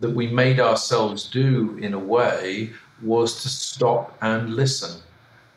that 0.00 0.10
we 0.10 0.26
made 0.28 0.58
ourselves 0.60 1.28
do 1.28 1.78
in 1.78 1.92
a 1.94 1.98
way 1.98 2.70
was 3.02 3.42
to 3.42 3.48
stop 3.48 4.16
and 4.22 4.54
listen, 4.54 5.00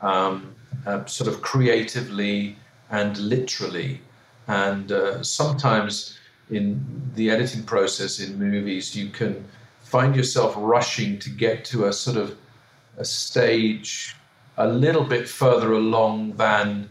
um, 0.04 0.54
uh, 0.86 1.04
sort 1.06 1.28
of 1.28 1.42
creatively 1.42 2.56
and 2.92 3.18
literally. 3.18 4.02
And 4.48 4.92
uh, 4.92 5.24
sometimes 5.24 6.20
in 6.52 7.12
the 7.16 7.32
editing 7.32 7.64
process 7.64 8.20
in 8.20 8.38
movies, 8.38 8.96
you 8.96 9.10
can 9.10 9.44
find 9.82 10.16
yourself 10.16 10.54
rushing 10.58 11.18
to 11.20 11.30
get 11.30 11.66
to 11.66 11.86
a 11.86 11.94
sort 11.94 12.18
of 12.18 12.38
a 12.98 13.06
stage 13.06 14.16
a 14.58 14.68
little 14.68 15.04
bit 15.04 15.28
further 15.28 15.74
along 15.74 16.34
than 16.34 16.90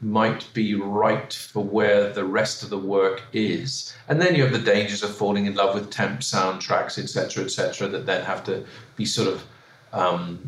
might 0.00 0.46
be 0.52 0.74
right 0.74 1.32
for 1.32 1.64
where 1.64 2.12
the 2.12 2.24
rest 2.24 2.62
of 2.62 2.70
the 2.70 2.78
work 2.78 3.22
is. 3.32 3.94
And 4.08 4.20
then 4.20 4.34
you 4.34 4.42
have 4.42 4.52
the 4.52 4.58
dangers 4.58 5.02
of 5.02 5.16
falling 5.16 5.46
in 5.46 5.54
love 5.54 5.74
with 5.74 5.90
temp 5.90 6.20
soundtracks, 6.20 6.98
etc., 6.98 7.44
etc., 7.44 7.88
that 7.88 8.04
then 8.04 8.24
have 8.24 8.44
to 8.44 8.64
be 8.96 9.06
sort 9.06 9.28
of, 9.28 9.44
um, 9.92 10.38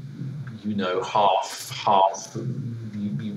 you 0.66 0.74
know, 0.74 1.02
half, 1.02 1.70
half 1.70 2.36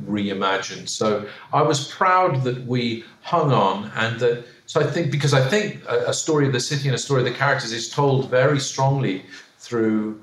reimagined. 0.10 0.90
So 0.90 1.28
I 1.54 1.62
was 1.62 1.88
proud 1.88 2.44
that 2.44 2.66
we 2.66 3.04
hung 3.22 3.52
on 3.52 3.92
and 3.96 4.20
that. 4.20 4.46
So 4.66 4.80
I 4.82 4.88
think 4.88 5.12
because 5.12 5.34
I 5.34 5.48
think 5.48 5.84
a, 5.88 6.10
a 6.10 6.14
story 6.14 6.46
of 6.48 6.54
the 6.54 6.60
city 6.60 6.88
and 6.88 6.96
a 6.96 7.00
story 7.00 7.22
of 7.22 7.26
the 7.26 7.34
characters 7.34 7.72
is 7.72 7.90
told 7.90 8.30
very 8.30 8.60
strongly 8.60 9.26
through 9.58 10.22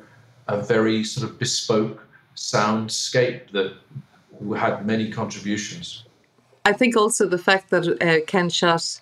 a 0.48 0.60
very 0.60 1.04
sort 1.04 1.28
of 1.28 1.38
bespoke 1.38 2.06
soundscape 2.36 3.50
that 3.50 3.74
had 4.56 4.86
many 4.86 5.10
contributions. 5.10 6.04
I 6.64 6.72
think 6.72 6.96
also 6.96 7.26
the 7.26 7.38
fact 7.38 7.70
that 7.70 8.02
uh, 8.02 8.24
Ken 8.26 8.50
shot 8.50 9.00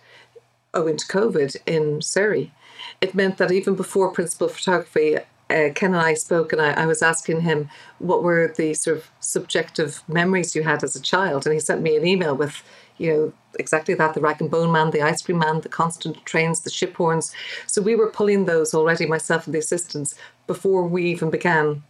owing 0.72 0.96
to 0.96 1.06
COVID 1.06 1.56
in 1.66 2.02
Surrey, 2.02 2.52
it 3.00 3.14
meant 3.14 3.38
that 3.38 3.50
even 3.50 3.74
before 3.74 4.10
principal 4.10 4.48
photography, 4.48 5.18
uh, 5.54 5.72
Ken 5.72 5.94
and 5.94 6.02
I 6.02 6.14
spoke, 6.14 6.52
and 6.52 6.60
I, 6.60 6.72
I, 6.72 6.86
was 6.86 7.00
asking 7.02 7.42
him 7.42 7.70
what 7.98 8.22
were 8.22 8.52
the 8.56 8.74
sort 8.74 8.96
of 8.96 9.10
subjective 9.20 10.02
memories 10.08 10.56
you 10.56 10.64
had 10.64 10.82
as 10.82 10.96
a 10.96 11.00
child, 11.00 11.46
and 11.46 11.54
he 11.54 11.60
sent 11.60 11.80
me 11.80 11.96
an 11.96 12.06
email 12.06 12.34
with, 12.34 12.62
you 12.98 13.12
know, 13.12 13.32
exactly 13.58 13.94
that: 13.94 14.14
the 14.14 14.20
rag 14.20 14.40
and 14.40 14.50
bone 14.50 14.72
man, 14.72 14.90
the 14.90 15.02
ice 15.02 15.22
cream 15.22 15.38
man, 15.38 15.60
the 15.60 15.68
constant 15.68 16.24
trains, 16.24 16.60
the 16.60 16.70
ship 16.70 16.96
horns. 16.96 17.32
So 17.66 17.80
we 17.80 17.94
were 17.94 18.10
pulling 18.10 18.46
those 18.46 18.74
already, 18.74 19.06
myself 19.06 19.46
and 19.46 19.54
the 19.54 19.60
assistants, 19.60 20.14
before 20.46 20.86
we 20.86 21.04
even 21.04 21.30
began 21.30 21.84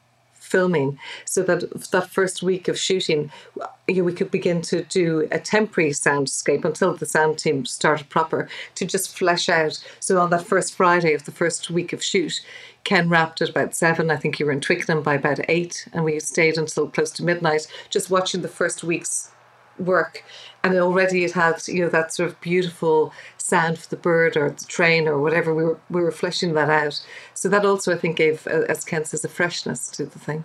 filming 0.44 0.98
so 1.24 1.42
that 1.42 1.90
that 1.90 2.10
first 2.10 2.42
week 2.42 2.68
of 2.68 2.78
shooting 2.78 3.30
you 3.88 3.96
know, 3.96 4.04
we 4.04 4.12
could 4.12 4.30
begin 4.30 4.60
to 4.60 4.84
do 4.84 5.26
a 5.32 5.38
temporary 5.38 5.90
soundscape 5.90 6.64
until 6.64 6.94
the 6.94 7.06
sound 7.06 7.38
team 7.38 7.64
started 7.64 8.08
proper 8.10 8.46
to 8.74 8.84
just 8.84 9.16
flesh 9.16 9.48
out 9.48 9.82
so 10.00 10.20
on 10.20 10.28
that 10.30 10.46
first 10.46 10.74
friday 10.74 11.14
of 11.14 11.24
the 11.24 11.32
first 11.32 11.70
week 11.70 11.94
of 11.94 12.04
shoot 12.04 12.44
ken 12.84 13.08
wrapped 13.08 13.40
at 13.40 13.48
about 13.48 13.74
seven. 13.74 14.10
I 14.10 14.16
think 14.16 14.38
you 14.38 14.46
were 14.46 14.52
in 14.52 14.60
twickenham 14.60 15.02
by 15.02 15.14
about 15.14 15.40
eight 15.48 15.88
and 15.92 16.04
we 16.04 16.20
stayed 16.20 16.58
until 16.58 16.88
close 16.88 17.10
to 17.12 17.24
midnight 17.24 17.66
just 17.90 18.10
watching 18.10 18.42
the 18.42 18.48
first 18.48 18.84
week's 18.84 19.30
work. 19.78 20.24
And 20.62 20.74
already 20.78 21.24
it 21.24 21.32
had 21.32 21.66
you 21.66 21.82
know 21.82 21.88
that 21.90 22.12
sort 22.12 22.30
of 22.30 22.40
beautiful 22.40 23.12
sound 23.38 23.78
for 23.78 23.88
the 23.88 23.96
bird 23.96 24.36
or 24.36 24.50
the 24.50 24.64
train 24.64 25.08
or 25.08 25.20
whatever 25.20 25.54
we 25.54 25.64
were 25.64 25.80
we 25.90 26.02
were 26.02 26.12
fleshing 26.12 26.54
that 26.54 26.70
out. 26.70 27.04
So 27.34 27.48
that 27.48 27.64
also 27.64 27.94
i 27.94 27.98
think 27.98 28.16
gave 28.16 28.46
uh, 28.46 28.62
as 28.68 28.84
ken 28.84 29.04
says 29.04 29.24
a 29.24 29.28
freshness 29.28 29.88
to 29.88 30.06
the 30.06 30.18
thing. 30.18 30.44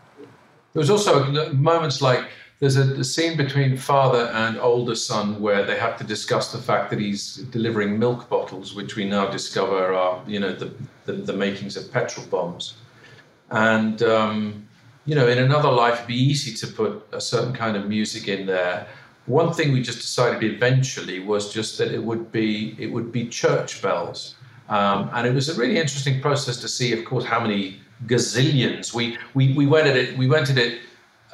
There 0.73 0.81
was 0.81 0.89
also 0.89 1.53
moments 1.53 2.01
like 2.01 2.25
there's 2.59 2.75
a, 2.75 2.93
a, 2.99 3.03
scene 3.03 3.37
between 3.37 3.77
father 3.77 4.29
and 4.33 4.59
older 4.59 4.95
son 4.95 5.39
where 5.39 5.65
they 5.65 5.77
have 5.77 5.97
to 5.97 6.03
discuss 6.03 6.51
the 6.51 6.57
fact 6.57 6.89
that 6.89 6.99
he's 6.99 7.37
delivering 7.37 7.97
milk 7.97 8.29
bottles, 8.29 8.75
which 8.75 8.97
we 8.97 9.05
now 9.05 9.29
discover 9.29 9.93
are, 9.93 10.21
you 10.27 10.41
know, 10.41 10.51
the, 10.51 10.73
the, 11.09 11.21
the 11.31 11.33
makings 11.33 11.75
of 11.77 11.91
petrol 11.91 12.25
bombs. 12.27 12.75
And, 13.51 14.01
um, 14.03 14.67
you 15.05 15.15
know, 15.15 15.27
in 15.27 15.39
another 15.39 15.71
life, 15.71 15.95
it'd 15.95 16.07
be 16.07 16.15
easy 16.15 16.53
to 16.53 16.73
put 16.73 17.07
a 17.11 17.21
certain 17.21 17.53
kind 17.53 17.75
of 17.75 17.87
music 17.87 18.27
in 18.27 18.45
there 18.45 18.87
one 19.29 19.53
thing 19.53 19.71
we 19.71 19.81
just 19.81 19.99
decided 19.99 20.43
eventually 20.43 21.19
was 21.19 21.53
just 21.53 21.77
that 21.77 21.91
it 21.93 22.03
would 22.03 22.31
be 22.31 22.75
it 22.79 22.87
would 22.91 23.11
be 23.11 23.27
church 23.27 23.79
bells, 23.79 24.35
um, 24.69 25.09
and 25.13 25.27
it 25.27 25.33
was 25.35 25.49
a 25.49 25.55
really 25.59 25.77
interesting 25.77 26.19
process 26.19 26.57
to 26.57 26.67
see, 26.67 26.93
of 26.93 27.05
course, 27.05 27.23
how 27.23 27.39
many 27.39 27.79
gazillions 28.07 28.91
we 28.91 29.17
we, 29.35 29.53
we 29.53 29.67
went 29.67 29.87
at 29.87 29.95
it. 29.95 30.17
We 30.17 30.27
went 30.27 30.49
at 30.49 30.57
it. 30.57 30.81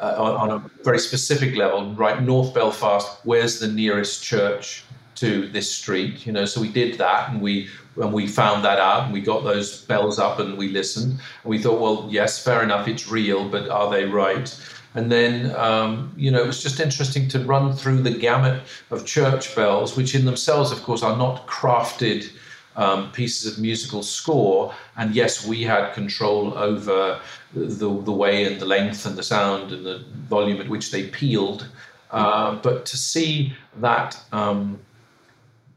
Uh, 0.01 0.13
on, 0.17 0.49
on, 0.49 0.51
a 0.51 0.83
very 0.83 0.99
specific 0.99 1.55
level, 1.55 1.93
right? 1.93 2.21
North 2.21 2.53
Belfast, 2.53 3.17
where's 3.23 3.59
the 3.59 3.69
nearest 3.69 4.21
church 4.21 4.83
to 5.15 5.47
this 5.47 5.71
street? 5.71 6.25
You 6.27 6.33
know, 6.33 6.43
so 6.43 6.59
we 6.59 6.67
did 6.67 6.97
that, 6.97 7.29
and 7.29 7.41
we 7.41 7.69
and 7.97 8.13
we 8.13 8.27
found 8.27 8.63
that 8.65 8.79
out, 8.79 9.05
and 9.05 9.13
we 9.13 9.21
got 9.21 9.43
those 9.43 9.81
bells 9.81 10.19
up, 10.19 10.39
and 10.39 10.57
we 10.57 10.69
listened, 10.69 11.11
and 11.11 11.49
we 11.49 11.59
thought, 11.59 11.79
well, 11.79 12.07
yes, 12.09 12.43
fair 12.43 12.63
enough, 12.63 12.87
it's 12.87 13.07
real, 13.07 13.49
but 13.49 13.69
are 13.69 13.89
they 13.89 14.05
right? 14.05 14.57
And 14.95 15.11
then, 15.11 15.53
um, 15.57 16.13
you 16.15 16.31
know, 16.31 16.41
it 16.41 16.47
was 16.47 16.63
just 16.63 16.79
interesting 16.79 17.27
to 17.29 17.39
run 17.39 17.73
through 17.73 18.01
the 18.01 18.11
gamut 18.11 18.63
of 18.91 19.05
church 19.05 19.53
bells, 19.53 19.97
which 19.97 20.15
in 20.15 20.23
themselves, 20.23 20.71
of 20.71 20.81
course, 20.83 21.03
are 21.03 21.17
not 21.17 21.45
crafted 21.47 22.31
um, 22.77 23.11
pieces 23.11 23.51
of 23.51 23.61
musical 23.61 24.03
score. 24.03 24.73
And 24.95 25.13
yes, 25.13 25.45
we 25.45 25.63
had 25.63 25.93
control 25.93 26.57
over 26.57 27.19
the, 27.53 28.01
the 28.01 28.11
way 28.11 28.45
and 28.45 28.59
the 28.59 28.65
length 28.65 29.05
and 29.05 29.17
the 29.17 29.23
sound 29.23 29.73
and 29.73 29.85
the 29.85 30.03
volume 30.29 30.61
at 30.61 30.69
which 30.69 30.91
they 30.91 31.07
pealed. 31.07 31.67
Uh, 32.11 32.55
but 32.55 32.85
to 32.85 32.97
see 32.97 33.53
that 33.81 34.17
um, 34.31 34.79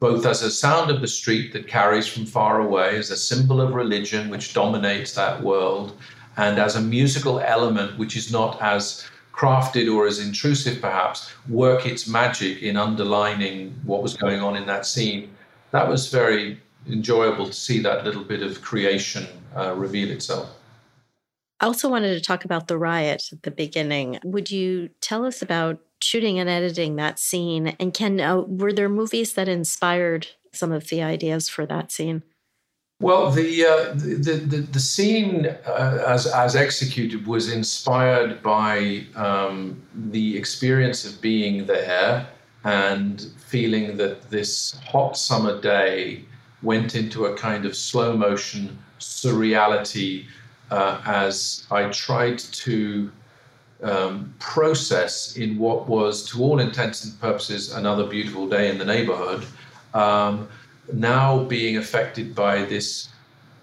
both 0.01 0.25
as 0.27 0.43
a 0.43 0.51
sound 0.51 0.91
of 0.91 1.01
the 1.01 1.09
street 1.09 1.53
that 1.53 1.67
carries 1.67 2.07
from 2.07 2.25
far 2.25 2.61
away, 2.61 2.97
as 2.97 3.11
a 3.11 3.17
symbol 3.17 3.61
of 3.61 3.75
religion 3.75 4.31
which 4.31 4.55
dominates 4.55 5.13
that 5.15 5.43
world, 5.43 5.97
and 6.39 6.59
as 6.59 6.77
a 6.77 6.81
musical 6.81 7.41
element 7.41 7.99
which 7.99 8.17
is 8.17 8.33
not 8.33 8.61
as 8.63 9.07
crafted 9.39 9.93
or 9.93 10.07
as 10.07 10.19
intrusive 10.19 10.81
perhaps 10.81 11.31
work 11.49 11.87
its 11.87 12.09
magic 12.09 12.63
in 12.63 12.77
underlining 12.77 13.73
what 13.85 14.03
was 14.03 14.17
going 14.17 14.41
on 14.41 14.57
in 14.57 14.67
that 14.67 14.85
scene 14.85 15.31
that 15.71 15.87
was 15.87 16.09
very 16.09 16.61
enjoyable 16.89 17.47
to 17.47 17.53
see 17.53 17.79
that 17.79 18.05
little 18.05 18.25
bit 18.25 18.43
of 18.43 18.61
creation 18.63 19.25
uh, 19.57 19.73
reveal 19.77 20.11
itself 20.11 20.51
I 21.61 21.67
also 21.67 21.89
wanted 21.89 22.15
to 22.15 22.21
talk 22.21 22.45
about 22.45 22.69
the 22.69 22.79
riot 22.79 23.31
at 23.33 23.43
the 23.43 23.51
beginning. 23.51 24.21
Would 24.23 24.49
you 24.49 24.91
tell 25.01 25.25
us 25.25 25.43
about 25.43 25.81
shooting 26.03 26.39
and 26.39 26.49
editing 26.49 26.97
that 26.97 27.19
scene? 27.19 27.69
And 27.81 27.93
can 27.95 28.21
uh, 28.21 28.39
were 28.39 28.73
there 28.73 28.89
movies 28.89 29.35
that 29.35 29.49
inspired 29.49 30.29
some 30.53 30.73
of 30.73 30.89
the 30.89 31.03
ideas 31.03 31.49
for 31.49 31.67
that 31.67 31.93
scene? 31.93 32.23
Well, 33.01 33.31
the, 33.31 33.65
uh, 33.65 33.95
the, 33.95 34.33
the, 34.45 34.57
the 34.57 34.81
scene 34.81 35.47
uh, 35.47 36.05
as, 36.05 36.27
as 36.27 36.57
executed 36.57 37.29
was 37.29 37.53
inspired 37.53 38.43
by 38.43 39.07
um, 39.15 39.81
the 39.95 40.37
experience 40.37 41.05
of 41.05 41.21
being 41.21 41.67
there 41.67 42.27
and 42.65 43.21
feeling 43.47 43.97
that 43.99 44.31
this 44.31 44.81
hot 44.85 45.17
summer 45.17 45.61
day 45.61 46.25
went 46.63 46.97
into 46.97 47.27
a 47.27 47.37
kind 47.37 47.65
of 47.65 47.77
slow 47.77 48.17
motion 48.17 48.77
surreality 48.99 50.27
uh, 50.73 51.01
as 51.07 51.67
I 51.71 51.89
tried 51.91 52.39
to 52.39 53.13
um, 53.83 54.35
process 54.39 55.37
in 55.37 55.59
what 55.59 55.89
was, 55.89 56.29
to 56.31 56.43
all 56.43 56.59
intents 56.59 57.05
and 57.05 57.21
purposes, 57.21 57.73
another 57.75 58.07
beautiful 58.07 58.49
day 58.49 58.71
in 58.71 58.79
the 58.79 58.85
neighborhood. 58.85 59.45
Um, 59.95 60.49
now 60.93 61.45
being 61.45 61.77
affected 61.77 62.35
by 62.35 62.65
this 62.65 63.09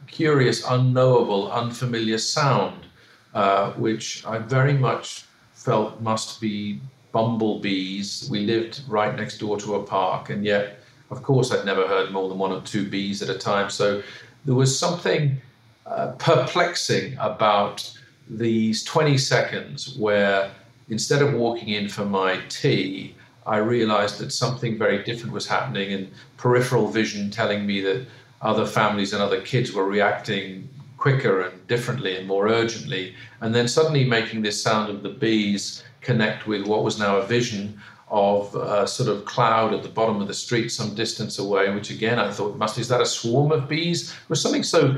curious, 0.08 0.64
unknowable, 0.70 1.52
unfamiliar 1.52 2.18
sound, 2.18 2.86
uh, 3.34 3.72
which 3.74 4.26
I 4.26 4.38
very 4.38 4.74
much 4.74 5.26
felt 5.54 6.00
must 6.02 6.40
be 6.40 6.80
bumblebees. 7.12 8.28
We 8.30 8.46
lived 8.46 8.82
right 8.88 9.16
next 9.16 9.40
door 9.40 9.58
to 9.58 9.76
a 9.76 9.84
park, 9.84 10.30
and 10.30 10.46
yet, 10.46 10.80
of 11.12 11.24
course, 11.24 11.52
I'd 11.52 11.66
never 11.66 11.88
heard 11.88 12.12
more 12.12 12.30
than 12.30 12.38
one 12.38 12.52
or 12.52 12.62
two 12.62 12.90
bees 12.90 13.22
at 13.22 13.30
a 13.30 13.38
time. 13.38 13.70
So 13.70 14.02
there 14.46 14.56
was 14.56 14.78
something 14.78 15.42
uh, 15.86 16.14
perplexing 16.18 17.18
about 17.20 17.92
these 18.30 18.84
20 18.84 19.18
seconds 19.18 19.96
where 19.98 20.52
instead 20.90 21.22
of 21.22 21.34
walking 21.34 21.70
in 21.70 21.90
for 21.90 22.06
my 22.06 22.40
tea, 22.50 23.16
I 23.46 23.58
realized 23.58 24.20
that 24.20 24.32
something 24.32 24.78
very 24.78 25.04
different 25.04 25.34
was 25.34 25.48
happening, 25.48 25.94
and 25.94 26.12
peripheral 26.38 26.88
vision 26.88 27.30
telling 27.30 27.66
me 27.66 27.82
that 27.82 28.06
other 28.42 28.66
families 28.66 29.14
and 29.14 29.22
other 29.22 29.42
kids 29.42 29.72
were 29.72 29.86
reacting 29.86 30.68
quicker 30.98 31.42
and 31.42 31.68
differently 31.68 32.18
and 32.18 32.28
more 32.28 32.48
urgently. 32.48 33.14
And 33.42 33.54
then 33.54 33.68
suddenly 33.68 34.04
making 34.04 34.42
this 34.42 34.62
sound 34.62 34.90
of 34.90 35.04
the 35.04 35.10
bees 35.10 35.84
connect 36.02 36.48
with 36.48 36.66
what 36.66 36.84
was 36.84 36.98
now 36.98 37.18
a 37.18 37.26
vision 37.26 37.80
of 38.10 38.56
a 38.56 38.88
sort 38.88 39.10
of 39.10 39.26
cloud 39.26 39.74
at 39.74 39.84
the 39.84 39.90
bottom 39.90 40.22
of 40.22 40.28
the 40.28 40.34
street 40.34 40.70
some 40.70 40.96
distance 40.96 41.40
away, 41.40 41.74
which 41.74 41.90
again 41.90 42.20
I 42.20 42.32
thought 42.32 42.58
must 42.58 42.78
is 42.78 42.88
that 42.88 43.02
a 43.02 43.06
swarm 43.06 43.52
of 43.52 43.68
bees? 43.68 44.12
It 44.12 44.30
was 44.30 44.42
something 44.42 44.64
so 44.64 44.98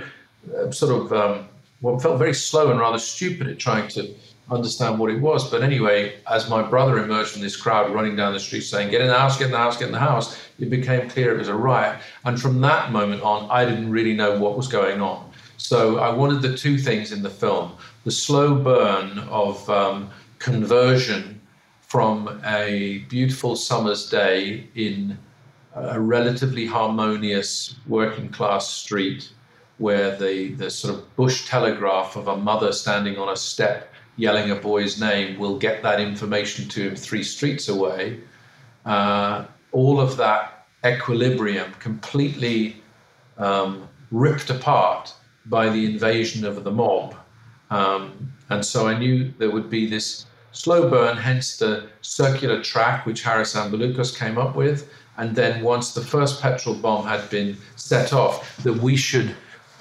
uh, 0.57 0.71
sort 0.71 1.01
of 1.01 1.13
um, 1.13 1.47
what 1.81 2.01
felt 2.01 2.17
very 2.17 2.33
slow 2.33 2.71
and 2.71 2.79
rather 2.79 2.99
stupid 2.99 3.47
at 3.47 3.59
trying 3.59 3.87
to 3.89 4.13
understand 4.49 4.97
what 4.97 5.11
it 5.11 5.19
was. 5.19 5.49
But 5.49 5.61
anyway, 5.61 6.15
as 6.29 6.49
my 6.49 6.61
brother 6.61 6.97
emerged 6.99 7.31
from 7.31 7.41
this 7.41 7.55
crowd 7.55 7.93
running 7.93 8.15
down 8.15 8.33
the 8.33 8.39
street 8.39 8.61
saying, 8.61 8.91
Get 8.91 9.01
in 9.01 9.07
the 9.07 9.17
house, 9.17 9.37
get 9.37 9.45
in 9.45 9.51
the 9.51 9.57
house, 9.57 9.77
get 9.77 9.87
in 9.87 9.91
the 9.91 9.99
house, 9.99 10.37
it 10.59 10.69
became 10.69 11.09
clear 11.09 11.35
it 11.35 11.37
was 11.37 11.49
a 11.49 11.55
riot. 11.55 11.99
And 12.25 12.41
from 12.41 12.61
that 12.61 12.91
moment 12.91 13.21
on, 13.21 13.49
I 13.51 13.65
didn't 13.65 13.91
really 13.91 14.13
know 14.13 14.39
what 14.39 14.57
was 14.57 14.67
going 14.67 15.01
on. 15.01 15.29
So 15.57 15.99
I 15.99 16.09
wanted 16.09 16.41
the 16.41 16.55
two 16.55 16.77
things 16.77 17.11
in 17.11 17.21
the 17.23 17.29
film 17.29 17.73
the 18.05 18.11
slow 18.11 18.55
burn 18.55 19.19
of 19.29 19.69
um, 19.69 20.09
conversion 20.39 21.41
from 21.81 22.41
a 22.45 22.99
beautiful 23.09 23.55
summer's 23.55 24.09
day 24.09 24.67
in 24.75 25.17
a 25.75 25.99
relatively 25.99 26.65
harmonious 26.65 27.75
working 27.85 28.29
class 28.29 28.69
street 28.69 29.29
where 29.77 30.15
the, 30.15 30.53
the 30.53 30.69
sort 30.69 30.95
of 30.95 31.15
bush 31.15 31.47
telegraph 31.47 32.15
of 32.15 32.27
a 32.27 32.37
mother 32.37 32.71
standing 32.71 33.17
on 33.17 33.29
a 33.29 33.35
step 33.35 33.93
yelling 34.17 34.49
a 34.51 34.55
boy's 34.55 34.99
name 34.99 35.39
will 35.39 35.57
get 35.57 35.83
that 35.83 36.01
information 36.01 36.67
to 36.67 36.89
him 36.89 36.95
three 36.95 37.23
streets 37.23 37.69
away. 37.69 38.19
Uh, 38.85 39.45
all 39.71 40.01
of 40.01 40.17
that 40.17 40.65
equilibrium 40.85 41.71
completely 41.79 42.81
um, 43.37 43.87
ripped 44.11 44.49
apart 44.49 45.13
by 45.45 45.69
the 45.69 45.85
invasion 45.85 46.45
of 46.45 46.63
the 46.63 46.71
mob. 46.71 47.15
Um, 47.69 48.33
and 48.49 48.65
so 48.65 48.87
I 48.87 48.97
knew 48.97 49.31
there 49.37 49.51
would 49.51 49.69
be 49.69 49.87
this 49.87 50.25
slow 50.51 50.89
burn, 50.89 51.17
hence 51.17 51.57
the 51.57 51.87
circular 52.01 52.63
track 52.63 53.05
which 53.05 53.21
Haris 53.21 53.53
Zambarloukos 53.53 54.17
came 54.17 54.37
up 54.37 54.55
with. 54.55 54.89
And 55.17 55.35
then 55.35 55.63
once 55.63 55.93
the 55.93 56.01
first 56.01 56.41
petrol 56.41 56.75
bomb 56.75 57.05
had 57.05 57.29
been 57.29 57.57
set 57.75 58.13
off, 58.13 58.57
that 58.63 58.73
we 58.73 58.95
should 58.95 59.35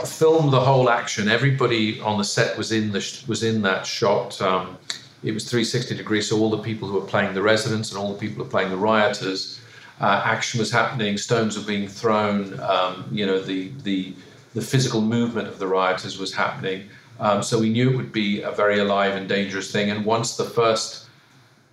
film 0.04 0.50
the 0.50 0.60
whole 0.60 0.90
action. 0.90 1.28
Everybody 1.28 2.00
on 2.00 2.18
the 2.18 2.24
set 2.24 2.56
was 2.58 2.72
in 2.72 2.92
the 2.92 3.24
was 3.26 3.42
in 3.42 3.62
that 3.62 3.86
shot. 3.86 4.40
Um, 4.42 4.78
it 5.22 5.32
was 5.32 5.44
360 5.44 5.96
degrees, 5.96 6.28
so 6.28 6.38
all 6.38 6.50
the 6.50 6.58
people 6.58 6.86
who 6.86 6.94
were 6.94 7.06
playing 7.06 7.34
the 7.34 7.42
residents 7.42 7.90
and 7.90 7.98
all 7.98 8.12
the 8.12 8.18
people 8.18 8.36
who 8.36 8.44
were 8.44 8.50
playing 8.50 8.70
the 8.70 8.76
rioters. 8.76 9.60
Uh, 9.98 10.20
action 10.24 10.60
was 10.60 10.70
happening. 10.70 11.16
Stones 11.16 11.58
were 11.58 11.64
being 11.64 11.88
thrown. 11.88 12.60
Um, 12.60 13.08
you 13.10 13.24
know, 13.24 13.40
the 13.40 13.72
the 13.82 14.14
the 14.54 14.60
physical 14.60 15.00
movement 15.00 15.48
of 15.48 15.58
the 15.58 15.66
rioters 15.66 16.18
was 16.18 16.34
happening. 16.34 16.88
Um, 17.18 17.42
so 17.42 17.58
we 17.58 17.70
knew 17.70 17.90
it 17.90 17.96
would 17.96 18.12
be 18.12 18.42
a 18.42 18.50
very 18.50 18.78
alive 18.78 19.14
and 19.14 19.26
dangerous 19.26 19.72
thing. 19.72 19.90
And 19.90 20.04
once 20.04 20.36
the 20.36 20.44
first 20.44 21.06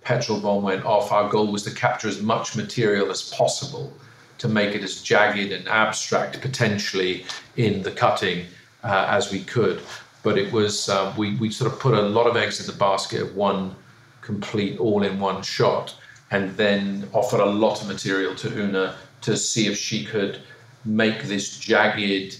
petrol 0.00 0.40
bomb 0.40 0.62
went 0.62 0.86
off, 0.86 1.12
our 1.12 1.28
goal 1.28 1.52
was 1.52 1.62
to 1.64 1.70
capture 1.70 2.08
as 2.08 2.22
much 2.22 2.56
material 2.56 3.10
as 3.10 3.30
possible 3.30 3.92
to 4.38 4.48
make 4.48 4.74
it 4.74 4.82
as 4.82 5.02
jagged 5.02 5.52
and 5.52 5.66
abstract 5.68 6.40
potentially 6.40 7.24
in 7.56 7.82
the 7.82 7.90
cutting 7.90 8.46
uh, 8.82 9.06
as 9.08 9.32
we 9.32 9.40
could. 9.40 9.80
But 10.22 10.38
it 10.38 10.52
was, 10.52 10.88
uh, 10.88 11.12
we, 11.16 11.36
we 11.36 11.50
sort 11.50 11.72
of 11.72 11.78
put 11.78 11.94
a 11.94 12.02
lot 12.02 12.26
of 12.26 12.36
eggs 12.36 12.60
in 12.60 12.66
the 12.66 12.78
basket 12.78 13.22
of 13.22 13.36
one 13.36 13.74
complete 14.20 14.78
all 14.78 15.02
in 15.02 15.20
one 15.20 15.42
shot 15.42 15.94
and 16.30 16.56
then 16.56 17.08
offered 17.12 17.40
a 17.40 17.46
lot 17.46 17.82
of 17.82 17.88
material 17.88 18.34
to 18.34 18.48
Úna 18.48 18.94
to 19.20 19.36
see 19.36 19.66
if 19.66 19.76
she 19.76 20.04
could 20.04 20.40
make 20.84 21.24
this 21.24 21.58
jagged, 21.58 22.38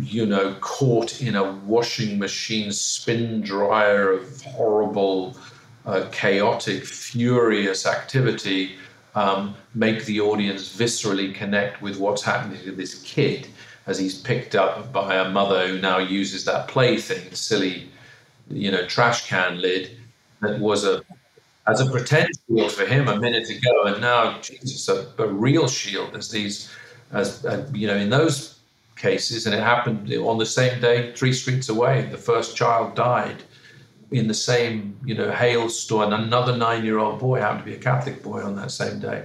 you 0.00 0.26
know, 0.26 0.54
caught 0.60 1.20
in 1.22 1.36
a 1.36 1.52
washing 1.52 2.18
machine 2.18 2.70
spin 2.72 3.40
dryer 3.40 4.12
of 4.12 4.42
horrible, 4.42 5.36
uh, 5.86 6.06
chaotic, 6.12 6.84
furious 6.84 7.86
activity 7.86 8.76
um, 9.14 9.54
make 9.74 10.04
the 10.04 10.20
audience 10.20 10.76
viscerally 10.76 11.34
connect 11.34 11.82
with 11.82 11.98
what's 11.98 12.22
happening 12.22 12.60
to 12.62 12.72
this 12.72 13.02
kid 13.02 13.48
as 13.86 13.98
he's 13.98 14.20
picked 14.20 14.54
up 14.54 14.92
by 14.92 15.16
a 15.16 15.28
mother 15.30 15.66
who 15.66 15.78
now 15.78 15.98
uses 15.98 16.44
that 16.44 16.68
plaything, 16.68 17.32
silly, 17.34 17.88
you 18.48 18.70
know, 18.70 18.86
trash 18.86 19.26
can 19.26 19.60
lid 19.60 19.96
that 20.40 20.58
was 20.58 20.84
a 20.84 21.02
as 21.66 21.80
a 21.80 21.90
pretend 21.90 22.28
shield 22.48 22.72
for 22.72 22.84
him 22.84 23.06
a 23.08 23.20
minute 23.20 23.48
ago, 23.48 23.84
and 23.84 24.00
now 24.00 24.40
Jesus, 24.40 24.88
a, 24.88 25.06
a 25.18 25.26
real 25.26 25.68
shield 25.68 26.16
as 26.16 26.28
these, 26.30 26.70
as 27.12 27.44
uh, 27.44 27.68
you 27.72 27.86
know, 27.86 27.96
in 27.96 28.10
those 28.10 28.58
cases, 28.96 29.46
and 29.46 29.54
it 29.54 29.62
happened 29.62 30.12
on 30.12 30.38
the 30.38 30.46
same 30.46 30.80
day, 30.80 31.12
three 31.14 31.32
streets 31.32 31.68
away. 31.68 32.08
The 32.10 32.18
first 32.18 32.56
child 32.56 32.94
died 32.94 33.42
in 34.10 34.26
the 34.26 34.34
same, 34.34 34.98
you 35.04 35.14
know, 35.14 35.30
hailstorm. 35.30 36.12
Another 36.12 36.56
nine-year-old 36.56 37.18
boy 37.18 37.40
happened 37.40 37.60
to 37.60 37.64
be 37.64 37.76
a 37.76 37.78
Catholic 37.78 38.22
boy 38.22 38.42
on 38.42 38.56
that 38.56 38.70
same 38.70 38.98
day, 38.98 39.24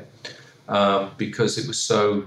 um, 0.67 1.11
because 1.17 1.57
it 1.57 1.67
was 1.67 1.81
so, 1.81 2.25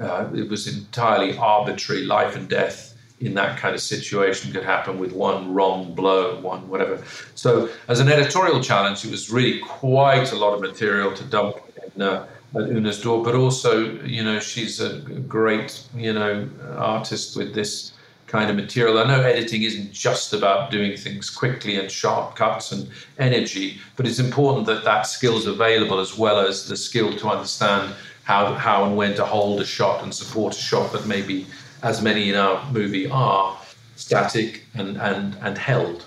uh, 0.00 0.28
it 0.34 0.48
was 0.48 0.66
entirely 0.66 1.36
arbitrary. 1.38 2.04
Life 2.04 2.34
and 2.36 2.48
death 2.48 2.96
in 3.20 3.34
that 3.34 3.56
kind 3.56 3.74
of 3.74 3.80
situation 3.80 4.52
could 4.52 4.64
happen 4.64 4.98
with 4.98 5.12
one 5.12 5.54
wrong 5.54 5.94
blow, 5.94 6.40
one 6.40 6.68
whatever. 6.68 7.02
So, 7.36 7.68
as 7.86 8.00
an 8.00 8.08
editorial 8.08 8.60
challenge, 8.60 9.04
it 9.04 9.10
was 9.10 9.30
really 9.30 9.60
quite 9.60 10.32
a 10.32 10.36
lot 10.36 10.54
of 10.54 10.60
material 10.60 11.12
to 11.12 11.24
dump 11.24 11.56
in, 11.94 12.02
uh, 12.02 12.26
at 12.54 12.62
Úna's 12.62 13.00
door. 13.00 13.22
But 13.22 13.36
also, 13.36 13.72
you 14.02 14.24
know, 14.24 14.40
she's 14.40 14.80
a 14.80 14.98
great, 15.28 15.84
you 15.96 16.12
know, 16.12 16.48
artist 16.76 17.36
with 17.36 17.54
this 17.54 17.92
kind 18.32 18.48
of 18.48 18.56
material. 18.56 18.98
I 18.98 19.04
know 19.04 19.20
editing 19.20 19.62
isn't 19.62 19.92
just 19.92 20.32
about 20.32 20.70
doing 20.70 20.96
things 20.96 21.28
quickly 21.28 21.76
and 21.78 21.90
sharp 21.90 22.34
cuts 22.34 22.72
and 22.72 22.88
energy, 23.18 23.78
but 23.94 24.06
it's 24.06 24.18
important 24.18 24.64
that 24.66 24.84
that 24.84 25.02
skill 25.02 25.36
is 25.36 25.44
available 25.44 26.00
as 26.00 26.16
well 26.16 26.38
as 26.38 26.66
the 26.66 26.76
skill 26.78 27.14
to 27.18 27.28
understand 27.28 27.94
how, 28.24 28.54
how 28.54 28.84
and 28.86 28.96
when 28.96 29.14
to 29.16 29.24
hold 29.26 29.60
a 29.60 29.66
shot 29.66 30.02
and 30.02 30.14
support 30.14 30.56
a 30.56 30.58
shot 30.58 30.92
that 30.92 31.06
maybe, 31.06 31.46
as 31.82 32.00
many 32.00 32.30
in 32.30 32.34
our 32.34 32.64
movie 32.72 33.06
are, 33.10 33.54
static 33.96 34.64
and, 34.72 34.96
and, 34.96 35.36
and 35.42 35.58
held. 35.58 36.06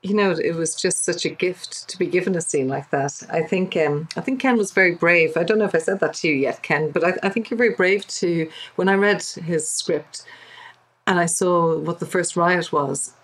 You 0.00 0.14
know, 0.14 0.30
it 0.30 0.54
was 0.54 0.74
just 0.74 1.04
such 1.04 1.26
a 1.26 1.28
gift 1.28 1.88
to 1.90 1.98
be 1.98 2.06
given 2.06 2.34
a 2.36 2.40
scene 2.40 2.68
like 2.68 2.88
that. 2.90 3.22
I 3.28 3.42
think 3.42 3.76
um, 3.76 4.08
I 4.16 4.20
think 4.22 4.40
Ken 4.40 4.56
was 4.56 4.72
very 4.72 4.94
brave. 4.94 5.36
I 5.36 5.44
don't 5.44 5.58
know 5.58 5.64
if 5.66 5.76
I 5.76 5.78
said 5.78 6.00
that 6.00 6.14
to 6.14 6.28
you 6.28 6.34
yet, 6.34 6.62
Ken, 6.62 6.90
but 6.90 7.04
I, 7.04 7.12
I 7.22 7.28
think 7.28 7.50
you're 7.50 7.58
very 7.58 7.74
brave 7.74 8.06
to. 8.18 8.50
When 8.74 8.88
I 8.88 8.94
read 8.94 9.22
his 9.22 9.68
script, 9.68 10.24
and 11.06 11.18
I 11.18 11.26
saw 11.26 11.76
what 11.78 11.98
the 11.98 12.06
first 12.06 12.36
riot 12.36 12.72
was. 12.72 13.14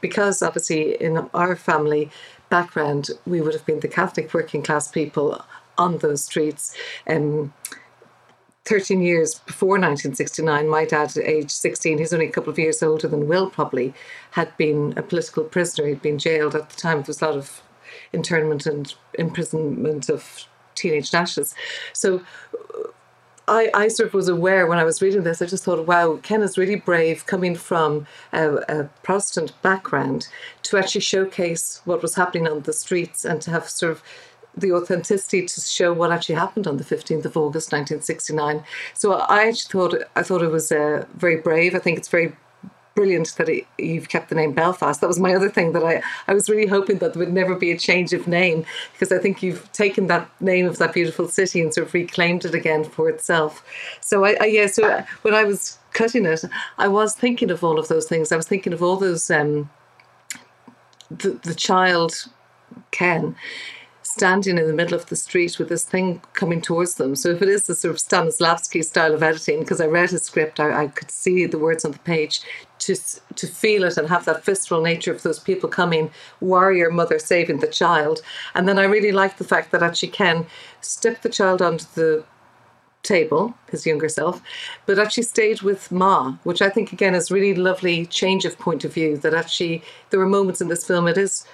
Because 0.00 0.40
obviously, 0.40 0.94
in 1.02 1.18
our 1.34 1.56
family 1.56 2.10
background, 2.48 3.10
we 3.26 3.40
would 3.40 3.54
have 3.54 3.66
been 3.66 3.80
the 3.80 3.88
Catholic 3.88 4.32
working 4.32 4.62
class 4.62 4.88
people 4.88 5.44
on 5.76 5.98
those 5.98 6.22
streets. 6.22 6.76
Um, 7.08 7.52
13 8.66 9.02
years 9.02 9.40
before 9.40 9.70
1969, 9.70 10.68
my 10.68 10.84
dad, 10.84 11.16
at 11.16 11.24
age 11.24 11.50
16, 11.50 11.98
he's 11.98 12.14
only 12.14 12.28
a 12.28 12.30
couple 12.30 12.52
of 12.52 12.58
years 12.58 12.82
older 12.82 13.08
than 13.08 13.28
Will 13.28 13.50
probably, 13.50 13.92
had 14.30 14.56
been 14.56 14.94
a 14.96 15.02
political 15.02 15.44
prisoner. 15.44 15.88
He'd 15.88 16.00
been 16.00 16.18
jailed 16.18 16.54
at 16.54 16.70
the 16.70 16.76
time. 16.76 16.98
There 16.98 17.08
was 17.08 17.20
a 17.20 17.26
lot 17.26 17.36
of 17.36 17.62
internment 18.12 18.64
and 18.64 18.94
imprisonment 19.18 20.08
of 20.08 20.46
teenage 20.74 21.12
nashes. 21.12 21.54
So 21.92 22.22
I, 23.46 23.70
I 23.74 23.88
sort 23.88 24.08
of 24.08 24.14
was 24.14 24.28
aware 24.28 24.66
when 24.66 24.78
I 24.78 24.84
was 24.84 25.02
reading 25.02 25.22
this, 25.22 25.42
I 25.42 25.46
just 25.46 25.64
thought, 25.64 25.86
wow, 25.86 26.18
Ken 26.22 26.42
is 26.42 26.56
really 26.56 26.76
brave 26.76 27.26
coming 27.26 27.54
from 27.56 28.06
a, 28.32 28.56
a, 28.68 28.84
Protestant 29.02 29.52
background 29.60 30.28
to 30.62 30.78
actually 30.78 31.02
showcase 31.02 31.82
what 31.84 32.00
was 32.00 32.14
happening 32.14 32.48
on 32.48 32.62
the 32.62 32.72
streets 32.72 33.24
and 33.24 33.42
to 33.42 33.50
have 33.50 33.68
sort 33.68 33.92
of 33.92 34.02
the 34.56 34.72
authenticity 34.72 35.44
to 35.44 35.60
show 35.60 35.92
what 35.92 36.12
actually 36.12 36.36
happened 36.36 36.66
on 36.66 36.76
the 36.76 36.84
15th 36.84 37.24
of 37.24 37.36
August 37.36 37.72
1969. 37.72 38.62
So 38.94 39.14
I 39.14 39.48
actually 39.48 39.70
thought 39.70 39.94
I 40.16 40.22
thought 40.22 40.42
it 40.42 40.50
was 40.50 40.70
uh, 40.70 41.06
very 41.14 41.36
brave. 41.36 41.74
I 41.74 41.80
think 41.80 41.98
it's 41.98 42.08
very 42.08 42.34
brilliant 42.94 43.34
that 43.36 43.48
it, 43.48 43.66
you've 43.78 44.08
kept 44.08 44.28
the 44.28 44.34
name 44.34 44.52
Belfast. 44.52 45.00
That 45.00 45.08
was 45.08 45.18
my 45.18 45.34
other 45.34 45.50
thing 45.50 45.72
that 45.72 45.82
I, 45.82 46.02
I 46.28 46.34
was 46.34 46.48
really 46.48 46.66
hoping 46.66 46.98
that 46.98 47.12
there 47.12 47.20
would 47.20 47.32
never 47.32 47.54
be 47.54 47.70
a 47.70 47.78
change 47.78 48.12
of 48.12 48.26
name 48.26 48.64
because 48.92 49.12
I 49.12 49.18
think 49.18 49.42
you've 49.42 49.70
taken 49.72 50.06
that 50.08 50.28
name 50.40 50.66
of 50.66 50.78
that 50.78 50.94
beautiful 50.94 51.28
city 51.28 51.60
and 51.60 51.72
sort 51.72 51.86
of 51.86 51.94
reclaimed 51.94 52.44
it 52.44 52.54
again 52.54 52.84
for 52.84 53.08
itself. 53.08 53.64
So 54.00 54.24
I, 54.24 54.36
I 54.40 54.44
yeah, 54.46 54.66
so 54.66 55.04
when 55.22 55.34
I 55.34 55.44
was 55.44 55.78
cutting 55.92 56.26
it, 56.26 56.44
I 56.78 56.88
was 56.88 57.14
thinking 57.14 57.50
of 57.50 57.64
all 57.64 57.78
of 57.78 57.88
those 57.88 58.06
things. 58.06 58.32
I 58.32 58.36
was 58.36 58.48
thinking 58.48 58.72
of 58.72 58.82
all 58.82 58.96
those 58.96 59.30
um, 59.30 59.70
the 61.10 61.30
the 61.42 61.54
child 61.54 62.14
Ken 62.90 63.36
standing 64.14 64.58
in 64.58 64.68
the 64.68 64.72
middle 64.72 64.94
of 64.94 65.06
the 65.06 65.16
street 65.16 65.58
with 65.58 65.68
this 65.68 65.82
thing 65.82 66.22
coming 66.34 66.60
towards 66.60 66.94
them. 66.94 67.16
So 67.16 67.30
if 67.30 67.42
it 67.42 67.48
is 67.48 67.66
the 67.66 67.74
sort 67.74 67.92
of 67.92 68.00
Stanislavski 68.00 68.84
style 68.84 69.12
of 69.12 69.24
editing, 69.24 69.58
because 69.58 69.80
I 69.80 69.86
read 69.86 70.10
his 70.10 70.22
script, 70.22 70.60
I, 70.60 70.84
I, 70.84 70.86
could 70.86 71.10
see 71.10 71.46
the 71.46 71.58
words 71.58 71.84
on 71.84 71.90
the 71.90 71.98
page, 71.98 72.40
to 72.78 72.94
to 73.34 73.46
feel 73.48 73.82
it 73.82 73.96
and 73.96 74.08
have 74.08 74.24
that 74.26 74.44
visceral 74.44 74.82
nature 74.82 75.12
of 75.12 75.22
those 75.22 75.40
people 75.40 75.68
coming, 75.68 76.12
warrior 76.40 76.90
mother 76.90 77.18
saving 77.18 77.58
the 77.58 77.66
child. 77.66 78.22
And 78.54 78.68
then 78.68 78.78
I 78.78 78.84
really 78.84 79.10
liked 79.10 79.38
the 79.38 79.50
fact 79.52 79.72
that 79.72 79.82
actually 79.82 80.10
Ken 80.10 80.46
stepped 80.80 81.24
the 81.24 81.28
child 81.28 81.60
onto 81.60 81.86
the 81.94 82.24
table, 83.02 83.54
his 83.70 83.84
younger 83.84 84.08
self, 84.08 84.40
but 84.86 84.98
actually 84.98 85.24
stayed 85.24 85.62
with 85.62 85.90
Ma, 85.90 86.36
which 86.44 86.62
I 86.62 86.70
think 86.70 86.92
again 86.92 87.16
is 87.16 87.32
really 87.32 87.54
lovely 87.54 88.06
change 88.06 88.44
of 88.44 88.58
point 88.58 88.84
of 88.84 88.94
view. 88.94 89.16
That 89.16 89.34
actually 89.34 89.82
there 90.10 90.20
were 90.20 90.38
moments 90.38 90.60
in 90.60 90.68
this 90.68 90.86
film 90.86 91.08
it 91.08 91.18
is 91.18 91.44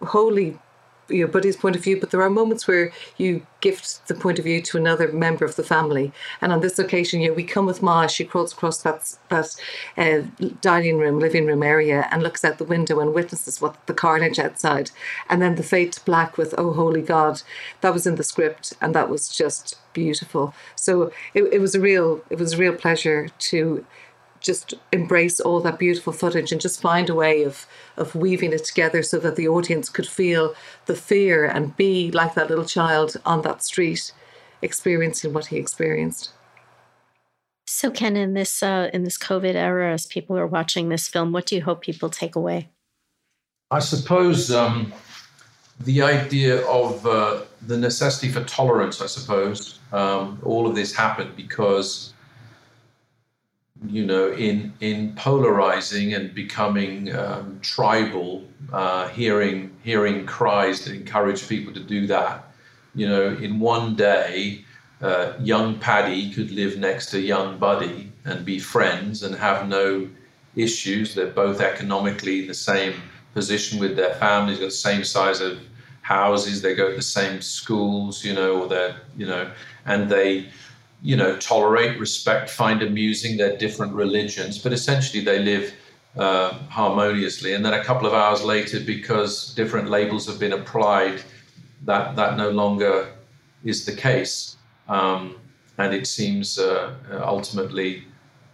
wholly 0.00 0.58
you 1.08 1.24
know, 1.24 1.30
Buddy's 1.30 1.56
point 1.56 1.76
of 1.76 1.84
view, 1.84 1.98
but 1.98 2.10
there 2.10 2.22
are 2.22 2.30
moments 2.30 2.66
where 2.66 2.92
you 3.16 3.46
gift 3.60 4.06
the 4.08 4.14
point 4.14 4.38
of 4.38 4.44
view 4.44 4.60
to 4.62 4.76
another 4.76 5.10
member 5.12 5.44
of 5.44 5.56
the 5.56 5.62
family. 5.62 6.12
And 6.40 6.52
on 6.52 6.60
this 6.60 6.78
occasion, 6.78 7.20
you 7.20 7.28
know, 7.28 7.34
we 7.34 7.44
come 7.44 7.66
with 7.66 7.82
Ma. 7.82 8.06
She 8.06 8.24
crawls 8.24 8.52
across 8.52 8.82
that 8.82 9.16
that 9.28 9.56
uh, 9.96 10.22
dining 10.60 10.98
room, 10.98 11.18
living 11.18 11.46
room 11.46 11.62
area, 11.62 12.08
and 12.10 12.22
looks 12.22 12.44
out 12.44 12.58
the 12.58 12.64
window 12.64 13.00
and 13.00 13.14
witnesses 13.14 13.60
what 13.60 13.86
the 13.86 13.94
carnage 13.94 14.38
outside. 14.38 14.90
And 15.28 15.40
then 15.40 15.56
the 15.56 15.62
fade 15.62 15.92
to 15.92 16.04
black 16.04 16.38
with 16.38 16.54
"Oh 16.58 16.72
Holy 16.72 17.02
God," 17.02 17.42
that 17.80 17.92
was 17.92 18.06
in 18.06 18.16
the 18.16 18.24
script, 18.24 18.74
and 18.80 18.94
that 18.94 19.10
was 19.10 19.28
just 19.28 19.78
beautiful. 19.92 20.54
So 20.74 21.12
it, 21.32 21.44
it 21.44 21.60
was 21.60 21.74
a 21.74 21.80
real 21.80 22.22
it 22.30 22.38
was 22.38 22.54
a 22.54 22.58
real 22.58 22.74
pleasure 22.74 23.28
to 23.50 23.86
just 24.44 24.74
embrace 24.92 25.40
all 25.40 25.60
that 25.60 25.78
beautiful 25.78 26.12
footage 26.12 26.52
and 26.52 26.60
just 26.60 26.80
find 26.80 27.08
a 27.08 27.14
way 27.14 27.42
of 27.42 27.66
of 27.96 28.14
weaving 28.14 28.52
it 28.52 28.64
together 28.64 29.02
so 29.02 29.18
that 29.18 29.36
the 29.36 29.48
audience 29.48 29.88
could 29.88 30.06
feel 30.06 30.54
the 30.86 30.94
fear 30.94 31.44
and 31.44 31.76
be 31.76 32.10
like 32.12 32.34
that 32.34 32.48
little 32.48 32.64
child 32.64 33.16
on 33.24 33.42
that 33.42 33.64
street 33.64 34.12
experiencing 34.62 35.32
what 35.32 35.46
he 35.46 35.56
experienced. 35.56 36.30
So 37.66 37.90
ken 37.90 38.16
in 38.16 38.34
this 38.34 38.62
uh, 38.62 38.90
in 38.92 39.02
this 39.04 39.18
covid 39.18 39.54
era 39.54 39.92
as 39.92 40.06
people 40.06 40.38
are 40.38 40.46
watching 40.46 40.90
this 40.90 41.08
film 41.08 41.32
what 41.32 41.46
do 41.46 41.56
you 41.56 41.62
hope 41.62 41.82
people 41.82 42.10
take 42.10 42.36
away? 42.36 42.68
I 43.70 43.80
suppose 43.80 44.52
um, 44.52 44.92
the 45.80 46.02
idea 46.02 46.64
of 46.66 47.06
uh, 47.06 47.40
the 47.66 47.76
necessity 47.76 48.30
for 48.30 48.44
tolerance 48.44 49.00
i 49.00 49.06
suppose 49.06 49.80
um, 49.92 50.38
all 50.44 50.66
of 50.66 50.74
this 50.74 50.94
happened 50.94 51.34
because 51.36 52.13
you 53.88 54.04
know, 54.04 54.32
in 54.32 54.72
in 54.80 55.14
polarizing 55.14 56.14
and 56.14 56.34
becoming 56.34 57.14
um, 57.14 57.58
tribal, 57.60 58.44
uh, 58.72 59.08
hearing 59.08 59.76
hearing 59.82 60.26
cries 60.26 60.84
that 60.84 60.94
encourage 60.94 61.48
people 61.48 61.72
to 61.74 61.80
do 61.80 62.06
that. 62.06 62.52
You 62.94 63.08
know, 63.08 63.28
in 63.28 63.60
one 63.60 63.96
day, 63.96 64.64
uh, 65.00 65.32
young 65.40 65.78
Paddy 65.78 66.32
could 66.32 66.50
live 66.50 66.78
next 66.78 67.10
to 67.10 67.20
young 67.20 67.58
Buddy 67.58 68.12
and 68.24 68.44
be 68.44 68.58
friends 68.58 69.22
and 69.22 69.34
have 69.34 69.68
no 69.68 70.08
issues. 70.56 71.14
They're 71.14 71.26
both 71.26 71.60
economically 71.60 72.42
in 72.42 72.46
the 72.48 72.54
same 72.54 72.94
position 73.34 73.80
with 73.80 73.96
their 73.96 74.14
families, 74.14 74.58
got 74.58 74.66
the 74.66 74.70
same 74.70 75.04
size 75.04 75.40
of 75.40 75.58
houses, 76.04 76.60
they 76.60 76.74
go 76.74 76.90
to 76.90 76.96
the 76.96 77.02
same 77.02 77.40
schools, 77.40 78.24
you 78.24 78.34
know, 78.34 78.62
or 78.62 78.68
they're, 78.68 78.94
you 79.16 79.26
know, 79.26 79.50
and 79.86 80.08
they 80.08 80.46
you 81.04 81.16
know, 81.16 81.36
tolerate, 81.36 82.00
respect, 82.00 82.48
find 82.48 82.82
amusing 82.82 83.36
their 83.36 83.54
different 83.58 83.92
religions, 83.92 84.58
but 84.58 84.72
essentially 84.72 85.22
they 85.22 85.38
live 85.38 85.74
uh, 86.16 86.54
harmoniously. 86.70 87.52
And 87.52 87.62
then 87.62 87.74
a 87.74 87.84
couple 87.84 88.06
of 88.06 88.14
hours 88.14 88.42
later, 88.42 88.80
because 88.80 89.52
different 89.52 89.90
labels 89.90 90.26
have 90.26 90.40
been 90.40 90.54
applied, 90.54 91.22
that 91.84 92.16
that 92.16 92.38
no 92.38 92.48
longer 92.48 93.12
is 93.64 93.84
the 93.84 93.94
case, 93.94 94.56
um, 94.88 95.36
and 95.76 95.92
it 95.92 96.06
seems 96.06 96.58
uh, 96.58 96.94
ultimately 97.22 98.04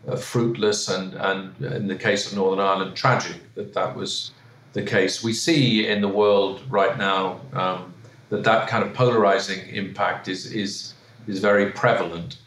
uh, 0.08 0.16
fruitless 0.16 0.88
and 0.88 1.14
and 1.14 1.54
in 1.62 1.86
the 1.86 1.94
case 1.94 2.26
of 2.26 2.36
Northern 2.36 2.58
Ireland, 2.58 2.96
tragic 2.96 3.36
that 3.54 3.74
that 3.74 3.94
was 3.94 4.32
the 4.72 4.82
case. 4.82 5.22
We 5.22 5.34
see 5.34 5.86
in 5.86 6.00
the 6.00 6.08
world 6.08 6.62
right 6.68 6.98
now 6.98 7.40
um, 7.52 7.94
that 8.30 8.42
that 8.42 8.66
kind 8.66 8.82
of 8.82 8.92
polarizing 8.92 9.68
impact 9.68 10.26
is 10.26 10.50
is 10.50 10.94
is 11.28 11.38
very 11.38 11.70
prevalent. 11.70 12.38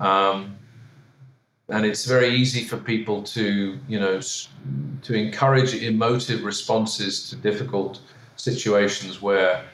Um, 0.00 0.56
and 1.68 1.86
it's 1.86 2.04
very 2.04 2.30
easy 2.30 2.64
for 2.64 2.76
people 2.76 3.22
to, 3.22 3.78
you 3.86 4.00
know, 4.00 4.20
to 5.02 5.14
encourage 5.14 5.74
emotive 5.74 6.42
responses 6.42 7.30
to 7.30 7.36
difficult 7.36 8.00
situations 8.36 9.22
where 9.22 9.64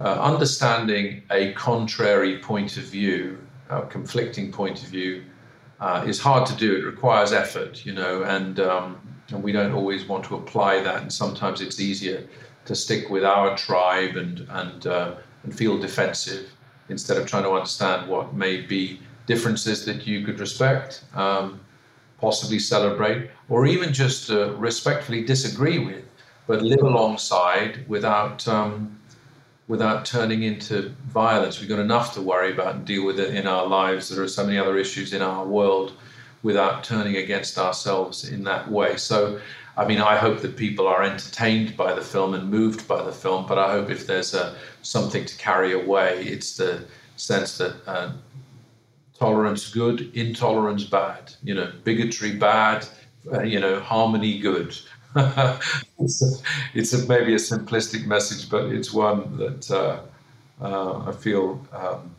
uh, 0.00 0.20
understanding 0.20 1.22
a 1.30 1.52
contrary 1.54 2.38
point 2.38 2.76
of 2.76 2.84
view, 2.84 3.38
a 3.70 3.82
conflicting 3.82 4.52
point 4.52 4.82
of 4.82 4.88
view, 4.88 5.24
uh, 5.80 6.04
is 6.06 6.20
hard 6.20 6.46
to 6.46 6.54
do. 6.54 6.76
It 6.76 6.84
requires 6.84 7.32
effort, 7.32 7.84
you 7.84 7.92
know, 7.92 8.22
and 8.24 8.60
um, 8.60 9.00
and 9.30 9.42
we 9.42 9.52
don't 9.52 9.72
always 9.72 10.06
want 10.06 10.24
to 10.26 10.36
apply 10.36 10.80
that. 10.80 11.02
And 11.02 11.12
sometimes 11.12 11.60
it's 11.60 11.80
easier 11.80 12.26
to 12.66 12.74
stick 12.74 13.10
with 13.10 13.24
our 13.24 13.56
tribe 13.56 14.16
and 14.16 14.46
and 14.50 14.86
uh, 14.86 15.14
and 15.42 15.56
feel 15.56 15.78
defensive 15.78 16.50
instead 16.88 17.16
of 17.16 17.26
trying 17.26 17.42
to 17.42 17.50
understand 17.50 18.08
what 18.08 18.34
may 18.34 18.60
be 18.60 19.00
differences 19.26 19.84
that 19.84 20.06
you 20.06 20.24
could 20.24 20.40
respect, 20.40 21.04
um, 21.14 21.60
possibly 22.20 22.58
celebrate, 22.58 23.30
or 23.48 23.66
even 23.66 23.92
just 23.92 24.30
uh, 24.30 24.54
respectfully 24.54 25.24
disagree 25.24 25.78
with, 25.78 26.04
but 26.46 26.62
live 26.62 26.82
alongside 26.82 27.86
without 27.88 28.46
um, 28.48 28.98
without 29.68 30.04
turning 30.04 30.44
into 30.44 30.94
violence. 31.08 31.58
We've 31.58 31.68
got 31.68 31.80
enough 31.80 32.14
to 32.14 32.22
worry 32.22 32.52
about 32.52 32.76
and 32.76 32.84
deal 32.84 33.04
with 33.04 33.18
it 33.18 33.34
in 33.34 33.48
our 33.48 33.66
lives. 33.66 34.08
There 34.08 34.22
are 34.22 34.28
so 34.28 34.46
many 34.46 34.58
other 34.58 34.78
issues 34.78 35.12
in 35.12 35.22
our 35.22 35.44
world 35.44 35.92
without 36.44 36.84
turning 36.84 37.16
against 37.16 37.58
ourselves 37.58 38.28
in 38.28 38.44
that 38.44 38.70
way. 38.70 38.96
So. 38.96 39.40
I 39.78 39.86
mean, 39.86 40.00
I 40.00 40.16
hope 40.16 40.40
that 40.40 40.56
people 40.56 40.86
are 40.86 41.02
entertained 41.02 41.76
by 41.76 41.92
the 41.92 42.00
film 42.00 42.32
and 42.32 42.50
moved 42.50 42.88
by 42.88 43.02
the 43.02 43.12
film, 43.12 43.44
but 43.46 43.58
I 43.58 43.72
hope 43.72 43.90
if 43.90 44.06
there's 44.06 44.32
a, 44.32 44.56
something 44.80 45.26
to 45.26 45.36
carry 45.36 45.74
away, 45.74 46.24
it's 46.24 46.56
the 46.56 46.86
sense 47.16 47.58
that 47.58 47.74
uh, 47.86 48.12
tolerance 49.16 49.70
good, 49.70 50.14
intolerance 50.14 50.84
bad, 50.84 51.32
you 51.42 51.54
know, 51.54 51.72
bigotry 51.84 52.32
bad, 52.32 52.86
uh, 53.32 53.42
you 53.42 53.60
know, 53.60 53.80
harmony 53.80 54.38
good. 54.38 54.76
it's, 55.98 56.22
a, 56.22 56.46
it's 56.74 56.92
a, 56.92 57.06
maybe 57.06 57.32
a 57.34 57.38
simplistic 57.38 58.06
message, 58.06 58.50
but 58.50 58.66
it's 58.66 58.92
one 58.92 59.36
that 59.38 59.70
uh, 59.70 60.00
uh, 60.60 61.08
I 61.08 61.12
feel 61.12 61.66
um, 61.72 62.14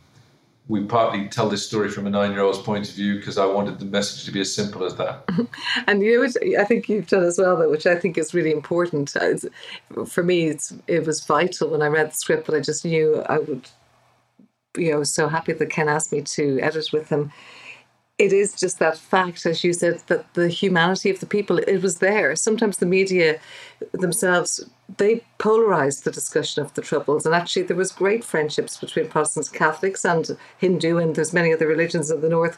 we 0.67 0.83
partly 0.83 1.27
tell 1.29 1.47
this 1.47 1.65
story 1.65 1.89
from 1.89 2.07
a 2.07 2.09
nine-year-old's 2.09 2.59
point 2.59 2.89
of 2.89 2.95
view 2.95 3.15
because 3.15 3.37
I 3.37 3.45
wanted 3.45 3.79
the 3.79 3.85
message 3.85 4.25
to 4.25 4.31
be 4.31 4.41
as 4.41 4.53
simple 4.53 4.83
as 4.83 4.95
that. 4.95 5.23
and 5.87 6.01
you 6.01 6.27
I 6.59 6.63
think 6.65 6.89
you've 6.89 7.07
done 7.07 7.23
as 7.23 7.37
well, 7.37 7.69
which 7.69 7.85
I 7.85 7.95
think 7.95 8.17
is 8.17 8.33
really 8.33 8.51
important. 8.51 9.15
For 10.07 10.23
me, 10.23 10.57
it 10.87 11.05
was 11.05 11.25
vital 11.25 11.69
when 11.69 11.81
I 11.81 11.87
read 11.87 12.11
the 12.11 12.15
script 12.15 12.47
that 12.47 12.55
I 12.55 12.59
just 12.59 12.83
knew 12.83 13.21
I 13.29 13.37
would 13.37 13.69
you 14.77 14.91
know 14.91 15.03
so 15.03 15.27
happy 15.27 15.53
that 15.53 15.69
Ken 15.69 15.89
asked 15.89 16.11
me 16.11 16.21
to 16.21 16.59
edit 16.61 16.89
with 16.93 17.09
him. 17.09 17.31
It 18.17 18.33
is 18.33 18.55
just 18.55 18.79
that 18.79 18.97
fact, 18.97 19.45
as 19.45 19.63
you 19.63 19.73
said, 19.73 20.01
that 20.07 20.33
the 20.33 20.49
humanity 20.49 21.11
of 21.11 21.19
the 21.19 21.27
people 21.27 21.59
it 21.59 21.81
was 21.83 21.99
there. 21.99 22.35
Sometimes 22.35 22.77
the 22.77 22.87
media 22.87 23.39
themselves 23.91 24.67
they 24.97 25.21
polarized 25.37 26.03
the 26.03 26.11
discussion 26.11 26.63
of 26.63 26.73
the 26.73 26.81
troubles, 26.81 27.25
and 27.25 27.35
actually 27.35 27.63
there 27.63 27.75
was 27.75 27.91
great 27.91 28.23
friendships 28.23 28.77
between 28.77 29.09
Protestants, 29.09 29.49
Catholics, 29.49 30.05
and 30.05 30.37
Hindu, 30.57 30.97
and 30.97 31.15
there's 31.15 31.33
many 31.33 31.53
other 31.53 31.67
religions 31.67 32.09
in 32.09 32.21
the 32.21 32.29
north, 32.29 32.57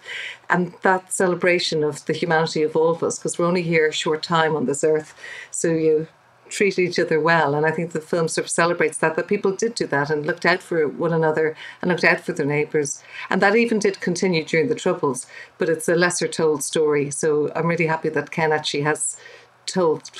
and 0.49 0.73
that 0.83 1.11
celebration 1.11 1.83
of 1.83 2.05
the 2.05 2.13
humanity 2.13 2.61
of 2.61 2.75
all 2.75 2.91
of 2.91 3.03
us, 3.03 3.17
because 3.17 3.39
we're 3.39 3.47
only 3.47 3.63
here 3.63 3.87
a 3.87 3.91
short 3.91 4.21
time 4.21 4.55
on 4.55 4.65
this 4.65 4.83
earth, 4.83 5.15
so 5.49 5.69
you 5.69 6.07
treat 6.49 6.79
each 6.79 6.99
other 6.99 7.19
well. 7.19 7.55
And 7.55 7.65
I 7.65 7.71
think 7.71 7.91
the 7.91 8.01
film 8.01 8.27
sort 8.27 8.45
of 8.45 8.51
celebrates 8.51 8.97
that, 8.97 9.15
that 9.15 9.27
people 9.27 9.51
did 9.51 9.75
do 9.75 9.87
that 9.87 10.09
and 10.09 10.25
looked 10.25 10.45
out 10.45 10.61
for 10.61 10.87
one 10.87 11.13
another 11.13 11.55
and 11.81 11.89
looked 11.89 12.03
out 12.03 12.19
for 12.21 12.33
their 12.33 12.45
neighbours. 12.45 13.03
And 13.29 13.41
that 13.41 13.55
even 13.55 13.79
did 13.79 13.99
continue 13.99 14.43
during 14.43 14.67
the 14.67 14.75
Troubles, 14.75 15.27
but 15.57 15.69
it's 15.69 15.87
a 15.87 15.95
lesser 15.95 16.27
told 16.27 16.63
story. 16.63 17.11
So 17.11 17.51
I'm 17.55 17.67
really 17.67 17.87
happy 17.87 18.09
that 18.09 18.31
Ken 18.31 18.51
actually 18.51 18.83
has 18.83 19.17
told 19.65 20.11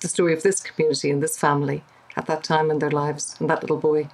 the 0.00 0.08
story 0.08 0.32
of 0.32 0.42
this 0.42 0.60
community 0.60 1.10
and 1.10 1.22
this 1.22 1.38
family 1.38 1.84
at 2.16 2.26
that 2.26 2.44
time 2.44 2.70
in 2.70 2.78
their 2.78 2.90
lives 2.90 3.36
and 3.38 3.48
that 3.48 3.62
little 3.62 3.78
boy. 3.78 4.08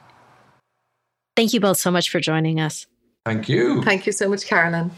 Thank 1.37 1.53
you 1.53 1.61
both 1.61 1.79
so 1.79 1.91
much 1.91 2.11
for 2.11 2.21
joining 2.21 2.61
us. 2.61 2.87
Thank 3.25 3.49
you. 3.49 3.83
Thank 3.83 4.07
you 4.07 4.13
so 4.13 4.29
much, 4.29 4.47
Carolyn. 4.47 4.91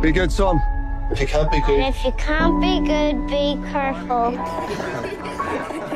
Be 0.00 0.12
good, 0.12 0.30
son. 0.30 0.60
If 1.10 1.20
you 1.20 1.26
can't 1.26 1.50
be 1.50 1.60
good. 1.60 1.80
And 1.80 1.94
if 1.94 2.04
you 2.04 2.12
can't 2.12 2.60
be 2.60 2.80
good, 2.80 3.26
be 3.26 3.58
careful. 3.70 4.32